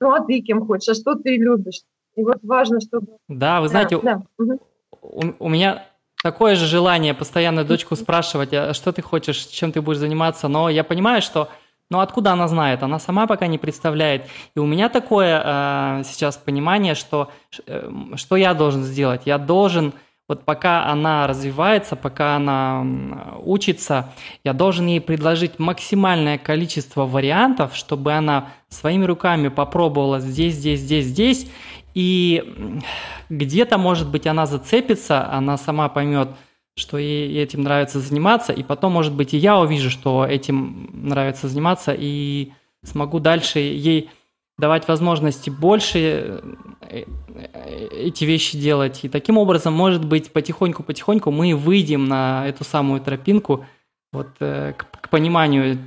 ну 0.00 0.12
а 0.12 0.24
ты 0.24 0.40
кем 0.40 0.64
хочешь, 0.64 0.88
а 0.88 0.94
что 0.94 1.16
ты 1.16 1.36
любишь? 1.36 1.80
И 2.14 2.22
вот 2.22 2.38
важно, 2.42 2.80
чтобы... 2.80 3.16
Да, 3.28 3.60
вы 3.60 3.68
знаете, 3.68 3.98
да, 4.00 4.22
у, 4.38 4.44
да. 4.44 4.56
у, 5.00 5.22
у 5.38 5.48
меня 5.48 5.84
такое 6.22 6.56
же 6.56 6.66
желание 6.66 7.14
постоянно 7.14 7.64
дочку 7.64 7.96
спрашивать, 7.96 8.52
а 8.52 8.74
что 8.74 8.92
ты 8.92 9.02
хочешь, 9.02 9.38
чем 9.46 9.72
ты 9.72 9.80
будешь 9.80 9.98
заниматься, 9.98 10.48
но 10.48 10.68
я 10.68 10.84
понимаю, 10.84 11.22
что 11.22 11.48
ну 11.90 12.00
откуда 12.00 12.32
она 12.32 12.48
знает? 12.48 12.82
Она 12.82 12.98
сама 12.98 13.26
пока 13.26 13.46
не 13.46 13.58
представляет. 13.58 14.26
И 14.56 14.58
у 14.58 14.64
меня 14.64 14.88
такое 14.88 15.42
э, 15.44 16.02
сейчас 16.06 16.38
понимание, 16.38 16.94
что 16.94 17.30
э, 17.66 17.90
что 18.14 18.36
я 18.36 18.54
должен 18.54 18.82
сделать? 18.82 19.22
Я 19.26 19.36
должен 19.36 19.92
вот 20.28 20.44
пока 20.44 20.86
она 20.86 21.26
развивается, 21.26 21.94
пока 21.94 22.36
она 22.36 22.86
учится, 23.44 24.14
я 24.44 24.54
должен 24.54 24.86
ей 24.86 25.00
предложить 25.00 25.58
максимальное 25.58 26.38
количество 26.38 27.04
вариантов, 27.04 27.76
чтобы 27.76 28.14
она 28.14 28.48
своими 28.70 29.04
руками 29.04 29.48
попробовала 29.48 30.20
здесь, 30.20 30.54
здесь, 30.54 30.80
здесь, 30.80 31.06
здесь, 31.06 31.50
и 31.94 32.80
где-то, 33.28 33.78
может 33.78 34.10
быть, 34.10 34.26
она 34.26 34.46
зацепится, 34.46 35.30
она 35.30 35.56
сама 35.56 35.88
поймет, 35.88 36.28
что 36.76 36.98
ей 36.98 37.38
этим 37.42 37.62
нравится 37.62 38.00
заниматься, 38.00 38.52
и 38.52 38.62
потом, 38.62 38.92
может 38.92 39.12
быть, 39.12 39.34
и 39.34 39.38
я 39.38 39.58
увижу, 39.58 39.90
что 39.90 40.24
этим 40.24 40.88
нравится 40.92 41.48
заниматься, 41.48 41.94
и 41.96 42.52
смогу 42.82 43.20
дальше 43.20 43.58
ей 43.58 44.10
давать 44.58 44.88
возможности 44.88 45.50
больше 45.50 46.42
э, 46.88 47.04
э, 47.34 47.88
эти 47.90 48.24
вещи 48.24 48.58
делать. 48.58 49.00
И 49.02 49.08
таким 49.08 49.38
образом, 49.38 49.74
может 49.74 50.04
быть, 50.04 50.32
потихоньку-потихоньку 50.32 51.30
мы 51.30 51.54
выйдем 51.56 52.06
на 52.06 52.46
эту 52.46 52.64
самую 52.64 53.00
тропинку 53.00 53.66
вот, 54.12 54.28
э, 54.40 54.74
к, 54.76 54.86
к 55.00 55.08
пониманию, 55.08 55.78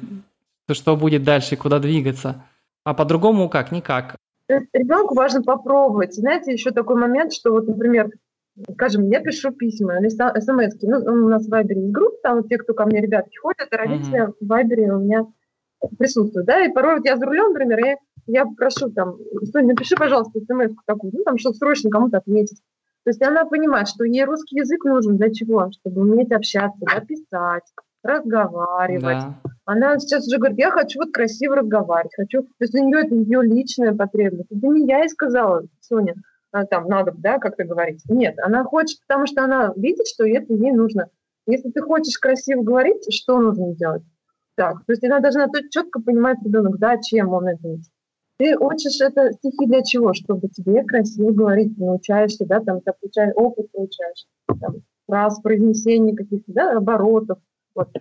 что 0.71 0.95
будет 0.95 1.23
дальше, 1.23 1.55
куда 1.55 1.79
двигаться. 1.79 2.43
А 2.83 2.93
по-другому 2.93 3.49
как? 3.49 3.71
Никак. 3.71 4.17
Ребенку 4.47 5.15
важно 5.15 5.41
попробовать. 5.41 6.13
Знаете, 6.13 6.51
еще 6.51 6.71
такой 6.71 6.97
момент, 6.97 7.33
что 7.33 7.51
вот, 7.51 7.67
например, 7.67 8.09
скажем, 8.73 9.09
я 9.09 9.19
пишу 9.19 9.51
письма 9.51 9.99
или 9.99 10.09
смс 10.09 10.81
ну, 10.81 10.97
у 10.97 11.29
нас 11.29 11.45
в 11.45 11.49
Вайбере 11.49 11.81
есть 11.81 11.93
группа, 11.93 12.17
там 12.23 12.37
вот 12.37 12.47
те, 12.47 12.57
кто 12.57 12.73
ко 12.73 12.85
мне 12.85 13.01
ребятки 13.01 13.37
ходят, 13.37 13.67
а 13.71 13.77
родители 13.77 14.27
mm-hmm. 14.27 14.33
в 14.39 14.47
Вайбере 14.47 14.93
у 14.93 14.99
меня 14.99 15.25
присутствуют, 15.97 16.47
да, 16.47 16.63
и 16.63 16.71
порой 16.71 16.97
вот 16.97 17.05
я 17.05 17.17
за 17.17 17.25
рулем, 17.25 17.51
например, 17.51 17.79
я, 17.79 17.95
я 18.27 18.45
прошу 18.45 18.89
там, 18.91 19.17
Соня, 19.51 19.69
напиши, 19.69 19.95
пожалуйста, 19.95 20.39
смс 20.39 20.73
такую, 20.85 21.11
ну, 21.13 21.23
там, 21.23 21.37
чтобы 21.37 21.55
срочно 21.55 21.89
кому-то 21.89 22.17
ответить. 22.17 22.61
То 23.03 23.09
есть 23.09 23.21
она 23.21 23.45
понимает, 23.45 23.87
что 23.87 24.03
ей 24.03 24.25
русский 24.25 24.57
язык 24.57 24.83
нужен 24.83 25.17
для 25.17 25.31
чего? 25.31 25.69
Чтобы 25.71 26.01
уметь 26.01 26.31
общаться, 26.31 26.79
да, 26.81 27.01
писать, 27.01 27.63
разговаривать. 28.05 29.17
Да. 29.17 29.41
Она 29.65 29.97
сейчас 29.99 30.27
уже 30.27 30.37
говорит, 30.37 30.59
я 30.59 30.71
хочу 30.71 30.99
вот 30.99 31.11
красиво 31.11 31.55
разговаривать, 31.55 32.13
хочу, 32.15 32.43
то 32.43 32.49
есть 32.59 32.75
у 32.75 32.77
нее 32.77 33.05
это 33.05 33.15
ее 33.15 33.41
личная 33.41 33.93
потребность. 33.93 34.51
Это 34.51 34.67
не 34.67 34.87
я 34.87 34.99
ей 34.99 35.09
сказала, 35.09 35.63
Соня, 35.81 36.13
а, 36.51 36.65
там 36.65 36.87
надо, 36.87 37.13
да, 37.17 37.39
как-то 37.39 37.63
говорить. 37.63 38.03
Нет, 38.07 38.37
она 38.39 38.63
хочет, 38.63 38.99
потому 39.07 39.25
что 39.25 39.43
она 39.43 39.73
видит, 39.75 40.07
что 40.07 40.25
это 40.25 40.53
ей 40.53 40.71
нужно. 40.71 41.09
Если 41.47 41.69
ты 41.69 41.81
хочешь 41.81 42.17
красиво 42.17 42.61
говорить, 42.61 43.11
что 43.13 43.39
нужно 43.39 43.75
делать? 43.75 44.03
Так, 44.55 44.85
то 44.85 44.93
есть 44.93 45.03
она 45.03 45.19
должна 45.19 45.47
четко 45.69 45.99
понимать 45.99 46.37
ребенок, 46.43 46.77
зачем 46.77 47.33
он 47.33 47.47
это 47.47 47.61
делает. 47.61 47.81
Ты 48.37 48.57
учишь 48.57 48.99
это 48.99 49.31
стихи 49.31 49.65
для 49.65 49.81
чего? 49.81 50.13
Чтобы 50.13 50.49
тебе 50.49 50.83
красиво 50.83 51.31
говорить, 51.31 51.75
ты 51.75 51.83
научаешься, 51.83 52.45
да, 52.45 52.59
там, 52.59 52.81
ты 52.81 52.91
получаешь 52.99 53.33
опыт, 53.35 53.71
получаешь, 53.71 54.25
там, 54.47 54.75
фраз, 55.07 55.39
произнесения 55.41 56.15
каких-то, 56.15 56.51
да, 56.51 56.77
оборотов. 56.77 57.39
Вот. 57.75 57.91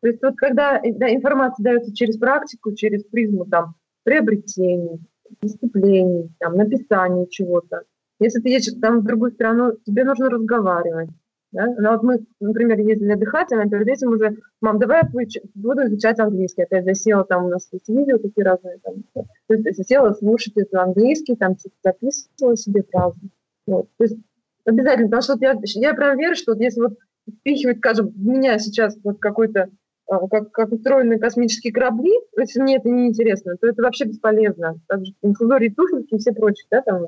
То 0.00 0.08
есть 0.08 0.22
вот 0.22 0.36
когда 0.36 0.80
да, 0.80 1.12
информация 1.12 1.64
дается 1.64 1.94
через 1.94 2.16
практику, 2.16 2.74
через 2.74 3.04
призму 3.04 3.44
там 3.46 3.74
приобретений, 4.04 5.00
выступлений, 5.42 6.30
там, 6.38 6.56
написания 6.56 7.26
чего-то. 7.28 7.82
Если 8.20 8.40
ты 8.40 8.48
едешь 8.48 8.72
там 8.80 9.00
в 9.00 9.04
другую 9.04 9.32
страну, 9.32 9.72
тебе 9.84 10.04
нужно 10.04 10.30
разговаривать. 10.30 11.10
Да? 11.52 11.66
Но 11.66 11.74
ну, 11.80 11.90
вот 11.92 12.02
мы, 12.02 12.26
например, 12.40 12.78
ездили 12.80 13.12
отдыхать, 13.12 13.52
а 13.52 13.68
перед 13.68 13.88
этим 13.88 14.10
уже, 14.10 14.36
мам, 14.60 14.78
давай 14.78 15.02
я 15.02 15.26
буду 15.54 15.86
изучать 15.86 16.18
английский. 16.18 16.62
Опять 16.62 16.84
засела, 16.84 17.24
там 17.24 17.46
у 17.46 17.48
нас 17.48 17.68
есть 17.72 17.88
видео 17.88 18.18
такие 18.18 18.44
разные. 18.44 18.78
Там, 18.82 18.94
то 19.14 19.54
есть 19.54 19.76
засела 19.76 20.12
слушать 20.12 20.54
это 20.56 20.82
английский, 20.82 21.36
там 21.36 21.54
типа, 21.54 21.74
записывала 21.82 22.56
себе 22.56 22.82
фразы. 22.82 23.20
Вот. 23.66 23.88
То 23.96 24.04
есть 24.04 24.18
обязательно, 24.64 25.06
потому 25.06 25.22
что 25.22 25.32
вот 25.34 25.42
я, 25.42 25.56
я 25.62 25.94
прям 25.94 26.18
верю, 26.18 26.34
что 26.34 26.52
вот 26.52 26.60
если 26.60 26.80
вот 26.80 26.98
впихивать, 27.40 27.78
скажем, 27.78 28.08
в 28.08 28.18
меня 28.18 28.58
сейчас 28.58 28.96
вот 29.04 29.18
какой-то 29.18 29.68
а, 30.10 30.26
как, 30.28 30.50
как 30.52 30.72
устроены 30.72 31.18
космические 31.18 31.72
корабли, 31.72 32.12
если 32.38 32.60
мне 32.62 32.76
это 32.76 32.88
не 32.88 33.08
интересно, 33.08 33.56
то 33.60 33.66
это 33.66 33.82
вообще 33.82 34.06
бесполезно. 34.06 34.80
Также 34.88 35.12
инфузории 35.22 35.68
туфельки 35.68 36.14
и 36.14 36.18
все 36.18 36.32
прочие, 36.32 36.66
да, 36.70 36.82
там. 36.82 37.06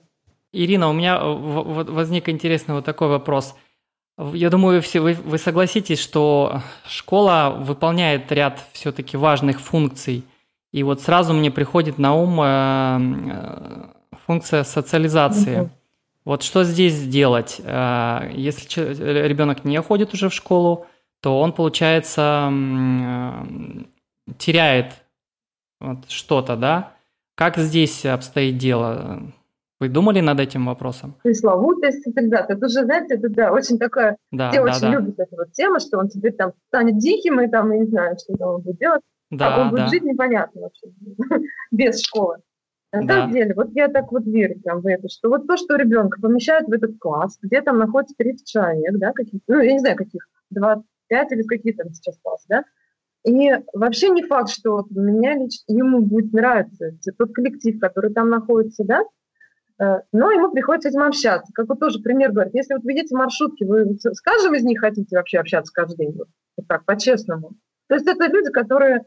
Ирина, 0.52 0.90
у 0.90 0.92
меня 0.92 1.18
возник 1.22 2.28
интересный 2.28 2.74
вот 2.74 2.84
такой 2.84 3.08
вопрос. 3.08 3.54
Я 4.34 4.50
думаю, 4.50 4.82
все 4.82 5.00
вы, 5.00 5.14
вы 5.14 5.38
согласитесь, 5.38 5.98
что 5.98 6.60
школа 6.86 7.56
выполняет 7.58 8.30
ряд 8.32 8.62
все-таки 8.72 9.16
важных 9.16 9.60
функций. 9.60 10.24
И 10.72 10.82
вот 10.82 11.00
сразу 11.00 11.32
мне 11.32 11.50
приходит 11.50 11.98
на 11.98 12.14
ум 12.14 12.40
э, 12.42 13.86
функция 14.26 14.62
социализации. 14.64 15.60
Угу. 15.60 15.70
Вот 16.24 16.42
что 16.42 16.64
здесь 16.64 17.06
делать, 17.06 17.60
э, 17.64 18.30
если 18.34 19.26
ребенок 19.26 19.64
не 19.64 19.80
ходит 19.80 20.12
уже 20.12 20.28
в 20.28 20.34
школу, 20.34 20.86
то 21.22 21.40
он, 21.40 21.52
получается, 21.52 22.50
э, 22.52 24.34
теряет 24.38 24.92
вот 25.80 26.08
что-то, 26.08 26.56
да? 26.56 26.92
Как 27.34 27.56
здесь 27.56 28.04
обстоит 28.04 28.58
дело? 28.58 29.32
Вы 29.80 29.88
думали 29.88 30.20
над 30.20 30.40
этим 30.40 30.66
вопросом? 30.66 31.14
Пресловутость 31.22 32.06
и 32.06 32.12
так 32.12 32.28
далее. 32.28 32.48
Это 32.50 32.66
уже, 32.66 32.84
знаете, 32.84 33.14
это 33.14 33.30
да, 33.30 33.50
очень 33.50 33.78
такая... 33.78 34.18
Да, 34.30 34.50
все 34.50 34.62
да, 34.62 34.70
очень 34.70 34.80
да. 34.82 34.90
любят 34.90 35.18
эту 35.18 35.36
вот 35.36 35.52
тему, 35.52 35.80
что 35.80 35.98
он 35.98 36.08
теперь 36.10 36.32
там 36.32 36.52
станет 36.68 36.98
диким, 36.98 37.40
и 37.40 37.48
там, 37.48 37.72
я 37.72 37.78
не 37.78 37.86
знаю, 37.86 38.16
что 38.18 38.36
там 38.36 38.56
он 38.56 38.60
будет 38.60 38.78
делать. 38.78 39.00
Да, 39.30 39.54
а 39.54 39.62
он 39.62 39.70
будет 39.70 39.84
да. 39.84 39.88
жить 39.88 40.02
непонятно 40.02 40.60
вообще, 40.60 40.88
без 41.70 42.02
школы. 42.02 42.38
На 42.92 43.04
да. 43.04 43.14
самом 43.14 43.34
деле, 43.34 43.54
вот 43.54 43.70
я 43.72 43.88
так 43.88 44.10
вот 44.10 44.24
верю 44.26 44.60
прям 44.60 44.80
в 44.80 44.86
это, 44.86 45.08
что 45.08 45.28
вот 45.28 45.46
то, 45.46 45.56
что 45.56 45.76
ребенка 45.76 46.20
помещают 46.20 46.66
в 46.66 46.72
этот 46.72 46.98
класс, 46.98 47.38
где 47.40 47.62
там 47.62 47.78
находится 47.78 48.16
30 48.18 48.46
человек, 48.46 48.98
да, 48.98 49.12
каких 49.12 49.40
ну, 49.46 49.60
я 49.60 49.72
не 49.72 49.78
знаю, 49.78 49.96
каких, 49.96 50.28
20, 50.50 50.84
5 51.08 51.32
или 51.32 51.42
какие 51.42 51.72
там 51.72 51.92
сейчас 51.92 52.18
классы, 52.20 52.46
да, 52.48 52.64
и 53.24 53.50
вообще 53.74 54.08
не 54.08 54.24
факт, 54.24 54.50
что 54.50 54.78
вот 54.78 54.90
меня 54.90 55.34
лично, 55.34 55.72
ему 55.72 56.00
будет 56.00 56.32
нравиться 56.32 56.92
тот 57.16 57.32
коллектив, 57.32 57.78
который 57.78 58.12
там 58.12 58.28
находится, 58.28 58.82
да, 58.82 59.04
э, 59.78 60.00
но 60.12 60.32
ему 60.32 60.50
приходится 60.50 60.88
с 60.88 60.92
этим 60.92 61.02
общаться. 61.02 61.52
Как 61.54 61.68
вот 61.68 61.78
тоже 61.78 62.00
пример 62.00 62.32
говорит, 62.32 62.54
если 62.54 62.74
вот 62.74 62.84
видите 62.84 63.14
маршрутки, 63.14 63.62
вы 63.62 63.96
с 64.00 64.20
каждым 64.20 64.54
из 64.54 64.64
них 64.64 64.80
хотите 64.80 65.16
вообще 65.16 65.38
общаться 65.38 65.72
каждый 65.72 65.98
день, 65.98 66.16
вот, 66.16 66.28
вот 66.56 66.66
так, 66.66 66.84
по-честному. 66.86 67.52
То 67.88 67.94
есть 67.94 68.06
это 68.08 68.26
люди, 68.26 68.50
которые 68.50 69.04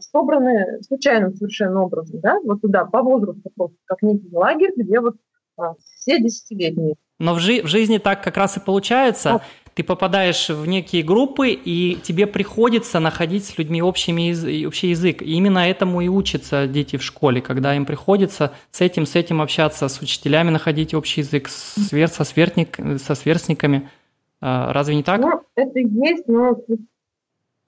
собраны 0.00 0.82
случайным 0.86 1.34
совершенно 1.34 1.82
образом, 1.82 2.20
да, 2.20 2.38
вот 2.44 2.60
туда, 2.60 2.84
по 2.84 3.02
возрасту 3.02 3.50
просто, 3.54 3.76
как 3.86 4.02
некий 4.02 4.30
лагерь, 4.32 4.72
где 4.76 5.00
вот 5.00 5.16
а, 5.56 5.74
все 5.96 6.20
десятилетние. 6.20 6.94
Но 7.18 7.34
в, 7.34 7.38
жи- 7.38 7.62
в 7.62 7.66
жизни 7.66 7.98
так 7.98 8.22
как 8.22 8.36
раз 8.36 8.56
и 8.56 8.60
получается. 8.60 9.32
Вот 9.34 9.42
ты 9.74 9.84
попадаешь 9.84 10.50
в 10.50 10.66
некие 10.66 11.02
группы, 11.02 11.50
и 11.50 11.96
тебе 12.02 12.26
приходится 12.26 13.00
находить 13.00 13.44
с 13.46 13.56
людьми 13.56 13.80
общий, 13.80 14.66
общий 14.66 14.88
язык. 14.88 15.22
И 15.22 15.32
именно 15.32 15.60
этому 15.60 16.00
и 16.02 16.08
учатся 16.08 16.66
дети 16.66 16.96
в 16.96 17.02
школе, 17.02 17.40
когда 17.40 17.74
им 17.74 17.86
приходится 17.86 18.52
с 18.70 18.80
этим, 18.80 19.06
с 19.06 19.14
этим 19.16 19.40
общаться, 19.40 19.88
с 19.88 20.00
учителями 20.00 20.50
находить 20.50 20.92
общий 20.94 21.22
язык, 21.22 21.48
свер, 21.48 22.08
со, 22.08 22.24
сверстник, 22.24 22.78
со 23.00 23.14
сверстниками. 23.14 23.88
А, 24.40 24.72
разве 24.72 24.96
не 24.96 25.02
так? 25.02 25.20
Ну, 25.20 25.40
это 25.54 25.78
есть, 25.78 26.28
но, 26.28 26.58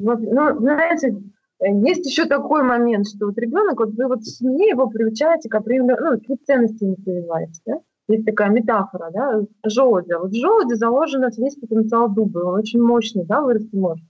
вот, 0.01 0.21
ну, 0.21 0.59
знаете, 0.59 1.17
есть 1.61 2.07
еще 2.07 2.27
такой 2.27 2.63
момент, 2.63 3.09
что 3.09 3.27
вот 3.27 3.39
ребенок, 3.39 3.79
вот 3.79 3.91
вы 3.95 4.09
вот 4.09 4.21
в 4.21 4.39
семье 4.39 4.71
его 4.71 4.89
приучаете 4.89 5.49
к 5.49 5.55
определенным, 5.55 5.97
ну, 6.01 6.19
какие 6.19 6.37
ценности 6.37 6.85
не 6.85 6.97
прививаете, 6.97 7.61
да? 7.67 7.81
есть 8.09 8.27
такая 8.27 8.51
метафора, 8.51 9.11
да, 9.13 9.41
желудя. 9.65 10.19
Вот 10.19 10.31
в 10.31 10.35
желуде 10.35 10.77
заложен 10.77 11.25
весь 11.39 11.57
потенциал 11.57 12.09
дуба, 12.09 12.41
он 12.41 12.61
очень 12.61 12.83
мощный, 12.83 13.25
да, 13.25 13.41
вырасти 13.41 13.75
может. 13.75 14.05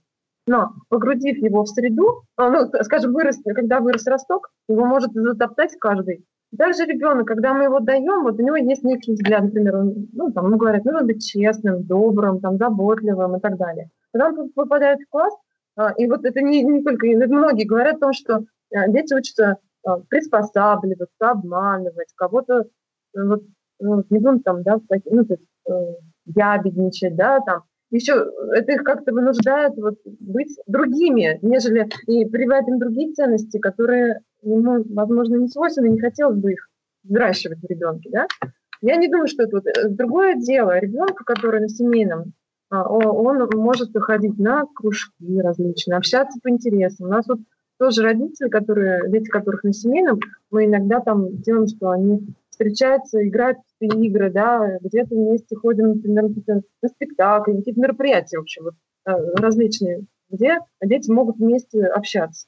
Но 0.47 0.73
погрузив 0.89 1.37
его 1.37 1.63
в 1.63 1.69
среду, 1.69 2.23
а, 2.35 2.49
ну, 2.49 2.69
скажем, 2.81 3.13
вырос, 3.13 3.37
когда 3.43 3.79
вырос 3.79 4.05
росток, 4.05 4.51
его 4.67 4.85
может 4.85 5.11
затоптать 5.13 5.75
каждый. 5.79 6.25
Даже 6.51 6.85
ребенок, 6.85 7.27
когда 7.27 7.53
мы 7.53 7.65
его 7.65 7.79
даем, 7.79 8.23
вот 8.23 8.39
у 8.39 8.43
него 8.43 8.55
есть 8.55 8.83
некий 8.83 9.13
взгляд, 9.13 9.43
например, 9.43 9.75
он, 9.75 10.07
ну, 10.13 10.31
там, 10.31 10.45
ему 10.47 10.57
говорят, 10.57 10.85
нужно 10.85 11.03
быть 11.03 11.25
честным, 11.25 11.83
добрым, 11.83 12.39
там, 12.39 12.57
заботливым 12.57 13.37
и 13.37 13.39
так 13.39 13.57
далее. 13.57 13.89
Когда 14.13 14.27
он 14.27 14.49
попадает 14.51 14.99
в 14.99 15.09
класс, 15.09 15.33
и 15.97 16.07
вот 16.07 16.25
это 16.25 16.41
не, 16.41 16.63
не 16.63 16.83
только, 16.83 17.07
многие 17.07 17.65
говорят 17.65 17.97
о 17.97 17.99
том, 17.99 18.13
что 18.13 18.45
а, 18.73 18.87
дети 18.87 19.13
учатся 19.13 19.57
приспосабливаться, 20.09 21.29
обманывать, 21.29 22.13
кого-то 22.15 22.65
вот, 23.13 23.43
ну, 23.79 24.03
не 24.09 24.19
будем 24.19 24.41
там, 24.41 24.63
да, 24.63 24.79
ну, 25.05 25.25
то 25.25 25.33
есть, 25.35 25.45
э, 25.69 25.95
ябедничать, 26.25 27.15
да, 27.15 27.39
там, 27.39 27.63
еще 27.91 28.31
это 28.53 28.73
их 28.73 28.83
как-то 28.83 29.13
вынуждает 29.13 29.73
вот 29.77 29.95
быть 30.19 30.57
другими, 30.67 31.39
нежели 31.41 31.87
и 32.07 32.25
прививать 32.25 32.67
им 32.67 32.79
другие 32.79 33.13
ценности, 33.13 33.59
которые 33.59 34.21
ему, 34.41 34.83
возможно, 34.89 35.35
не 35.35 35.47
свойственны, 35.47 35.89
не 35.89 35.99
хотелось 35.99 36.37
бы 36.37 36.53
их 36.53 36.67
взращивать 37.03 37.59
в 37.59 37.69
ребенке, 37.69 38.09
да. 38.11 38.27
Я 38.81 38.97
не 38.97 39.07
думаю, 39.07 39.27
что 39.27 39.43
это 39.43 39.57
вот 39.57 39.67
э, 39.67 39.89
другое 39.89 40.35
дело. 40.35 40.77
Ребенка, 40.77 41.23
который 41.23 41.61
на 41.61 41.69
семейном, 41.69 42.19
а, 42.19 42.34
он 42.69 43.49
может 43.55 43.93
выходить 43.93 44.37
на 44.37 44.65
кружки 44.73 45.39
различные, 45.39 45.97
общаться 45.97 46.39
по 46.41 46.49
интересам. 46.49 47.07
У 47.07 47.09
нас 47.09 47.27
вот 47.27 47.39
тоже 47.77 48.03
родители, 48.03 48.49
которые, 48.49 49.09
дети 49.09 49.29
которых 49.29 49.63
на 49.63 49.73
семейном, 49.73 50.19
мы 50.49 50.65
иногда 50.65 50.99
там 50.99 51.37
делаем, 51.41 51.67
что 51.67 51.89
они 51.89 52.25
встречаются, 52.49 53.27
играют 53.27 53.57
творческие 53.77 54.07
игры, 54.07 54.31
да, 54.31 54.77
где-то 54.81 55.15
вместе 55.15 55.55
ходим, 55.55 55.89
например, 55.89 56.29
на 56.81 56.89
спектакли, 56.89 57.57
какие-то 57.57 57.79
мероприятия, 57.79 58.37
в 58.37 58.41
общем, 58.41 58.63
вот, 58.63 58.73
э, 59.07 59.11
различные, 59.35 60.05
где 60.29 60.59
дети 60.83 61.11
могут 61.11 61.37
вместе 61.37 61.85
общаться. 61.85 62.47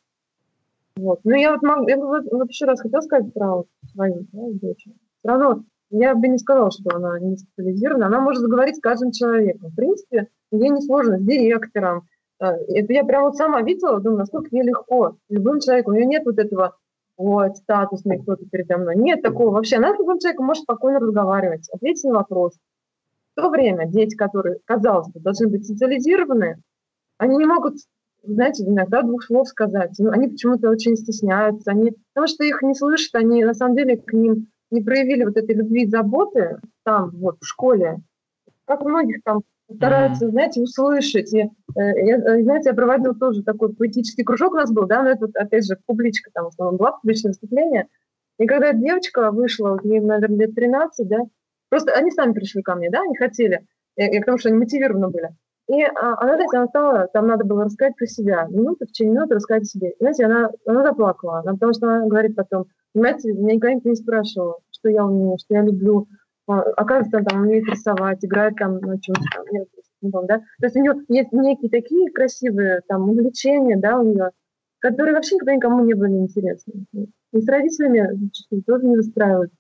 Вот. 0.95 1.20
Ну, 1.24 1.36
я 1.36 1.51
вот, 1.51 1.61
могу, 1.61 1.88
я 1.88 1.97
вот, 1.97 2.26
вот 2.32 2.49
еще 2.49 2.65
раз 2.65 2.82
хотела 2.82 3.01
сказать 3.01 3.32
про 3.34 3.63
свою 3.93 4.26
да, 4.32 4.41
дочь. 4.53 4.86
Все 4.86 5.28
равно 5.30 5.63
я 5.90 6.16
бы 6.16 6.28
не 6.28 6.38
сказала, 6.38 6.72
что 6.72 6.96
она 6.96 7.20
не 7.20 7.38
специализирована. 7.38 8.08
Она 8.08 8.20
может 8.20 8.42
заговорить 8.42 8.78
с 8.78 8.82
каждым 8.82 9.12
человеком. 9.12 9.70
В 9.70 9.76
принципе, 9.76 10.28
ей 10.52 10.70
не 10.70 10.82
сложно 10.82 11.18
с 11.18 11.22
директором. 11.22 12.08
Э, 12.40 12.48
это 12.68 12.94
я 12.94 13.04
прям 13.04 13.24
вот 13.24 13.36
сама 13.36 13.62
видела, 13.62 14.00
думаю, 14.00 14.20
насколько 14.20 14.50
ей 14.52 14.64
легко. 14.64 15.18
Любым 15.30 15.60
человеком. 15.60 15.94
У 15.94 15.96
нее 15.96 16.06
нет 16.06 16.26
вот 16.26 16.40
этого 16.40 16.76
вот, 17.18 17.58
статусный 17.58 18.22
кто-то 18.22 18.46
передо 18.46 18.78
мной. 18.78 18.96
Нет 18.96 19.22
такого 19.22 19.52
вообще. 19.52 19.78
Она 19.78 19.96
с 19.96 20.00
любым 20.00 20.20
человеком 20.20 20.46
может 20.46 20.64
спокойно 20.64 21.00
разговаривать, 21.00 21.70
ответить 21.72 22.04
на 22.04 22.16
вопрос. 22.16 22.54
В 23.36 23.42
то 23.42 23.50
время 23.50 23.88
дети, 23.88 24.16
которые, 24.16 24.60
казалось 24.66 25.10
бы, 25.10 25.20
должны 25.20 25.48
быть 25.48 25.66
социализированы, 25.66 26.62
они 27.18 27.38
не 27.38 27.46
могут, 27.46 27.76
знаете, 28.24 28.64
иногда 28.64 29.02
двух 29.02 29.24
слов 29.24 29.48
сказать. 29.48 29.96
Ну, 30.00 30.12
они 30.12 30.28
почему-то 30.28 30.70
очень 30.70 30.96
стесняются. 30.96 31.72
Они, 31.72 31.94
потому 32.14 32.28
что 32.28 32.44
их 32.44 32.62
не 32.62 32.74
слышат, 32.74 33.16
они 33.16 33.44
на 33.44 33.54
самом 33.54 33.76
деле 33.76 33.98
к 33.98 34.12
ним 34.14 34.48
не 34.72 34.82
проявили 34.82 35.24
вот 35.24 35.38
этой 35.38 35.55
любви 35.55 35.84
и 35.84 35.89
заботы 35.89 36.59
там, 36.84 37.11
вот, 37.11 37.38
в 37.39 37.45
школе. 37.45 37.97
Как 38.65 38.84
у 38.84 38.89
многих 38.89 39.24
там 39.24 39.41
стараются, 39.74 40.26
mm-hmm. 40.26 40.32
знаете, 40.32 40.61
услышать. 40.61 41.34
И, 41.34 41.39
э, 41.39 41.49
я, 41.76 42.18
э, 42.18 42.43
знаете, 42.43 42.70
я 42.70 42.76
проводила 42.76 43.13
тоже 43.15 43.43
такой 43.43 43.74
поэтический 43.74 44.24
кружок 44.24 44.53
у 44.53 44.57
нас 44.57 44.72
был, 44.72 44.88
да, 44.88 45.03
но 45.03 45.09
это, 45.09 45.28
опять 45.36 45.65
же, 45.65 45.78
публичка 45.86 46.32
там 46.34 46.45
в 46.45 46.47
основном 46.49 46.78
была, 46.78 46.93
публичное 46.93 47.32
выступление. 47.32 47.88
И 48.39 48.45
когда 48.45 48.74
девочка 48.74 49.32
вышла, 49.32 49.72
вот 49.72 49.84
ей, 49.84 49.99
наверное, 49.99 50.47
лет 50.47 50.55
13, 50.55 51.07
да, 51.07 51.18
просто 51.70 51.91
они 51.93 52.11
сами 52.11 52.34
пришли 52.34 52.61
ко 52.61 52.76
мне, 52.76 52.89
да, 52.89 53.01
они 53.01 53.15
хотели, 53.15 53.65
и, 53.97 54.05
и 54.05 54.20
потому 54.20 54.38
что 54.38 54.49
они 54.49 54.57
мотивированы 54.57 55.09
были. 55.09 55.30
И 55.70 55.84
а, 55.84 56.22
она, 56.22 56.36
знаете, 56.36 56.57
она 56.57 56.68
стала, 56.68 57.07
там 57.07 57.28
надо 57.28 57.43
было 57.43 57.65
рассказать 57.65 57.95
про 57.97 58.05
себя, 58.05 58.47
минуту 58.49 58.86
в 58.86 58.88
течение 58.88 59.15
минуты 59.15 59.36
рассказать 59.36 59.63
о 59.63 59.65
себе. 59.65 59.89
И, 59.91 59.95
знаете, 59.99 60.26
она, 60.26 60.49
она 60.65 60.84
заплакала, 60.84 61.39
она, 61.39 61.53
потому 61.53 61.74
что 61.74 61.88
она 61.88 62.07
говорит 62.07 62.36
потом, 62.36 62.68
понимаете, 62.98 63.32
меня 63.32 63.56
никогда 63.56 63.76
никто 63.76 63.89
не 63.89 63.95
спрашивал, 63.95 64.56
что 64.72 64.89
я 64.89 65.06
умею, 65.06 65.38
что 65.38 65.54
я 65.54 65.62
люблю, 65.62 66.08
оказывается, 66.48 67.18
он 67.18 67.26
там 67.26 67.41
умеет 67.41 67.66
рисовать, 67.70 68.26
играет 68.26 68.56
там 68.56 68.80
на 68.80 69.00
чем-то 69.00 69.24
там, 70.12 70.26
да. 70.26 70.38
То 70.60 70.66
есть 70.66 70.76
у 70.76 70.80
нее 70.80 70.93
есть 71.10 71.32
некие 71.32 71.70
такие 71.70 72.12
красивые 72.12 72.82
там 72.88 73.10
увлечения, 73.10 73.78
да, 73.78 74.00
у 74.00 74.04
нее, 74.04 74.32
которые 74.80 75.14
вообще 75.14 75.36
никогда 75.36 75.56
никому 75.56 75.84
не 75.86 75.93
были 75.93 76.14
интересны. 76.14 76.86
И 77.34 77.41
с 77.41 77.48
родителями 77.48 78.32
тоже 78.66 78.86
не 78.86 78.95
выстраивают 78.95 79.52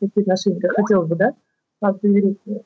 такие 0.00 0.22
отношения, 0.22 0.60
как 0.60 0.72
хотелось 0.74 1.08
бы, 1.08 1.16
да, 1.16 1.34
доверительные. 1.80 2.64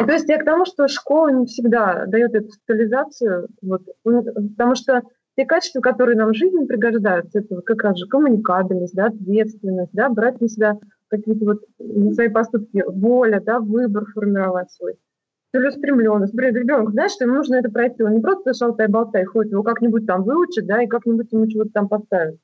И 0.00 0.06
то 0.06 0.12
есть 0.12 0.28
я 0.28 0.38
к 0.38 0.44
тому, 0.44 0.64
что 0.64 0.88
школа 0.88 1.28
не 1.28 1.44
всегда 1.44 2.06
дает 2.06 2.34
эту 2.34 2.50
социализацию, 2.52 3.48
вот, 3.60 3.82
потому 4.02 4.74
что 4.74 5.02
те 5.36 5.46
качества, 5.46 5.80
которые 5.80 6.16
нам 6.16 6.30
в 6.30 6.36
жизни 6.36 6.66
пригождаются, 6.66 7.40
это 7.40 7.62
как 7.62 7.82
раз 7.82 7.98
же 7.98 8.06
коммуникабельность, 8.06 8.94
да, 8.94 9.06
ответственность, 9.06 9.92
да, 9.92 10.08
брать 10.08 10.40
на 10.40 10.48
себя 10.48 10.78
какие-то 11.08 11.44
вот 11.44 12.14
свои 12.14 12.28
поступки, 12.28 12.82
воля, 12.86 13.40
да, 13.40 13.60
выбор 13.60 14.06
формировать 14.12 14.70
свой, 14.72 14.96
целеустремленность. 15.52 16.32
Например, 16.32 16.62
ребенок 16.62 16.90
знает, 16.90 17.10
что 17.10 17.24
ему 17.24 17.34
нужно 17.34 17.56
это 17.56 17.70
пройти. 17.70 18.02
Он 18.02 18.14
не 18.14 18.20
просто 18.20 18.54
шалтай-болтай 18.54 19.24
ходит, 19.24 19.52
его 19.52 19.62
как-нибудь 19.62 20.06
там 20.06 20.22
выучит, 20.24 20.66
да, 20.66 20.82
и 20.82 20.86
как-нибудь 20.86 21.32
ему 21.32 21.46
чего-то 21.46 21.70
там 21.70 21.88
поставит. 21.88 22.38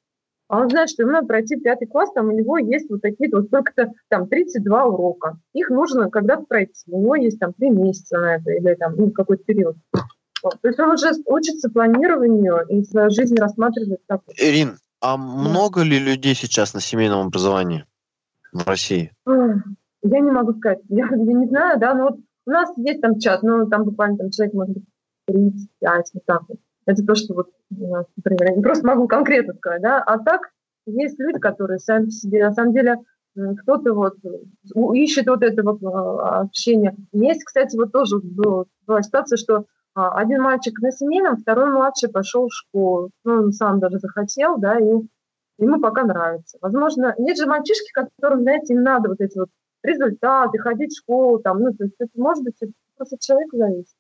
А 0.49 0.63
он 0.63 0.71
знает, 0.71 0.89
что 0.89 1.03
ему 1.03 1.13
надо 1.13 1.27
пройти 1.27 1.57
пятый 1.57 1.87
класс, 1.87 2.11
там 2.15 2.29
у 2.29 2.33
него 2.33 2.57
есть 2.57 2.89
вот 2.89 3.03
такие-то, 3.03 3.39
вот 3.39 3.51
только-то 3.51 3.93
там 4.09 4.29
32 4.29 4.85
урока. 4.87 5.39
Их 5.53 5.69
нужно 5.69 6.09
когда-то 6.09 6.45
пройти. 6.49 6.73
У 6.91 7.01
него 7.03 7.17
есть 7.17 7.39
там 7.39 7.53
три 7.53 7.69
месяца 7.69 8.19
на 8.19 8.37
это 8.37 8.51
или 8.53 8.75
там 8.75 8.97
ну, 8.97 9.11
какой-то 9.11 9.45
период. 9.45 9.77
То 10.43 10.69
есть 10.69 10.79
он 10.79 10.91
уже 10.91 11.11
учится 11.27 11.71
планированию 11.71 12.65
и 12.69 12.83
свою 12.85 13.11
жизнь 13.11 13.37
рассматривает 13.37 14.01
так. 14.07 14.21
Ирин, 14.37 14.79
а 15.01 15.17
много 15.17 15.83
ли 15.83 15.99
людей 15.99 16.35
сейчас 16.35 16.75
на 16.75 16.81
семейном 16.81 17.27
образовании 17.27 17.85
в 18.53 18.67
России? 18.67 19.13
Я 19.27 20.21
не 20.21 20.31
могу 20.31 20.55
сказать. 20.55 20.81
Я, 20.89 21.07
я 21.07 21.33
не 21.33 21.47
знаю, 21.49 21.79
да, 21.79 21.95
но 21.95 22.05
вот 22.05 22.21
у 22.47 22.51
нас 22.51 22.71
есть 22.77 23.01
там 23.01 23.19
чат, 23.19 23.43
но 23.43 23.67
там 23.67 23.85
буквально 23.85 24.17
там 24.17 24.31
человек 24.31 24.55
может 24.55 24.75
быть 24.75 24.85
35, 25.27 26.11
вот 26.15 26.25
так 26.25 26.43
вот. 26.49 26.59
Это 26.87 27.05
то, 27.05 27.15
что 27.15 27.35
вот 27.35 27.49
у 27.71 27.89
нас, 27.89 28.07
например, 28.17 28.51
я 28.51 28.57
не 28.57 28.63
просто 28.63 28.87
могу 28.87 29.07
конкретно 29.09 29.55
сказать, 29.55 29.83
да, 29.83 30.03
а 30.03 30.19
так 30.19 30.41
есть 30.87 31.19
люди, 31.19 31.39
которые 31.39 31.79
сами 31.79 32.07
по 32.07 32.11
себе, 32.11 32.45
на 32.45 32.55
самом 32.55 32.73
деле, 32.73 32.97
кто-то 33.63 33.93
вот 33.93 34.17
ищет 34.95 35.27
вот 35.27 35.43
это 35.43 35.63
вот 35.63 35.83
а, 35.83 36.41
общение. 36.41 36.97
Есть, 37.13 37.45
кстати, 37.45 37.77
вот 37.77 37.93
тоже 37.93 38.19
была, 38.19 38.65
ситуация, 39.03 39.37
что 39.37 39.57
а, 39.57 39.65
один 40.07 40.43
мальчик 40.43 40.79
на 40.81 40.93
семейном, 40.93 41.37
второй 41.37 41.71
младший 41.71 42.09
пошел 42.09 42.49
в 42.49 42.55
школу. 42.55 43.11
Ну, 43.25 43.35
он 43.35 43.53
сам 43.53 43.81
даже 43.81 43.99
захотел, 43.99 44.59
да, 44.59 44.79
и 44.79 44.85
ему 45.59 45.81
пока 45.81 46.05
нравится. 46.05 46.59
Возможно, 46.61 47.15
есть 47.19 47.41
же 47.41 47.47
мальчишки, 47.47 47.91
которым, 47.93 48.43
знаете, 48.43 48.75
им 48.75 48.83
надо 48.83 49.09
вот 49.09 49.21
эти 49.21 49.39
вот 49.39 49.49
результаты, 49.83 50.59
ходить 50.59 50.93
в 50.93 50.99
школу, 50.99 51.39
там, 51.39 51.61
ну, 51.61 51.73
то 51.73 51.85
есть 51.85 51.97
это 51.99 52.11
может 52.17 52.45
быть 52.45 52.55
это 52.61 52.73
просто 52.97 53.17
от 53.17 53.21
человека 53.21 53.57
зависит. 53.57 53.95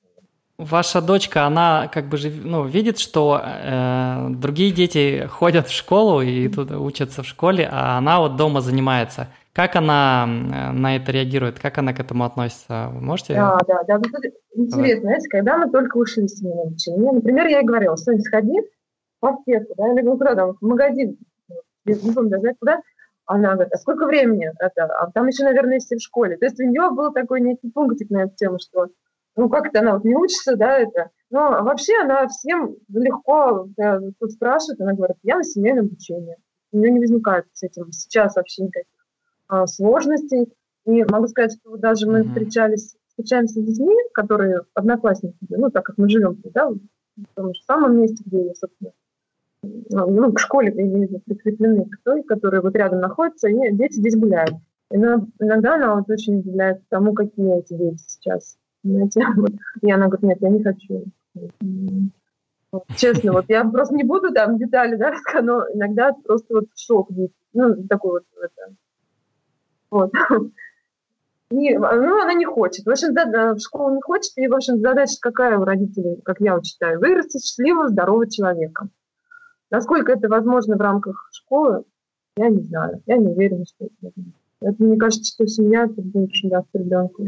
Ваша 0.59 1.01
дочка, 1.01 1.47
она 1.47 1.87
как 1.87 2.09
бы 2.09 2.17
же 2.17 2.31
ну, 2.31 2.67
видит, 2.67 2.99
что 2.99 3.41
э, 3.41 4.27
другие 4.31 4.73
дети 4.73 5.29
ходят 5.31 5.69
в 5.69 5.73
школу 5.73 6.21
и 6.21 6.49
тут 6.49 6.73
учатся 6.73 7.23
в 7.23 7.27
школе, 7.27 7.69
а 7.71 7.97
она 7.99 8.19
вот 8.19 8.35
дома 8.35 8.61
занимается. 8.61 9.29
Как 9.59 9.75
она 9.75 10.25
на 10.25 10.95
это 10.95 11.11
реагирует? 11.11 11.59
Как 11.59 11.79
она 11.79 11.93
к 11.93 11.99
этому 11.99 12.25
относится? 12.25 12.91
Вы 12.93 13.01
можете? 13.01 13.35
Да, 13.35 13.59
да, 13.67 13.83
да. 13.89 14.01
Интересно, 14.55 15.01
знаете, 15.01 15.29
когда 15.29 15.59
мы 15.59 15.69
только 15.69 15.97
ушли 15.97 16.29
с 16.29 16.37
семейного 16.37 16.69
обучения, 16.69 17.11
например, 17.11 17.49
я 17.49 17.59
ей 17.59 17.67
говорила, 17.67 17.97
что 17.97 18.17
сходи 18.21 18.61
в 19.21 19.27
аптеку, 19.27 19.75
да, 19.77 19.93
или 19.93 20.03
ну, 20.03 20.17
куда 20.17 20.37
там, 20.37 20.55
в 20.55 20.65
магазин, 20.65 21.19
не 21.85 22.13
помню 22.15 22.31
даже 22.31 22.55
куда, 22.61 22.83
она 23.27 23.55
говорит, 23.55 23.73
а 23.73 23.79
сколько 23.79 24.07
времени 24.07 24.49
это? 24.61 24.85
А 24.85 25.11
там 25.11 25.27
еще, 25.27 25.43
наверное, 25.43 25.75
есть 25.75 25.91
в 25.91 25.99
школе. 25.99 26.37
То 26.37 26.45
есть 26.45 26.61
у 26.61 26.63
нее 26.63 26.91
был 26.93 27.13
такой 27.13 27.41
некий 27.41 27.69
пунктик 27.69 28.11
на 28.11 28.23
эту 28.27 28.37
тему, 28.37 28.59
что 28.61 28.87
ну 29.35 29.49
как-то 29.49 29.81
она 29.81 29.95
вот 29.95 30.05
не 30.05 30.15
учится, 30.15 30.55
да, 30.55 30.79
это. 30.79 31.11
Но 31.31 31.65
вообще 31.65 31.95
она 32.01 32.29
всем 32.29 32.77
легко 32.91 33.67
тут 34.21 34.31
спрашивает, 34.31 34.81
она 34.81 34.93
говорит, 34.93 35.17
я 35.25 35.37
на 35.37 35.43
семейном 35.43 35.87
обучении. 35.87 36.37
У 36.71 36.79
нее 36.79 36.93
не 36.93 37.01
возникает 37.01 37.47
с 37.55 37.65
этим 37.65 37.91
сейчас 37.91 38.37
вообще 38.37 38.63
никаких 38.63 38.93
а, 39.49 39.67
сложностей. 39.67 40.53
И 40.87 41.05
могу 41.05 41.27
сказать, 41.27 41.53
что 41.53 41.77
даже 41.77 42.07
мы 42.07 42.21
mm-hmm. 42.21 42.29
встречались, 42.29 42.97
встречаемся 43.09 43.61
с 43.61 43.65
детьми, 43.65 43.95
которые 44.15 44.63
одноклассники, 44.75 45.37
ну, 45.51 45.71
так 45.71 45.85
как 45.85 45.99
мы 45.99 46.09
живем 46.09 46.41
да, 46.55 46.71
в 46.71 46.79
том 47.35 47.53
же 47.53 47.61
самом 47.67 48.01
месте, 48.01 48.23
где 48.25 48.47
я, 48.47 48.55
собственно, 48.55 48.93
ну, 49.63 50.33
к 50.33 50.39
школе 50.39 50.71
прикреплены 50.73 51.85
к 51.87 51.99
той, 52.05 52.23
которые 52.23 52.63
вот 52.63 52.75
рядом 52.77 53.01
находятся, 53.01 53.49
и 53.49 53.73
дети 53.73 53.95
здесь 53.95 54.17
гуляют. 54.17 54.55
И 54.91 54.97
иногда 54.97 55.75
она 55.75 55.97
вот 55.97 56.09
очень 56.09 56.39
удивляется 56.39 56.85
тому, 56.89 57.13
какие 57.13 57.59
эти 57.59 57.75
дети 57.75 58.03
сейчас. 58.07 58.57
Знаете, 58.85 59.21
вот. 59.37 59.53
И 59.83 59.91
она 59.91 60.07
говорит, 60.07 60.23
нет, 60.23 60.39
я 60.41 60.49
не 60.51 60.63
хочу. 60.63 61.05
Вот, 62.71 62.85
честно, 62.97 63.33
вот 63.33 63.47
я 63.49 63.65
просто 63.65 63.95
не 63.95 64.05
буду 64.05 64.33
там 64.33 64.59
детали, 64.59 64.97
да, 64.97 65.13
но 65.43 65.65
иногда 65.73 66.13
просто 66.13 66.55
вот 66.55 66.67
шок, 66.77 67.11
ну, 67.55 67.87
такой 67.89 68.11
вот, 68.13 68.25
это, 68.43 68.75
вот. 69.91 70.12
И, 71.51 71.78
ну, 71.78 72.22
она 72.22 72.34
не 72.34 72.45
хочет. 72.45 72.84
В 72.84 72.91
общем, 72.91 73.14
да, 73.14 73.55
в 73.55 73.59
школу 73.59 73.95
не 73.95 74.03
хочет, 74.03 74.36
и, 74.36 74.49
в 74.49 74.55
общем, 74.55 74.80
задача 74.80 75.16
какая 75.18 75.57
у 75.57 75.64
родителей, 75.64 76.20
как 76.22 76.41
я 76.41 76.55
вот 76.55 76.66
считаю, 76.66 77.01
вырастить 77.01 77.43
счастливого, 77.43 77.89
здорового 77.89 78.28
человека. 78.28 78.89
Насколько 79.70 80.12
это 80.12 80.28
возможно 80.28 80.76
в 80.76 80.80
рамках 80.80 81.30
школы, 81.32 81.84
я 82.36 82.51
не 82.51 82.61
знаю. 82.62 83.03
Я 83.07 83.16
не 83.16 83.28
уверена, 83.28 83.64
что 83.64 83.86
это 83.86 84.12
Это, 84.61 84.82
мне 84.82 84.99
кажется, 84.99 85.32
что 85.32 85.47
семья 85.47 85.84
это 85.84 86.03
больше 86.03 86.49
даст 86.49 86.68
ребенку. 86.74 87.24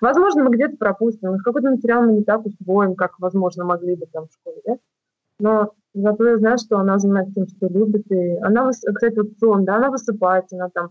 Возможно, 0.00 0.44
мы 0.44 0.50
где-то 0.50 0.76
пропустим. 0.76 1.38
Какой-то 1.38 1.70
материал 1.70 2.02
мы 2.02 2.12
не 2.14 2.24
так 2.24 2.44
усвоим, 2.44 2.94
как, 2.96 3.18
возможно, 3.18 3.64
могли 3.64 3.94
бы 3.94 4.06
там 4.06 4.26
в 4.26 4.32
школе. 4.32 4.60
Да? 4.66 4.76
Но 5.40 5.72
зато 5.94 6.26
я 6.26 6.38
знаю, 6.38 6.58
что 6.58 6.78
она 6.78 6.98
занимается 6.98 7.34
тем, 7.34 7.46
что 7.46 7.68
любит. 7.68 8.10
И 8.10 8.36
она, 8.42 8.70
кстати, 8.70 9.16
вот 9.16 9.38
сон, 9.38 9.64
да, 9.64 9.76
она 9.76 9.90
высыпается, 9.90 10.56
она 10.56 10.68
там... 10.68 10.90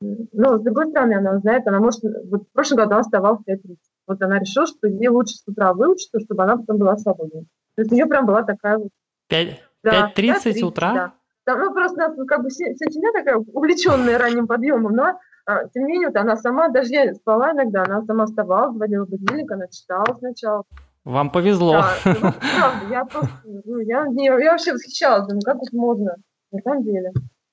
Ну, 0.00 0.58
с 0.58 0.62
другой 0.62 0.88
стороны, 0.90 1.14
она 1.14 1.38
знает, 1.38 1.66
она 1.66 1.80
может... 1.80 2.00
Вот 2.02 2.42
в 2.42 2.52
прошлом 2.52 2.78
году 2.78 2.92
она 2.92 3.02
вставала 3.02 3.36
в 3.36 3.48
5.30. 3.48 3.76
Вот 4.06 4.22
она 4.22 4.38
решила, 4.38 4.66
что 4.66 4.86
ей 4.86 5.08
лучше 5.08 5.34
с 5.34 5.42
утра 5.46 5.72
выучиться, 5.72 6.20
чтобы 6.20 6.44
она 6.44 6.56
потом 6.56 6.78
была 6.78 6.96
свободной. 6.96 7.46
То 7.74 7.82
есть 7.82 7.92
у 7.92 7.94
нее 7.94 8.06
прям 8.06 8.26
была 8.26 8.42
такая 8.42 8.78
вот... 8.78 8.88
5, 9.28 9.60
да, 9.82 10.12
5.30 10.16 10.62
утра? 10.62 10.94
Да. 10.94 11.12
да. 11.46 11.56
Ну, 11.56 11.72
просто 11.72 11.98
нас 11.98 12.12
как 12.26 12.42
бы 12.42 12.48
вся 12.48 12.66
семья 12.66 13.12
такая 13.12 13.36
увлеченная 13.36 14.18
ранним 14.18 14.46
подъемом, 14.46 14.92
но 14.92 15.18
а, 15.46 15.66
тем 15.68 15.84
не 15.84 15.92
менее, 15.92 16.08
вот 16.08 16.16
она 16.16 16.36
сама, 16.36 16.68
даже 16.68 16.92
я 16.92 17.14
спала 17.14 17.52
иногда, 17.52 17.82
она 17.82 18.02
сама 18.02 18.26
вставала, 18.26 18.70
заводила 18.70 19.06
будильник, 19.06 19.50
она 19.50 19.66
читала 19.68 20.04
сначала. 20.18 20.64
Вам 21.04 21.30
повезло. 21.30 21.72
Да, 21.72 21.94
ну, 22.04 22.12
правда, 22.20 22.86
я 22.90 23.04
просто, 23.06 23.32
ну, 23.44 23.78
я, 23.78 24.04
я, 24.10 24.38
я 24.38 24.52
вообще 24.52 24.74
восхищалась, 24.74 25.26
думаю, 25.26 25.40
как 25.42 25.56
это 25.56 25.74
можно, 25.74 26.16
на 26.52 26.60
самом 26.60 26.84
деле. 26.84 27.12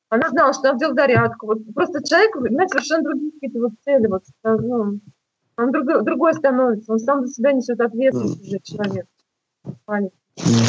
Она 0.10 0.30
знала, 0.30 0.54
что 0.54 0.64
надо 0.64 0.80
делать 0.80 0.96
зарядку. 0.96 1.48
Вот 1.48 1.60
просто 1.74 2.04
человек, 2.08 2.36
знаете, 2.36 2.74
совершенно 2.74 3.04
другие 3.04 3.32
какие-то 3.34 3.60
вот 3.60 3.72
цели. 3.84 4.08
Вот, 4.08 4.24
ну, 4.44 5.00
он 5.58 5.72
друг, 5.72 6.04
другой 6.04 6.34
становится. 6.34 6.92
Он 6.92 7.00
сам 7.00 7.26
за 7.26 7.34
себя 7.34 7.52
несет 7.52 7.80
ответственность 7.80 8.42
уже 8.42 8.60
человек. 8.60 9.06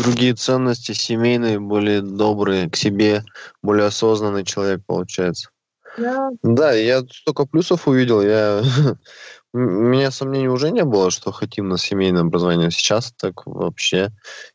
Другие 0.05 0.34
ценности 0.34 0.93
семейные, 0.93 1.59
более 1.59 2.01
добрые 2.01 2.70
к 2.70 2.76
себе, 2.76 3.24
более 3.62 3.87
осознанный 3.87 4.45
человек 4.45 4.82
получается. 4.87 5.51
Да. 5.99 6.30
Да, 6.43 6.72
я 6.72 7.01
столько 7.01 7.47
плюсов 7.47 7.89
увидел. 7.89 8.22
Я... 8.22 8.62
У 9.53 9.59
меня 9.59 10.11
сомнений 10.11 10.49
уже 10.49 10.70
не 10.70 10.84
было, 10.84 11.11
что 11.11 11.32
хотим 11.32 11.68
на 11.68 11.78
семейное 11.78 12.22
образование. 12.22 12.70
Сейчас 12.70 13.12
так 13.16 13.47
вообще. 13.47 14.11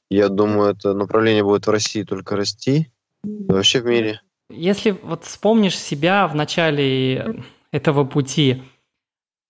Я 0.10 0.30
думаю, 0.30 0.74
это 0.74 0.94
направление 0.94 1.44
будет 1.44 1.66
в 1.66 1.72
России 1.72 2.04
только 2.04 2.36
расти. 2.36 2.92
И 3.24 3.52
вообще 3.52 3.82
в 3.82 3.86
мире. 3.86 4.22
Если 4.54 4.91
вот 4.91 5.26
вспомнишь 5.26 5.78
себя 5.78 6.28
в 6.28 6.36
начале 6.36 7.43
этого 7.72 8.04
пути, 8.04 8.62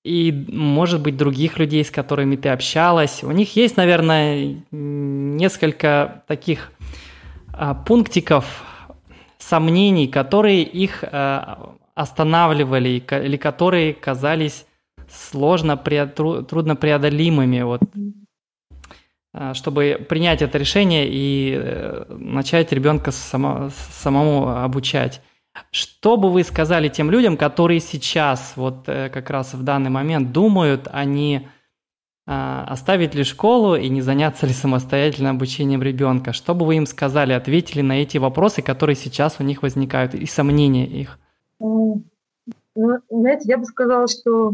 и, 0.04 0.32
может 0.48 1.02
быть, 1.02 1.16
других 1.16 1.60
людей, 1.60 1.86
с 1.86 1.92
которыми 1.92 2.36
ты 2.36 2.50
общалась. 2.50 3.24
У 3.24 3.32
них 3.32 3.56
есть, 3.56 3.78
наверное, 3.78 4.64
несколько 4.72 6.24
таких 6.28 6.72
а, 7.54 7.76
пунктиков 7.76 8.64
сомнений, 9.38 10.08
которые 10.08 10.64
их 10.64 11.04
а, 11.04 11.76
останавливали 11.94 12.90
или 12.90 13.38
которые 13.38 13.94
казались 13.94 14.66
сложно, 15.10 15.78
трудно 15.78 16.76
преодолимыми, 16.76 17.62
вот, 17.62 17.82
чтобы 19.54 20.06
принять 20.10 20.42
это 20.42 20.58
решение 20.58 21.08
и 21.10 21.56
э, 21.56 22.06
начать 22.10 22.72
ребенка 22.72 23.12
само, 23.12 23.70
самому 23.92 24.50
обучать. 24.50 25.22
Что 25.72 26.18
бы 26.18 26.30
вы 26.30 26.44
сказали 26.44 26.90
тем 26.90 27.12
людям, 27.12 27.38
которые 27.38 27.80
сейчас, 27.80 28.54
вот 28.56 28.88
э, 28.88 29.10
как 29.10 29.30
раз 29.30 29.54
в 29.54 29.64
данный 29.64 29.90
момент 29.90 30.32
думают, 30.32 30.88
они 30.92 31.48
а, 32.28 32.66
оставить 32.66 33.16
ли 33.16 33.24
школу 33.24 33.76
и 33.76 33.90
не 33.90 34.02
заняться 34.02 34.46
ли 34.46 34.54
самостоятельным 34.54 35.36
обучением 35.36 35.82
ребенка? 35.82 36.34
Что 36.34 36.54
бы 36.54 36.66
вы 36.66 36.76
им 36.76 36.86
сказали, 36.86 37.34
ответили 37.34 37.82
на 37.82 38.02
эти 38.02 38.18
вопросы, 38.18 38.62
которые 38.62 38.96
сейчас 38.96 39.38
у 39.40 39.44
них 39.44 39.64
возникают, 39.64 40.14
и 40.14 40.26
сомнения 40.26 40.86
их? 40.86 41.20
Ну, 41.60 42.04
знаете, 43.10 43.50
я 43.50 43.58
бы 43.58 43.66
сказала, 43.66 44.08
что 44.08 44.54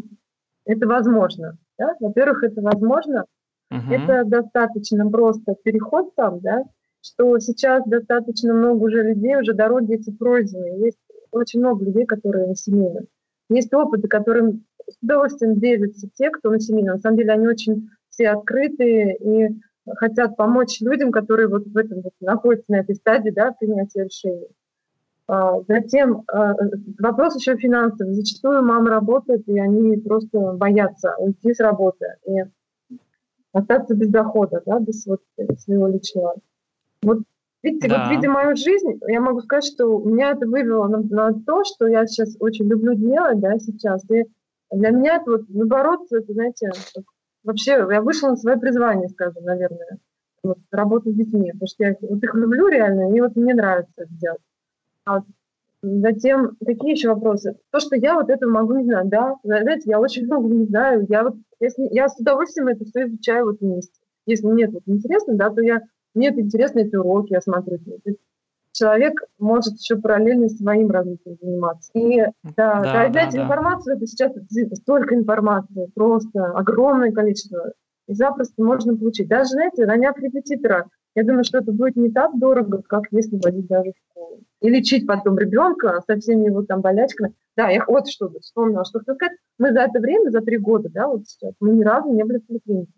это 0.65 0.87
возможно. 0.87 1.57
Да? 1.77 1.93
Во-первых, 1.99 2.43
это 2.43 2.61
возможно. 2.61 3.25
Угу. 3.69 3.93
Это 3.93 4.23
достаточно 4.25 5.09
просто 5.09 5.55
переход 5.63 6.15
там, 6.15 6.39
да, 6.39 6.63
что 7.01 7.37
сейчас 7.39 7.83
достаточно 7.85 8.53
много 8.53 8.85
уже 8.85 9.03
людей, 9.03 9.35
уже 9.37 9.53
дороги 9.53 9.95
эти 9.95 10.11
пройдены. 10.11 10.85
Есть 10.85 10.99
очень 11.31 11.59
много 11.59 11.85
людей, 11.85 12.05
которые 12.05 12.47
на 12.47 12.55
семейном. 12.55 13.05
Есть 13.49 13.73
опыты, 13.73 14.07
которым 14.07 14.65
с 14.89 14.97
удовольствием 15.01 15.59
делятся 15.59 16.07
те, 16.13 16.29
кто 16.29 16.49
на 16.49 16.59
семейном. 16.59 16.95
На 16.95 17.01
самом 17.01 17.17
деле 17.17 17.31
они 17.31 17.47
очень 17.47 17.89
все 18.09 18.29
открытые 18.29 19.17
и 19.17 19.59
хотят 19.95 20.35
помочь 20.35 20.81
людям, 20.81 21.11
которые 21.11 21.47
вот 21.47 21.65
в 21.65 21.77
этом 21.77 22.01
вот 22.01 22.13
находятся 22.19 22.71
на 22.71 22.79
этой 22.79 22.95
стадии 22.95 23.29
да, 23.29 23.51
принятия 23.51 24.03
решений. 24.05 24.47
А, 25.27 25.61
затем 25.67 26.23
а, 26.27 26.55
вопрос 26.99 27.35
еще 27.35 27.57
финансовый. 27.57 28.13
Зачастую 28.13 28.63
мамы 28.63 28.89
работают, 28.89 29.47
и 29.47 29.59
они 29.59 29.97
просто 29.97 30.53
боятся 30.53 31.15
уйти 31.17 31.53
с 31.53 31.59
работы 31.59 32.05
и 32.25 32.43
остаться 33.53 33.95
без 33.95 34.09
дохода, 34.09 34.61
да, 34.65 34.79
без 34.79 35.05
вот 35.05 35.21
своего 35.57 35.87
личного. 35.87 36.35
Вот 37.01 37.19
видите, 37.63 37.87
да. 37.87 38.03
вот 38.03 38.15
видя 38.15 38.29
мою 38.29 38.55
жизнь, 38.55 38.99
я 39.07 39.21
могу 39.21 39.41
сказать, 39.41 39.65
что 39.65 39.99
меня 39.99 40.31
это 40.31 40.47
вывело 40.47 40.87
на, 40.87 40.99
на 40.99 41.33
то, 41.33 41.63
что 41.63 41.87
я 41.87 42.05
сейчас 42.07 42.35
очень 42.39 42.67
люблю 42.67 42.93
делать, 42.93 43.39
да, 43.39 43.57
сейчас. 43.59 44.03
И 44.09 44.25
для 44.71 44.89
меня 44.89 45.17
это 45.17 45.31
вот, 45.31 45.41
наоборот, 45.49 46.01
это, 46.11 46.33
знаете, 46.33 46.71
вообще 47.43 47.71
я 47.71 48.01
вышла 48.01 48.29
на 48.29 48.37
свое 48.37 48.57
призвание, 48.57 49.09
скажем, 49.09 49.43
наверное, 49.43 49.99
вот, 50.43 50.59
работу 50.71 51.11
с 51.11 51.15
детьми, 51.15 51.51
потому 51.51 51.67
что 51.67 51.83
я 51.83 51.95
вот 52.01 52.23
их 52.23 52.33
люблю 52.35 52.67
реально, 52.67 53.15
и 53.15 53.21
вот 53.21 53.35
мне 53.35 53.53
нравится 53.53 53.93
это 53.97 54.13
делать. 54.13 54.41
А 55.05 55.15
вот, 55.15 55.23
затем, 55.81 56.57
какие 56.65 56.91
еще 56.91 57.09
вопросы? 57.09 57.57
То, 57.71 57.79
что 57.79 57.95
я 57.95 58.15
вот 58.15 58.29
это 58.29 58.47
могу 58.47 58.75
не 58.75 58.83
знать, 58.83 59.09
да, 59.09 59.35
знаете, 59.43 59.89
я 59.89 59.99
очень 59.99 60.25
много 60.27 60.47
не 60.53 60.65
знаю, 60.65 61.05
я 61.09 61.23
вот, 61.23 61.35
если, 61.59 61.87
я 61.91 62.09
с 62.09 62.19
удовольствием 62.19 62.67
это 62.67 62.85
все 62.85 63.07
изучаю 63.07 63.45
вот 63.45 63.59
вместе. 63.59 63.99
Если 64.25 64.45
мне 64.45 64.65
это 64.65 64.73
вот 64.73 64.83
интересно, 64.85 65.35
да, 65.35 65.49
то 65.49 65.61
я 65.61 65.81
мне 66.17 66.29
это 66.29 66.41
интересно, 66.41 66.79
эти 66.79 66.95
уроки 66.95 67.33
я 67.33 67.41
смотрю. 67.41 67.77
Человек 68.71 69.21
может 69.37 69.75
еще 69.75 69.97
параллельно 69.97 70.49
своим 70.49 70.89
развитием 70.89 71.37
заниматься. 71.39 71.91
И 71.93 72.17
да, 72.43 72.81
да, 72.81 73.09
да, 73.09 73.09
да, 73.09 73.43
информацию, 73.43 73.95
это 73.95 74.07
сейчас 74.07 74.31
столько 74.73 75.15
информации, 75.15 75.91
просто 75.93 76.45
огромное 76.53 77.11
количество. 77.11 77.71
И 78.07 78.13
запросто 78.13 78.63
можно 78.63 78.97
получить. 78.97 79.27
Даже, 79.27 79.49
знаете, 79.49 79.85
наняв 79.85 80.17
репетитора, 80.17 80.87
я 81.17 81.23
думаю, 81.23 81.43
что 81.43 81.57
это 81.57 81.71
будет 81.71 81.95
не 81.95 82.11
так 82.11 82.37
дорого, 82.37 82.83
как 82.87 83.05
если 83.09 83.39
водить 83.43 83.65
даже 83.65 83.91
в 83.91 84.11
школу. 84.11 84.39
И 84.61 84.69
лечить 84.69 85.07
потом 85.07 85.39
ребенка 85.39 85.99
со 86.05 86.19
всеми 86.19 86.45
его 86.45 86.61
там 86.61 86.81
болячками. 86.81 87.33
Да, 87.55 87.69
я 87.69 87.83
вот 87.87 88.07
что 88.07 88.29
вспомнила, 88.39 88.85
что 88.85 88.99
сказать. 88.99 89.31
Мы 89.57 89.73
за 89.73 89.79
это 89.79 89.99
время, 89.99 90.29
за 90.29 90.41
три 90.41 90.59
года, 90.59 90.89
да, 90.89 91.07
вот 91.07 91.27
сейчас, 91.27 91.55
мы 91.59 91.71
ни 91.71 91.83
разу 91.83 92.13
не 92.13 92.23
были 92.23 92.37
в 92.37 92.45
поликлинике. 92.45 92.91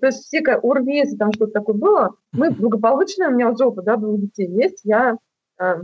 То 0.00 0.06
есть 0.06 0.24
все 0.24 0.40
УРВИ, 0.40 0.96
если 0.96 1.16
там 1.16 1.32
что-то 1.32 1.52
такое 1.52 1.76
было, 1.76 2.16
мы 2.32 2.50
благополучно, 2.50 3.28
у 3.28 3.30
меня 3.30 3.48
уже 3.52 3.64
опыт, 3.64 3.84
да, 3.84 3.96
двух 3.96 4.20
детей 4.20 4.48
есть, 4.48 4.80
я 4.82 5.16
э, 5.60 5.74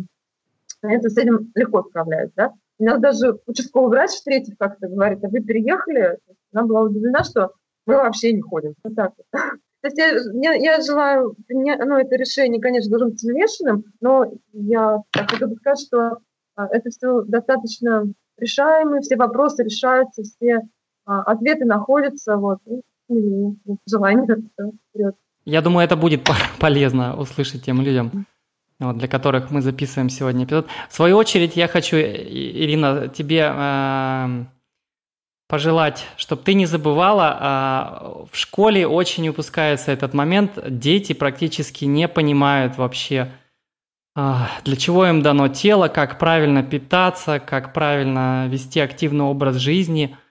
это 0.82 1.10
с 1.10 1.16
этим 1.16 1.52
легко 1.54 1.84
справляюсь, 1.84 2.32
да. 2.34 2.54
У 2.80 2.84
нас 2.84 3.00
даже 3.00 3.38
участковый 3.46 3.90
врач 3.90 4.10
встретив 4.10 4.56
как-то 4.58 4.88
говорит, 4.88 5.22
а 5.22 5.28
вы 5.28 5.38
переехали? 5.44 6.18
Она 6.52 6.64
была 6.64 6.80
удивлена, 6.80 7.22
что 7.22 7.52
мы 7.86 7.94
вообще 7.94 8.32
не 8.32 8.40
ходим. 8.40 8.74
Вот 8.82 8.96
так 8.96 9.12
вот. 9.16 9.40
То 9.82 9.88
есть 9.88 9.98
я, 9.98 10.52
я, 10.52 10.74
я 10.74 10.80
желаю, 10.82 11.34
ну, 11.48 11.96
это 11.96 12.16
решение, 12.16 12.60
конечно, 12.60 12.90
должно 12.90 13.08
быть 13.08 13.16
взвешенным, 13.16 13.84
но 14.00 14.30
я 14.52 14.98
так 15.10 15.30
хочу 15.30 15.54
сказать, 15.56 15.80
что 15.80 16.18
а, 16.54 16.66
это 16.70 16.90
все 16.90 17.22
достаточно 17.22 18.04
решаемо, 18.38 19.00
все 19.00 19.16
вопросы 19.16 19.64
решаются, 19.64 20.22
все 20.22 20.60
а, 21.06 21.22
ответы 21.22 21.64
находятся, 21.64 22.36
вот, 22.36 22.58
желание 23.86 24.36
вперед. 24.90 25.14
Я 25.46 25.62
думаю, 25.62 25.84
это 25.84 25.96
будет 25.96 26.28
полезно 26.60 27.16
услышать 27.16 27.64
тем 27.64 27.80
людям, 27.80 28.26
вот, 28.78 28.98
для 28.98 29.08
которых 29.08 29.50
мы 29.50 29.62
записываем 29.62 30.10
сегодня 30.10 30.44
эпизод. 30.44 30.66
В 30.90 30.94
свою 30.94 31.16
очередь, 31.16 31.56
я 31.56 31.68
хочу, 31.68 31.96
Ирина, 31.96 33.08
тебе 33.08 33.50
э, 33.50 34.44
пожелать, 35.51 36.07
чтобы 36.16 36.42
ты 36.42 36.55
не 36.55 36.64
забывала, 36.64 38.24
э, 38.24 38.26
в 38.32 38.36
школе 38.38 38.86
очень 38.86 39.28
упускается 39.28 39.92
этот 39.92 40.14
момент. 40.14 40.53
Дети 40.66 41.12
практически 41.12 41.84
не 41.84 42.09
понимают 42.09 42.78
вообще, 42.78 43.32
э, 44.16 44.34
для 44.64 44.76
чего 44.76 45.07
им 45.07 45.20
дано 45.20 45.48
тело, 45.48 45.88
как 45.88 46.18
правильно 46.18 46.62
питаться, 46.62 47.40
как 47.40 47.74
правильно 47.74 48.46
вести 48.48 48.80
активный 48.80 49.26
образ 49.26 49.57
жизни– 49.57 50.16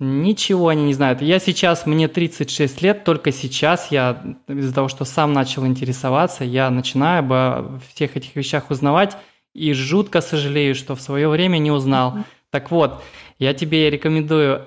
Ничего 0.00 0.68
они 0.68 0.84
не 0.84 0.94
знают. 0.94 1.22
Я 1.22 1.38
сейчас, 1.38 1.86
мне 1.86 2.08
36 2.08 2.82
лет, 2.82 3.04
только 3.04 3.30
сейчас 3.30 3.92
я, 3.92 4.36
из-за 4.48 4.74
того, 4.74 4.88
что 4.88 5.04
сам 5.04 5.32
начал 5.32 5.64
интересоваться, 5.66 6.42
я 6.44 6.68
начинаю 6.70 7.20
обо 7.20 7.80
всех 7.94 8.16
этих 8.16 8.34
вещах 8.34 8.70
узнавать 8.70 9.16
и 9.54 9.72
жутко 9.72 10.20
сожалею, 10.20 10.74
что 10.74 10.96
в 10.96 11.00
свое 11.00 11.28
время 11.28 11.58
не 11.58 11.70
узнал. 11.70 12.18
Так 12.50 12.72
вот, 12.72 13.04
я 13.38 13.54
тебе 13.54 13.90
рекомендую, 13.90 14.66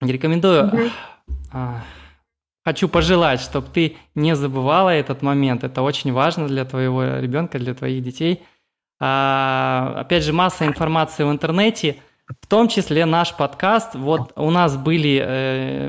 рекомендую, 0.00 0.64
mm-hmm. 0.64 0.90
а, 1.52 1.82
хочу 2.64 2.88
пожелать, 2.88 3.40
чтобы 3.40 3.68
ты 3.72 3.96
не 4.14 4.34
забывала 4.36 4.90
этот 4.90 5.22
момент. 5.22 5.64
Это 5.64 5.82
очень 5.82 6.12
важно 6.12 6.48
для 6.48 6.64
твоего 6.64 7.04
ребенка, 7.18 7.58
для 7.58 7.74
твоих 7.74 8.02
детей. 8.02 8.42
А, 9.00 9.94
опять 9.96 10.24
же, 10.24 10.32
масса 10.32 10.66
информации 10.66 11.24
в 11.24 11.30
интернете– 11.30 11.96
в 12.26 12.46
том 12.46 12.68
числе 12.68 13.04
наш 13.04 13.34
подкаст. 13.34 13.94
Вот 13.94 14.32
у 14.36 14.50
нас 14.50 14.76
были 14.76 15.22
э, 15.22 15.88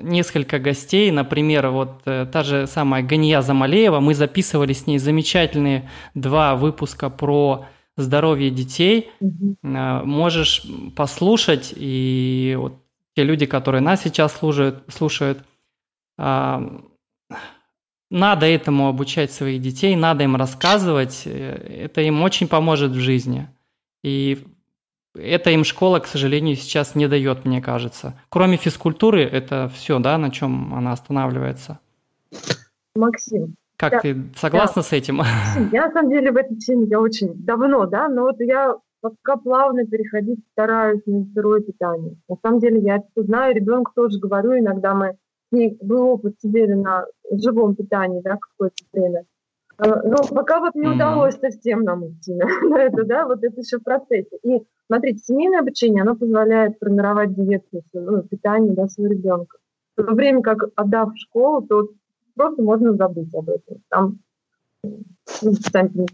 несколько 0.00 0.58
гостей, 0.58 1.10
например, 1.10 1.68
вот 1.70 2.02
э, 2.04 2.26
та 2.32 2.44
же 2.44 2.66
самая 2.66 3.02
Гания 3.02 3.40
Замалеева. 3.40 3.98
Мы 4.00 4.14
записывали 4.14 4.72
с 4.72 4.86
ней 4.86 4.98
замечательные 4.98 5.90
два 6.14 6.54
выпуска 6.54 7.10
про 7.10 7.66
здоровье 7.96 8.50
детей. 8.50 9.10
Угу. 9.20 9.56
Можешь 9.62 10.62
послушать, 10.94 11.72
и 11.76 12.56
вот 12.58 12.74
те 13.14 13.24
люди, 13.24 13.46
которые 13.46 13.80
нас 13.80 14.02
сейчас 14.02 14.36
слушают, 14.36 14.84
слушают 14.88 15.38
э, 16.18 16.80
надо 18.10 18.46
этому 18.46 18.88
обучать 18.88 19.32
своих 19.32 19.60
детей, 19.60 19.96
надо 19.96 20.24
им 20.24 20.36
рассказывать, 20.36 21.22
э, 21.24 21.84
это 21.84 22.02
им 22.02 22.22
очень 22.22 22.46
поможет 22.46 22.92
в 22.92 23.00
жизни. 23.00 23.48
И 24.04 24.44
это 25.14 25.50
им 25.50 25.64
школа, 25.64 25.98
к 25.98 26.06
сожалению, 26.06 26.56
сейчас 26.56 26.94
не 26.94 27.08
дает, 27.08 27.44
мне 27.44 27.60
кажется. 27.60 28.20
Кроме 28.28 28.56
физкультуры, 28.56 29.22
это 29.22 29.70
все, 29.74 29.98
да, 29.98 30.18
на 30.18 30.30
чем 30.30 30.74
она 30.74 30.92
останавливается. 30.92 31.80
Максим, 32.94 33.56
Как 33.76 33.92
да, 33.92 34.00
ты 34.00 34.16
согласна 34.36 34.82
да. 34.82 34.88
с 34.88 34.92
этим? 34.92 35.20
Я 35.72 35.86
на 35.86 35.92
самом 35.92 36.10
деле 36.10 36.32
в 36.32 36.36
этой 36.36 36.56
теме 36.56 36.86
я 36.86 37.00
очень 37.00 37.34
давно, 37.34 37.86
да, 37.86 38.08
но 38.08 38.22
вот 38.22 38.36
я 38.40 38.74
пока 39.00 39.36
плавно 39.36 39.86
переходить 39.86 40.40
стараюсь 40.52 41.02
на 41.06 41.26
сырое 41.34 41.60
питание. 41.60 42.16
На 42.28 42.36
самом 42.42 42.60
деле 42.60 42.80
я 42.80 42.96
это 42.96 43.22
знаю, 43.22 43.54
ребенку 43.54 43.92
тоже 43.94 44.18
говорю, 44.18 44.58
иногда 44.58 44.94
мы 44.94 45.12
с 45.12 45.52
ней 45.52 45.76
был 45.80 46.08
опыт 46.08 46.36
сидели 46.40 46.72
на 46.72 47.04
живом 47.30 47.76
питании, 47.76 48.20
да, 48.22 48.38
какое-то 48.40 48.82
время. 48.92 49.24
А, 49.78 50.02
но 50.02 50.16
пока 50.30 50.60
вот 50.60 50.74
не 50.74 50.88
удалось 50.88 51.38
совсем 51.38 51.82
нам 51.82 52.08
идти 52.08 52.34
на, 52.34 52.46
на 52.68 52.78
это, 52.78 53.04
да, 53.04 53.26
вот 53.26 53.44
это 53.44 53.60
еще 53.60 53.78
в 53.78 53.84
процессе. 53.84 54.36
И 54.42 54.62
смотрите, 54.86 55.18
семейное 55.18 55.60
обучение, 55.60 56.02
оно 56.02 56.16
позволяет 56.16 56.78
формировать 56.80 57.34
диету, 57.34 57.82
ну, 57.92 58.22
питание 58.22 58.72
да, 58.72 58.88
своего 58.88 59.12
ребенка. 59.12 59.58
В 59.96 60.02
то 60.02 60.12
время 60.14 60.42
как 60.42 60.68
отдав 60.74 61.12
в 61.12 61.18
школу, 61.18 61.62
то 61.62 61.88
просто 62.36 62.62
можно 62.62 62.94
забыть 62.94 63.34
об 63.34 63.48
этом. 63.48 63.82
Там, 63.88 64.18
ну, 65.42 66.06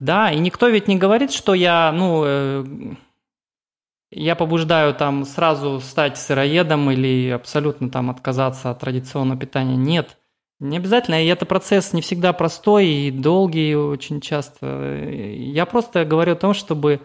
да, 0.00 0.32
и 0.32 0.38
никто 0.38 0.68
ведь 0.68 0.88
не 0.88 0.96
говорит, 0.96 1.32
что 1.32 1.54
я, 1.54 1.92
ну, 1.92 2.22
э, 2.24 2.64
я 4.10 4.36
побуждаю 4.36 4.94
там 4.94 5.24
сразу 5.24 5.80
стать 5.80 6.18
сыроедом 6.18 6.90
или 6.90 7.30
абсолютно 7.30 7.90
там 7.90 8.10
отказаться 8.10 8.70
от 8.70 8.80
традиционного 8.80 9.38
питания. 9.38 9.76
Нет, 9.76 10.16
не 10.60 10.76
обязательно, 10.76 11.22
и 11.22 11.26
это 11.26 11.46
процесс 11.46 11.92
не 11.92 12.00
всегда 12.00 12.32
простой 12.32 12.86
и 12.86 13.10
долгий 13.10 13.74
очень 13.74 14.20
часто. 14.20 14.94
Я 15.04 15.66
просто 15.66 16.04
говорю 16.04 16.32
о 16.32 16.36
том, 16.36 16.54
чтобы 16.54 17.00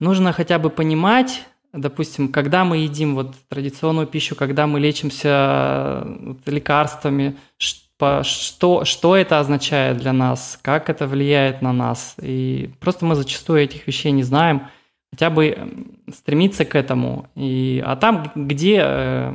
нужно 0.00 0.32
хотя 0.32 0.58
бы 0.58 0.70
понимать, 0.70 1.46
допустим, 1.80 2.28
когда 2.28 2.64
мы 2.64 2.78
едим 2.78 3.14
вот 3.14 3.34
традиционную 3.48 4.06
пищу, 4.06 4.34
когда 4.34 4.66
мы 4.66 4.80
лечимся 4.80 6.06
лекарствами, 6.46 7.36
что, 7.58 8.84
что 8.84 9.16
это 9.16 9.40
означает 9.40 9.98
для 9.98 10.12
нас, 10.12 10.58
как 10.62 10.88
это 10.88 11.06
влияет 11.06 11.62
на 11.62 11.72
нас. 11.72 12.14
И 12.20 12.70
просто 12.80 13.04
мы 13.04 13.14
зачастую 13.14 13.60
этих 13.60 13.86
вещей 13.86 14.12
не 14.12 14.22
знаем, 14.22 14.68
хотя 15.10 15.30
бы 15.30 15.72
стремиться 16.14 16.64
к 16.64 16.74
этому. 16.74 17.28
И, 17.34 17.82
а 17.84 17.96
там, 17.96 18.30
где, 18.34 18.80
э, 18.82 19.34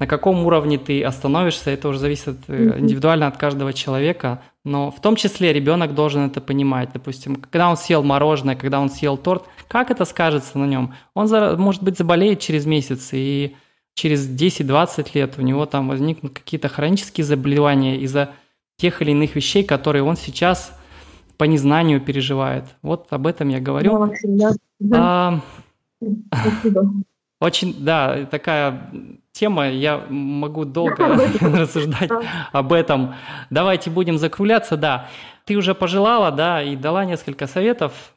на 0.00 0.06
каком 0.06 0.46
уровне 0.46 0.78
ты 0.78 1.04
остановишься, 1.04 1.70
это 1.70 1.88
уже 1.88 1.98
зависит 1.98 2.38
э, 2.48 2.78
индивидуально 2.78 3.26
от 3.26 3.36
каждого 3.36 3.74
человека. 3.74 4.42
Но 4.64 4.90
в 4.90 4.98
том 5.00 5.14
числе 5.14 5.52
ребенок 5.52 5.94
должен 5.94 6.22
это 6.22 6.40
понимать. 6.40 6.88
Допустим, 6.94 7.36
когда 7.36 7.68
он 7.68 7.76
съел 7.76 8.02
мороженое, 8.02 8.56
когда 8.56 8.80
он 8.80 8.88
съел 8.88 9.18
торт, 9.18 9.44
как 9.68 9.90
это 9.90 10.06
скажется 10.06 10.58
на 10.58 10.64
нем? 10.64 10.94
Он, 11.12 11.28
может 11.58 11.82
быть, 11.82 11.98
заболеет 11.98 12.40
через 12.40 12.64
месяц, 12.64 13.10
и 13.12 13.54
через 13.92 14.26
10-20 14.26 15.10
лет 15.12 15.34
у 15.36 15.42
него 15.42 15.66
там 15.66 15.88
возникнут 15.88 16.32
какие-то 16.32 16.68
хронические 16.68 17.24
заболевания 17.26 17.98
из-за 17.98 18.30
тех 18.78 19.02
или 19.02 19.10
иных 19.10 19.36
вещей, 19.36 19.62
которые 19.64 20.02
он 20.02 20.16
сейчас 20.16 20.72
по 21.36 21.44
незнанию 21.44 22.00
переживает. 22.00 22.64
Вот 22.80 23.06
об 23.10 23.26
этом 23.26 23.48
я 23.50 23.60
говорю. 23.60 24.10
А, 24.94 25.40
очень, 27.40 27.74
да, 27.82 28.26
такая 28.26 28.90
тема, 29.32 29.68
я 29.68 30.04
могу 30.08 30.66
долго 30.66 31.06
рассуждать 31.40 32.10
об 32.52 32.72
этом. 32.72 33.14
Давайте 33.48 33.90
будем 33.90 34.18
закругляться, 34.18 34.76
да. 34.76 35.08
Ты 35.46 35.56
уже 35.56 35.74
пожелала, 35.74 36.30
да, 36.30 36.62
и 36.62 36.76
дала 36.76 37.04
несколько 37.06 37.46
советов. 37.46 38.14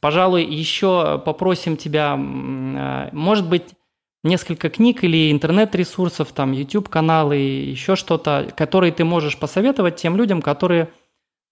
Пожалуй, 0.00 0.44
еще 0.44 1.22
попросим 1.24 1.76
тебя, 1.76 2.14
а, 2.16 3.08
может 3.12 3.48
быть, 3.48 3.74
несколько 4.24 4.70
книг 4.70 5.04
или 5.04 5.30
интернет-ресурсов, 5.30 6.32
там 6.32 6.50
YouTube-каналы, 6.52 7.36
еще 7.36 7.94
что-то, 7.94 8.48
которые 8.56 8.92
ты 8.92 9.04
можешь 9.04 9.38
посоветовать 9.38 9.96
тем 9.96 10.16
людям, 10.16 10.42
которые 10.42 10.88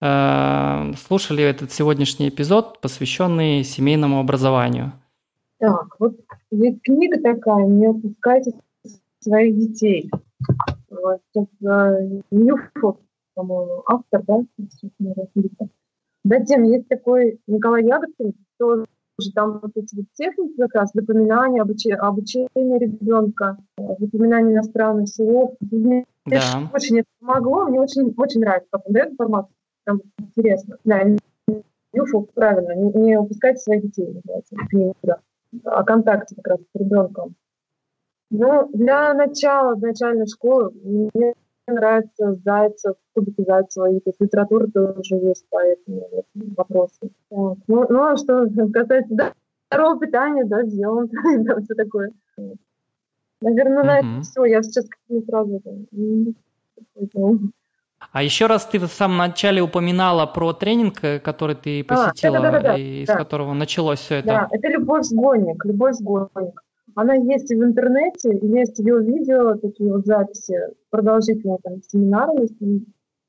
э, 0.01 0.93
слушали 1.05 1.43
этот 1.43 1.71
сегодняшний 1.73 2.29
эпизод, 2.29 2.79
посвященный 2.79 3.65
семейному 3.65 4.21
образованию. 4.21 4.93
Так, 5.59 5.99
вот 5.99 6.13
есть 6.51 6.81
книга 6.83 7.21
такая 7.21 7.65
«Не 7.65 7.87
отпускайте 7.87 8.53
своих 9.19 9.57
детей». 9.57 10.11
Вот, 10.89 11.21
это 11.33 12.21
Ньюфок, 12.31 12.99
по-моему, 13.33 13.83
автор, 13.87 14.23
да? 14.27 14.43
Затем 16.23 16.63
есть 16.63 16.87
такой 16.87 17.39
Николай 17.47 17.83
Ягодкин, 17.85 18.33
тоже 18.59 18.85
там 19.33 19.59
вот 19.61 19.71
эти 19.75 19.95
вот 19.95 20.05
техники 20.13 20.55
как 20.57 20.73
раз, 20.75 20.91
запоминание, 20.93 21.61
обучение, 21.61 21.97
обучение 21.97 22.79
ребенка, 22.79 23.57
запоминание 23.99 24.55
иностранных 24.55 25.09
слов. 25.09 25.55
Мне 25.59 26.05
да. 26.25 26.69
очень 26.73 26.99
это 26.99 27.07
помогло, 27.19 27.65
мне 27.67 27.79
очень, 27.79 28.13
очень 28.17 28.41
нравится, 28.41 28.67
как 28.71 28.87
он 28.87 28.93
дает 28.93 29.11
информацию, 29.11 29.53
прям 29.83 30.01
интересно. 30.17 30.77
Да, 30.83 31.01
Юфу, 31.93 32.27
правильно, 32.33 32.73
не, 32.73 32.91
не 33.01 33.17
упускайте 33.17 33.59
своих 33.59 33.83
детей, 33.83 34.13
называется, 34.13 34.55
книга, 34.69 34.93
о 35.65 35.83
контакте 35.83 36.35
как 36.35 36.47
раз 36.47 36.59
с 36.59 36.79
ребенком. 36.79 37.35
Ну, 38.29 38.69
для 38.73 39.13
начала, 39.13 39.75
начальной 39.75 40.27
школы, 40.27 40.71
мне 40.83 41.33
нравится 41.67 42.35
Зайцев, 42.45 42.95
кубики 43.13 43.43
Зайцева, 43.45 43.91
и 43.91 43.99
то 43.99 44.09
есть 44.09 44.21
литература 44.21 44.67
тоже 44.67 45.15
есть 45.15 45.45
по 45.49 45.57
этому 45.57 46.25
вопросу. 46.55 46.99
Так. 47.01 47.11
Ну, 47.29 47.57
ну, 47.67 48.03
а 48.03 48.17
что 48.17 48.47
касается 48.73 49.13
да, 49.15 49.33
здорового 49.69 49.99
питания, 49.99 50.45
да, 50.45 50.63
сделаем, 50.63 51.09
да, 51.43 51.59
все 51.61 51.75
такое. 51.75 52.11
Наверное, 53.41 53.83
на 53.83 53.99
это 53.99 54.21
все. 54.21 54.45
Я 54.45 54.61
сейчас 54.61 54.85
не 55.09 55.21
сразу... 55.21 55.61
А 58.11 58.23
еще 58.23 58.47
раз 58.47 58.65
ты 58.65 58.79
в 58.79 58.87
самом 58.87 59.17
начале 59.17 59.61
упоминала 59.61 60.25
про 60.25 60.53
тренинг, 60.53 61.03
э, 61.03 61.19
который 61.19 61.55
ты 61.55 61.83
посетила, 61.83 62.39
а, 62.39 62.41
да, 62.41 62.51
да, 62.51 62.59
да, 62.59 62.67
да, 62.69 62.77
и 62.77 63.05
да. 63.05 63.15
которого 63.15 63.53
началось 63.53 63.99
все 63.99 64.15
это. 64.15 64.27
Да, 64.27 64.47
это 64.51 64.67
любовь 64.67 65.05
сгонник, 65.05 65.63
любовь 65.65 65.95
сгонник. 65.95 66.61
Она 66.95 67.13
есть 67.13 67.49
и 67.51 67.55
в 67.55 67.63
интернете, 67.63 68.37
есть 68.41 68.79
ее 68.79 69.01
видео, 69.01 69.55
такие 69.55 69.91
вот 69.91 70.05
записи, 70.05 70.55
продолжительные 70.89 71.57
там 71.63 71.81
семинары. 71.83 72.49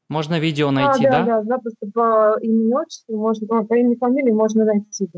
Можно 0.08 0.40
видео 0.40 0.70
найти, 0.70 1.06
а, 1.06 1.10
да? 1.10 1.24
Да, 1.24 1.26
да, 1.26 1.44
запросто 1.44 1.86
по 1.94 2.36
имени 2.40 2.74
отчеству, 2.74 3.16
можно, 3.18 3.46
ну, 3.48 3.64
по 3.64 3.74
имени 3.74 3.94
фамилии 3.94 4.32
можно 4.32 4.64
найти. 4.64 5.08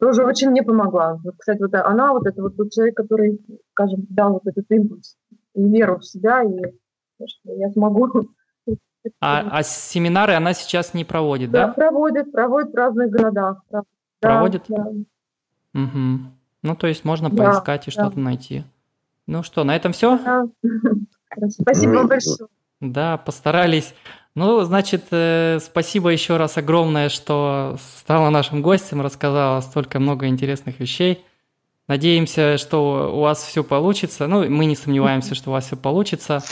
Тоже 0.00 0.24
очень 0.24 0.50
мне 0.50 0.62
помогла. 0.62 1.20
Вот, 1.24 1.34
кстати, 1.38 1.60
вот 1.60 1.74
она 1.74 2.12
вот 2.12 2.26
это 2.26 2.42
вот 2.42 2.56
тот 2.56 2.72
человек, 2.72 2.96
который, 2.96 3.40
скажем, 3.72 4.06
дал 4.10 4.34
вот 4.34 4.42
этот 4.46 4.70
импульс 4.70 5.16
и 5.54 5.62
веру 5.62 5.98
в 5.98 6.04
себя, 6.04 6.42
и 6.42 6.72
что 7.26 7.52
я 7.54 7.70
смогу. 7.70 8.28
А, 9.20 9.48
а 9.50 9.62
семинары 9.62 10.34
она 10.34 10.54
сейчас 10.54 10.94
не 10.94 11.04
проводит, 11.04 11.50
да? 11.50 11.68
Да, 11.68 11.72
проводит, 11.72 12.32
проводит 12.32 12.72
в 12.72 12.76
разных 12.76 13.10
городах. 13.10 13.62
Проводит? 14.20 14.64
Да, 14.68 14.76
да. 14.76 15.80
Угу. 15.80 16.18
Ну, 16.62 16.76
то 16.76 16.86
есть 16.86 17.04
можно 17.04 17.30
да, 17.30 17.44
поискать 17.44 17.88
и 17.88 17.90
что-то 17.90 18.18
найти. 18.18 18.64
Ну 19.26 19.42
что, 19.42 19.64
на 19.64 19.76
этом 19.76 19.92
все? 19.92 20.18
Да. 20.18 20.46
Спасибо 21.48 21.92
вам 21.92 22.08
большое. 22.08 22.48
Да, 22.80 23.16
постарались. 23.18 23.94
Ну, 24.34 24.62
значит, 24.62 25.06
э, 25.10 25.58
спасибо 25.60 26.10
еще 26.10 26.36
раз 26.36 26.56
огромное, 26.56 27.08
что 27.08 27.76
стала 27.96 28.30
нашим 28.30 28.62
гостем, 28.62 29.00
рассказала 29.00 29.60
столько 29.60 29.98
много 29.98 30.28
интересных 30.28 30.78
вещей. 30.78 31.24
Надеемся, 31.88 32.56
что 32.56 33.12
у 33.16 33.20
вас 33.22 33.42
все 33.42 33.64
получится. 33.64 34.28
Ну, 34.28 34.48
мы 34.48 34.66
не 34.66 34.76
сомневаемся, 34.76 35.34
что 35.34 35.50
у 35.50 35.52
вас 35.54 35.66
все 35.66 35.76
получится. 35.76 36.42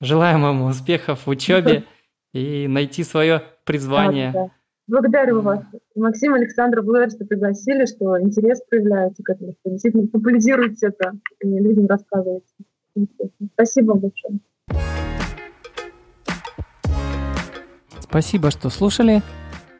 Желаем 0.00 0.42
вам 0.42 0.62
успехов 0.62 1.26
в 1.26 1.30
учебе 1.30 1.84
и 2.32 2.66
найти 2.68 3.04
свое 3.04 3.42
призвание. 3.64 4.32
Да, 4.32 4.44
да. 4.44 4.50
Благодарю 4.86 5.40
вас. 5.40 5.60
Максим 5.94 6.34
Александр, 6.34 6.82
благодарю, 6.82 7.10
что 7.10 7.24
пригласили, 7.24 7.86
что 7.86 8.20
интерес 8.20 8.60
проявляете 8.68 9.22
к 9.22 9.30
этому, 9.30 9.52
что 9.52 9.70
действительно 9.70 10.06
популяризируете 10.08 10.88
это 10.88 11.12
и 11.40 11.48
людям 11.48 11.86
рассказываете. 11.86 12.46
Спасибо 13.54 13.94
большое. 13.94 14.40
Спасибо, 18.00 18.50
что 18.50 18.68
слушали. 18.68 19.22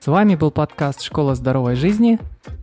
С 0.00 0.06
вами 0.06 0.34
был 0.34 0.50
подкаст 0.50 1.02
«Школа 1.02 1.34
здоровой 1.34 1.76
жизни». 1.76 2.18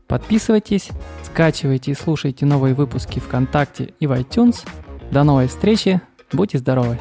Подписывайтесь, 0.07 0.89
скачивайте 1.23 1.91
и 1.91 1.95
слушайте 1.95 2.45
новые 2.45 2.73
выпуски 2.73 3.19
ВКонтакте 3.19 3.93
и 3.99 4.07
в 4.07 4.11
iTunes. 4.11 4.67
До 5.11 5.23
новой 5.23 5.47
встречи. 5.47 6.01
Будьте 6.33 6.57
здоровы! 6.57 6.99